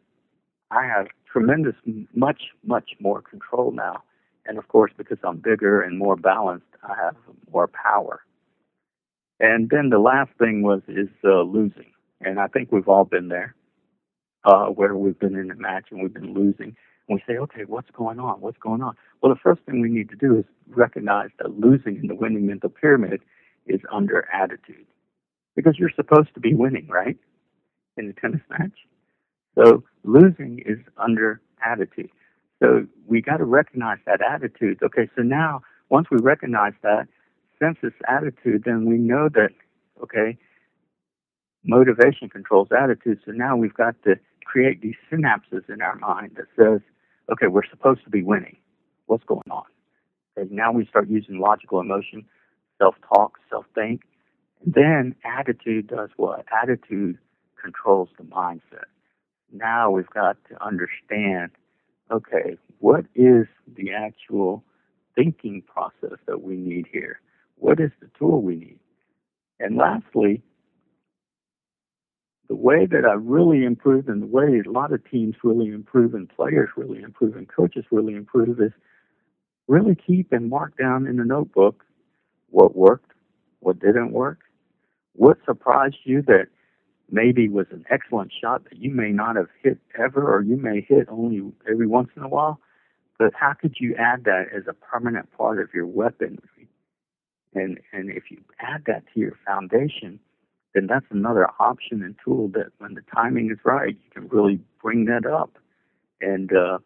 I 0.71 0.85
have 0.85 1.07
tremendous, 1.31 1.75
much, 2.13 2.41
much 2.63 2.91
more 2.99 3.21
control 3.21 3.71
now. 3.71 4.03
And 4.45 4.57
of 4.57 4.67
course, 4.67 4.91
because 4.97 5.17
I'm 5.23 5.37
bigger 5.37 5.81
and 5.81 5.97
more 5.97 6.15
balanced, 6.15 6.65
I 6.83 6.95
have 7.03 7.15
more 7.51 7.67
power. 7.67 8.21
And 9.39 9.69
then 9.69 9.89
the 9.89 9.99
last 9.99 10.31
thing 10.37 10.63
was 10.63 10.81
is 10.87 11.07
uh, 11.23 11.41
losing, 11.41 11.91
and 12.21 12.39
I 12.39 12.47
think 12.47 12.71
we've 12.71 12.89
all 12.89 13.05
been 13.05 13.29
there, 13.29 13.55
uh, 14.43 14.65
where 14.67 14.95
we've 14.95 15.19
been 15.19 15.35
in 15.35 15.51
a 15.51 15.55
match 15.55 15.85
and 15.91 16.01
we've 16.01 16.13
been 16.13 16.33
losing, 16.33 16.75
and 17.07 17.19
we 17.19 17.23
say, 17.27 17.37
okay, 17.37 17.65
what's 17.65 17.89
going 17.91 18.19
on? 18.19 18.41
What's 18.41 18.57
going 18.57 18.81
on? 18.81 18.95
Well, 19.21 19.33
the 19.33 19.39
first 19.39 19.61
thing 19.63 19.81
we 19.81 19.89
need 19.89 20.09
to 20.09 20.15
do 20.15 20.37
is 20.37 20.45
recognize 20.67 21.29
that 21.39 21.59
losing 21.59 21.97
in 21.97 22.07
the 22.07 22.15
winning 22.15 22.45
mental 22.45 22.69
pyramid 22.69 23.21
is 23.65 23.81
under 23.91 24.27
attitude, 24.33 24.85
because 25.55 25.77
you're 25.77 25.91
supposed 25.95 26.33
to 26.33 26.39
be 26.39 26.53
winning, 26.53 26.87
right, 26.87 27.17
in 27.97 28.09
a 28.09 28.13
tennis 28.13 28.41
match. 28.49 28.77
So 29.55 29.83
losing 30.03 30.63
is 30.65 30.79
under 30.97 31.41
attitude. 31.65 32.09
So 32.61 32.87
we 33.07 33.21
got 33.21 33.37
to 33.37 33.45
recognize 33.45 33.97
that 34.05 34.21
attitude. 34.21 34.79
Okay, 34.83 35.09
so 35.15 35.21
now 35.21 35.61
once 35.89 36.07
we 36.11 36.17
recognize 36.19 36.73
that, 36.83 37.07
sense 37.57 37.77
this 37.81 37.93
attitude, 38.07 38.63
then 38.65 38.85
we 38.85 38.97
know 38.97 39.27
that, 39.33 39.49
okay, 40.01 40.37
motivation 41.65 42.29
controls 42.29 42.69
attitude. 42.71 43.19
So 43.25 43.31
now 43.31 43.57
we've 43.57 43.73
got 43.73 44.01
to 44.03 44.15
create 44.49 44.81
these 44.81 44.95
synapses 45.11 45.69
in 45.69 45.79
our 45.81 45.95
mind 45.95 46.37
that 46.37 46.47
says, 46.57 46.81
okay, 47.31 47.45
we're 47.47 47.69
supposed 47.69 48.03
to 48.03 48.09
be 48.09 48.23
winning. 48.23 48.57
What's 49.05 49.23
going 49.25 49.49
on? 49.51 49.65
And 50.35 50.51
now 50.51 50.71
we 50.71 50.87
start 50.87 51.07
using 51.07 51.39
logical 51.39 51.79
emotion, 51.79 52.25
self-talk, 52.79 53.37
self-think. 53.49 54.01
And 54.63 54.73
then 54.73 55.15
attitude 55.23 55.87
does 55.87 56.09
what? 56.17 56.45
Attitude 56.63 57.19
controls 57.61 58.09
the 58.17 58.23
mindset. 58.23 58.89
Now 59.51 59.91
we've 59.91 60.09
got 60.09 60.37
to 60.49 60.65
understand, 60.65 61.51
okay, 62.11 62.57
what 62.79 63.05
is 63.13 63.45
the 63.67 63.91
actual 63.91 64.63
thinking 65.15 65.61
process 65.61 66.17
that 66.25 66.41
we 66.41 66.55
need 66.55 66.87
here? 66.91 67.19
What 67.57 67.79
is 67.79 67.91
the 68.01 68.09
tool 68.17 68.41
we 68.41 68.55
need? 68.55 68.79
And 69.59 69.75
lastly, 69.77 70.41
way 72.59 72.85
that 72.85 73.05
I 73.05 73.13
really 73.13 73.63
improve 73.63 74.09
and 74.09 74.21
the 74.21 74.27
way 74.27 74.61
a 74.65 74.69
lot 74.69 74.91
of 74.91 75.09
teams 75.09 75.35
really 75.43 75.67
improve 75.67 76.13
and 76.13 76.29
players 76.29 76.69
really 76.75 77.01
improve 77.01 77.35
and 77.35 77.47
coaches 77.47 77.85
really 77.91 78.15
improve 78.15 78.59
is 78.59 78.71
really 79.67 79.95
keep 79.95 80.31
and 80.31 80.49
mark 80.49 80.77
down 80.77 81.07
in 81.07 81.17
the 81.17 81.25
notebook 81.25 81.85
what 82.49 82.75
worked, 82.75 83.11
what 83.59 83.79
didn't 83.79 84.11
work, 84.11 84.39
what 85.13 85.37
surprised 85.45 85.97
you 86.03 86.21
that 86.23 86.47
maybe 87.11 87.47
was 87.47 87.67
an 87.71 87.85
excellent 87.89 88.31
shot 88.39 88.63
that 88.65 88.77
you 88.77 88.91
may 88.91 89.11
not 89.11 89.35
have 89.35 89.49
hit 89.63 89.77
ever 89.97 90.33
or 90.33 90.41
you 90.41 90.57
may 90.57 90.81
hit 90.87 91.07
only 91.09 91.41
every 91.69 91.87
once 91.87 92.09
in 92.15 92.23
a 92.23 92.27
while. 92.27 92.59
But 93.17 93.33
how 93.33 93.53
could 93.53 93.75
you 93.79 93.95
add 93.95 94.23
that 94.25 94.45
as 94.55 94.63
a 94.67 94.73
permanent 94.73 95.31
part 95.37 95.59
of 95.59 95.69
your 95.73 95.85
weaponry 95.85 96.39
and 97.53 97.79
and 97.91 98.09
if 98.09 98.29
you 98.29 98.41
add 98.59 98.83
that 98.87 99.03
to 99.13 99.19
your 99.19 99.33
foundation, 99.45 100.19
then 100.73 100.87
that's 100.87 101.05
another 101.09 101.47
option 101.59 102.03
and 102.03 102.15
tool 102.23 102.49
that 102.49 102.71
when 102.77 102.93
the 102.93 103.01
timing 103.13 103.49
is 103.51 103.57
right, 103.63 103.95
you 103.95 104.11
can 104.11 104.27
really 104.29 104.59
bring 104.81 105.05
that 105.05 105.25
up 105.25 105.57
and 106.21 106.51
uh, 106.53 106.77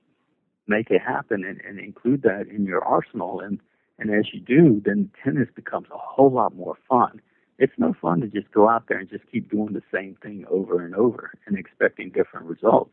make 0.67 0.89
it 0.89 1.01
happen 1.01 1.43
and, 1.43 1.59
and 1.61 1.79
include 1.79 2.21
that 2.23 2.47
in 2.47 2.65
your 2.65 2.83
arsenal. 2.83 3.39
And 3.39 3.59
and 3.99 4.09
as 4.09 4.33
you 4.33 4.39
do, 4.39 4.81
then 4.83 5.11
tennis 5.23 5.49
becomes 5.53 5.87
a 5.91 5.97
whole 5.97 6.31
lot 6.31 6.55
more 6.55 6.75
fun. 6.89 7.21
It's 7.59 7.73
no 7.77 7.93
fun 8.01 8.21
to 8.21 8.27
just 8.27 8.51
go 8.51 8.67
out 8.67 8.85
there 8.87 8.97
and 8.97 9.09
just 9.09 9.23
keep 9.31 9.51
doing 9.51 9.73
the 9.73 9.83
same 9.93 10.17
thing 10.21 10.45
over 10.49 10.83
and 10.83 10.95
over 10.95 11.31
and 11.45 11.57
expecting 11.57 12.09
different 12.09 12.47
results. 12.47 12.91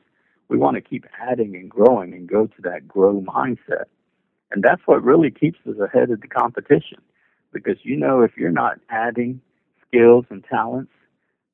We 0.48 0.58
want 0.58 0.74
to 0.74 0.82
keep 0.82 1.06
adding 1.18 1.54
and 1.54 1.70
growing 1.70 2.12
and 2.12 2.28
go 2.28 2.46
to 2.46 2.62
that 2.62 2.86
grow 2.86 3.22
mindset. 3.22 3.84
And 4.50 4.62
that's 4.62 4.82
what 4.84 5.02
really 5.02 5.30
keeps 5.30 5.58
us 5.66 5.76
ahead 5.82 6.10
of 6.10 6.20
the 6.20 6.28
competition 6.28 6.98
because 7.52 7.78
you 7.82 7.96
know 7.96 8.20
if 8.20 8.36
you're 8.36 8.50
not 8.50 8.78
adding 8.90 9.40
skills 9.90 10.24
and 10.30 10.44
talents 10.44 10.92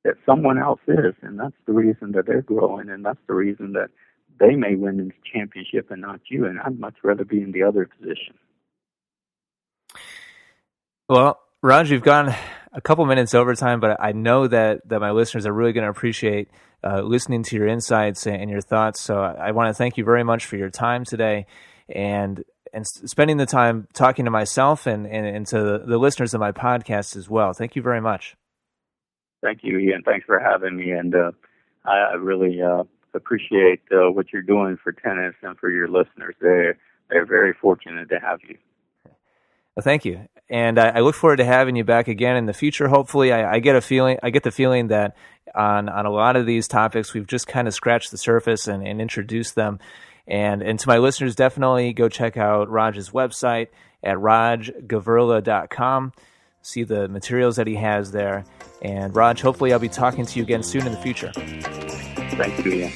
that 0.04 0.14
someone 0.24 0.58
else 0.58 0.80
is, 0.86 1.14
and 1.22 1.38
that's 1.38 1.56
the 1.66 1.72
reason 1.72 2.12
that 2.12 2.26
they're 2.26 2.42
growing, 2.42 2.88
and 2.88 3.04
that's 3.04 3.18
the 3.26 3.34
reason 3.34 3.72
that 3.72 3.88
they 4.38 4.54
may 4.54 4.76
win 4.76 4.98
this 4.98 5.16
championship 5.32 5.90
and 5.90 6.02
not 6.02 6.20
you. 6.30 6.44
And 6.44 6.60
I'd 6.60 6.78
much 6.78 6.94
rather 7.02 7.24
be 7.24 7.42
in 7.42 7.52
the 7.52 7.62
other 7.62 7.88
position. 7.98 8.34
Well, 11.08 11.40
Raj, 11.62 11.90
you've 11.90 12.02
gone 12.02 12.34
a 12.72 12.80
couple 12.80 13.06
minutes 13.06 13.34
over 13.34 13.54
time, 13.54 13.80
but 13.80 13.96
I 14.00 14.12
know 14.12 14.46
that 14.46 14.88
that 14.88 15.00
my 15.00 15.10
listeners 15.10 15.46
are 15.46 15.52
really 15.52 15.72
going 15.72 15.84
to 15.84 15.90
appreciate 15.90 16.48
uh, 16.84 17.00
listening 17.00 17.42
to 17.44 17.56
your 17.56 17.66
insights 17.66 18.26
and 18.26 18.50
your 18.50 18.60
thoughts. 18.60 19.00
So 19.00 19.18
I 19.18 19.52
want 19.52 19.68
to 19.68 19.74
thank 19.74 19.96
you 19.96 20.04
very 20.04 20.22
much 20.22 20.46
for 20.46 20.56
your 20.56 20.70
time 20.70 21.04
today. 21.04 21.46
And 21.88 22.44
and 22.76 22.86
spending 22.86 23.38
the 23.38 23.46
time 23.46 23.88
talking 23.94 24.26
to 24.26 24.30
myself 24.30 24.86
and, 24.86 25.06
and, 25.06 25.26
and 25.26 25.46
to 25.46 25.82
the 25.84 25.96
listeners 25.96 26.34
of 26.34 26.40
my 26.40 26.52
podcast 26.52 27.16
as 27.16 27.28
well. 27.28 27.54
Thank 27.54 27.74
you 27.74 27.80
very 27.80 28.02
much. 28.02 28.36
Thank 29.42 29.60
you, 29.62 29.78
Ian. 29.78 30.02
Thanks 30.04 30.26
for 30.26 30.38
having 30.38 30.76
me. 30.76 30.90
And 30.90 31.14
uh, 31.14 31.32
I 31.86 32.14
really 32.18 32.60
uh, 32.60 32.84
appreciate 33.14 33.80
uh, 33.90 34.10
what 34.10 34.30
you're 34.30 34.42
doing 34.42 34.76
for 34.82 34.92
tennis 34.92 35.34
and 35.42 35.58
for 35.58 35.70
your 35.70 35.88
listeners. 35.88 36.34
They're, 36.38 36.76
they're 37.08 37.24
very 37.24 37.54
fortunate 37.54 38.10
to 38.10 38.20
have 38.20 38.40
you. 38.46 38.58
Well, 39.74 39.82
thank 39.84 40.06
you, 40.06 40.26
and 40.48 40.78
I, 40.78 40.88
I, 40.88 41.00
look 41.00 41.14
forward 41.14 41.36
to 41.36 41.44
having 41.44 41.76
you 41.76 41.84
back 41.84 42.08
again 42.08 42.36
in 42.36 42.46
the 42.46 42.54
future. 42.54 42.88
Hopefully, 42.88 43.30
I, 43.30 43.56
I, 43.56 43.58
get 43.58 43.76
a 43.76 43.82
feeling, 43.82 44.18
I 44.22 44.30
get 44.30 44.42
the 44.42 44.50
feeling 44.50 44.86
that 44.86 45.14
on 45.54 45.90
on 45.90 46.06
a 46.06 46.10
lot 46.10 46.34
of 46.36 46.46
these 46.46 46.66
topics, 46.66 47.12
we've 47.12 47.26
just 47.26 47.46
kind 47.46 47.68
of 47.68 47.74
scratched 47.74 48.10
the 48.10 48.16
surface 48.16 48.68
and, 48.68 48.86
and 48.86 49.02
introduced 49.02 49.54
them. 49.54 49.78
And, 50.28 50.62
and 50.62 50.78
to 50.78 50.88
my 50.88 50.98
listeners, 50.98 51.36
definitely 51.36 51.92
go 51.92 52.08
check 52.08 52.36
out 52.36 52.68
Raj's 52.68 53.10
website 53.10 53.68
at 54.02 54.16
rajgavurla.com. 54.16 56.12
See 56.62 56.82
the 56.82 57.08
materials 57.08 57.56
that 57.56 57.66
he 57.66 57.76
has 57.76 58.10
there. 58.10 58.44
And 58.82 59.14
Raj, 59.14 59.40
hopefully 59.40 59.72
I'll 59.72 59.78
be 59.78 59.88
talking 59.88 60.26
to 60.26 60.38
you 60.38 60.42
again 60.42 60.62
soon 60.62 60.86
in 60.86 60.92
the 60.92 60.98
future. 60.98 61.32
Thank 61.32 62.64
you, 62.64 62.72
Ian. 62.72 62.92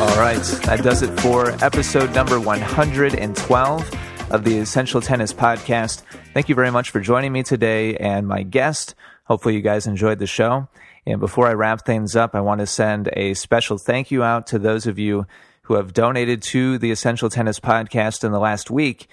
All 0.00 0.16
right, 0.18 0.42
that 0.66 0.80
does 0.82 1.02
it 1.02 1.18
for 1.20 1.50
episode 1.64 2.14
number 2.14 2.38
112 2.38 4.30
of 4.30 4.44
the 4.44 4.58
Essential 4.58 5.00
Tennis 5.00 5.32
Podcast. 5.32 6.02
Thank 6.32 6.48
you 6.48 6.54
very 6.54 6.70
much 6.70 6.90
for 6.90 7.00
joining 7.00 7.32
me 7.32 7.42
today 7.42 7.96
and 7.96 8.28
my 8.28 8.44
guest. 8.44 8.94
Hopefully, 9.24 9.56
you 9.56 9.62
guys 9.62 9.88
enjoyed 9.88 10.20
the 10.20 10.28
show. 10.28 10.68
And 11.04 11.18
before 11.18 11.48
I 11.48 11.54
wrap 11.54 11.84
things 11.84 12.14
up, 12.14 12.36
I 12.36 12.40
want 12.40 12.60
to 12.60 12.66
send 12.66 13.10
a 13.14 13.34
special 13.34 13.78
thank 13.78 14.12
you 14.12 14.22
out 14.22 14.46
to 14.48 14.58
those 14.60 14.86
of 14.86 14.96
you 14.96 15.26
who 15.62 15.74
have 15.74 15.92
donated 15.92 16.40
to 16.42 16.78
the 16.78 16.92
Essential 16.92 17.30
Tennis 17.30 17.58
Podcast 17.58 18.22
in 18.22 18.30
the 18.30 18.38
last 18.38 18.70
week. 18.70 19.08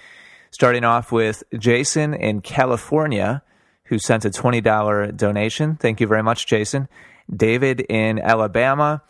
Starting 0.52 0.84
off 0.84 1.10
with 1.10 1.42
Jason 1.58 2.14
in 2.14 2.40
California, 2.40 3.42
who 3.86 3.98
sent 3.98 4.24
a 4.24 4.30
$20 4.30 5.16
donation. 5.16 5.74
Thank 5.74 6.00
you 6.00 6.06
very 6.06 6.22
much, 6.22 6.46
Jason. 6.46 6.88
David 7.34 7.80
in 7.88 8.20
Alabama 8.20 9.02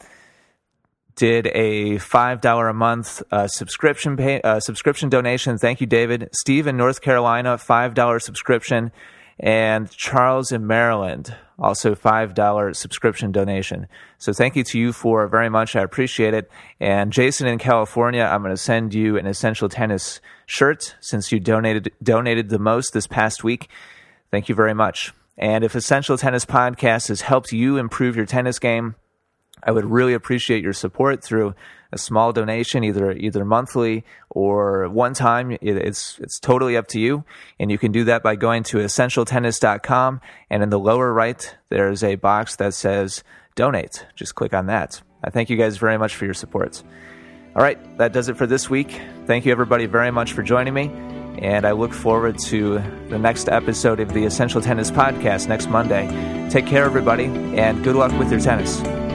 did 1.18 1.48
a 1.48 1.98
five 1.98 2.40
dollar 2.40 2.68
a 2.68 2.74
month 2.74 3.22
uh, 3.30 3.48
subscription 3.48 4.16
pay, 4.16 4.40
uh, 4.40 4.60
subscription 4.60 5.08
donation. 5.08 5.58
Thank 5.58 5.80
you, 5.80 5.86
David. 5.86 6.30
Steve 6.32 6.66
in 6.66 6.76
North 6.76 7.00
Carolina, 7.02 7.58
five 7.58 7.94
dollar 7.94 8.20
subscription, 8.20 8.92
and 9.38 9.90
Charles 9.90 10.52
in 10.52 10.66
Maryland, 10.66 11.34
also 11.58 11.94
five 11.94 12.34
dollar 12.34 12.72
subscription 12.72 13.32
donation. 13.32 13.88
So 14.18 14.32
thank 14.32 14.56
you 14.56 14.64
to 14.64 14.78
you 14.78 14.92
for 14.92 15.26
very 15.26 15.48
much. 15.50 15.74
I 15.76 15.82
appreciate 15.82 16.34
it. 16.34 16.50
And 16.80 17.12
Jason 17.12 17.48
in 17.48 17.58
California, 17.58 18.22
I'm 18.22 18.42
going 18.42 18.54
to 18.54 18.56
send 18.56 18.94
you 18.94 19.18
an 19.18 19.26
essential 19.26 19.68
tennis 19.68 20.20
shirt 20.46 20.94
since 21.00 21.32
you 21.32 21.40
donated 21.40 21.92
donated 22.02 22.48
the 22.48 22.60
most 22.60 22.92
this 22.92 23.08
past 23.08 23.42
week. 23.42 23.68
Thank 24.30 24.48
you 24.48 24.54
very 24.54 24.74
much. 24.74 25.12
And 25.36 25.62
if 25.62 25.74
Essential 25.74 26.18
Tennis 26.18 26.44
Podcast 26.44 27.08
has 27.08 27.20
helped 27.20 27.52
you 27.52 27.76
improve 27.76 28.16
your 28.16 28.26
tennis 28.26 28.58
game, 28.58 28.96
I 29.62 29.72
would 29.72 29.84
really 29.84 30.14
appreciate 30.14 30.62
your 30.62 30.72
support 30.72 31.22
through 31.22 31.54
a 31.92 31.98
small 31.98 32.32
donation, 32.32 32.84
either 32.84 33.12
either 33.12 33.44
monthly 33.44 34.04
or 34.30 34.88
one 34.88 35.14
time. 35.14 35.56
It's 35.60 36.18
it's 36.18 36.38
totally 36.38 36.76
up 36.76 36.88
to 36.88 37.00
you, 37.00 37.24
and 37.58 37.70
you 37.70 37.78
can 37.78 37.92
do 37.92 38.04
that 38.04 38.22
by 38.22 38.36
going 38.36 38.62
to 38.64 38.78
essentialtennis.com, 38.78 40.20
and 40.50 40.62
in 40.62 40.70
the 40.70 40.78
lower 40.78 41.12
right 41.12 41.56
there's 41.70 42.04
a 42.04 42.16
box 42.16 42.56
that 42.56 42.74
says 42.74 43.24
donate. 43.54 44.06
Just 44.14 44.34
click 44.34 44.52
on 44.54 44.66
that. 44.66 45.00
I 45.24 45.30
thank 45.30 45.50
you 45.50 45.56
guys 45.56 45.78
very 45.78 45.98
much 45.98 46.14
for 46.14 46.24
your 46.24 46.34
support. 46.34 46.82
All 47.56 47.62
right, 47.62 47.98
that 47.98 48.12
does 48.12 48.28
it 48.28 48.36
for 48.36 48.46
this 48.46 48.70
week. 48.70 49.00
Thank 49.26 49.46
you 49.46 49.52
everybody 49.52 49.86
very 49.86 50.10
much 50.10 50.32
for 50.32 50.42
joining 50.42 50.74
me. 50.74 50.90
And 51.38 51.64
I 51.64 51.72
look 51.72 51.92
forward 51.92 52.38
to 52.46 52.78
the 53.08 53.18
next 53.18 53.48
episode 53.48 54.00
of 54.00 54.12
the 54.12 54.24
Essential 54.24 54.60
Tennis 54.60 54.90
Podcast 54.90 55.48
next 55.48 55.68
Monday. 55.68 56.08
Take 56.50 56.66
care, 56.66 56.84
everybody, 56.84 57.24
and 57.24 57.82
good 57.82 57.96
luck 57.96 58.16
with 58.18 58.30
your 58.30 58.40
tennis. 58.40 59.07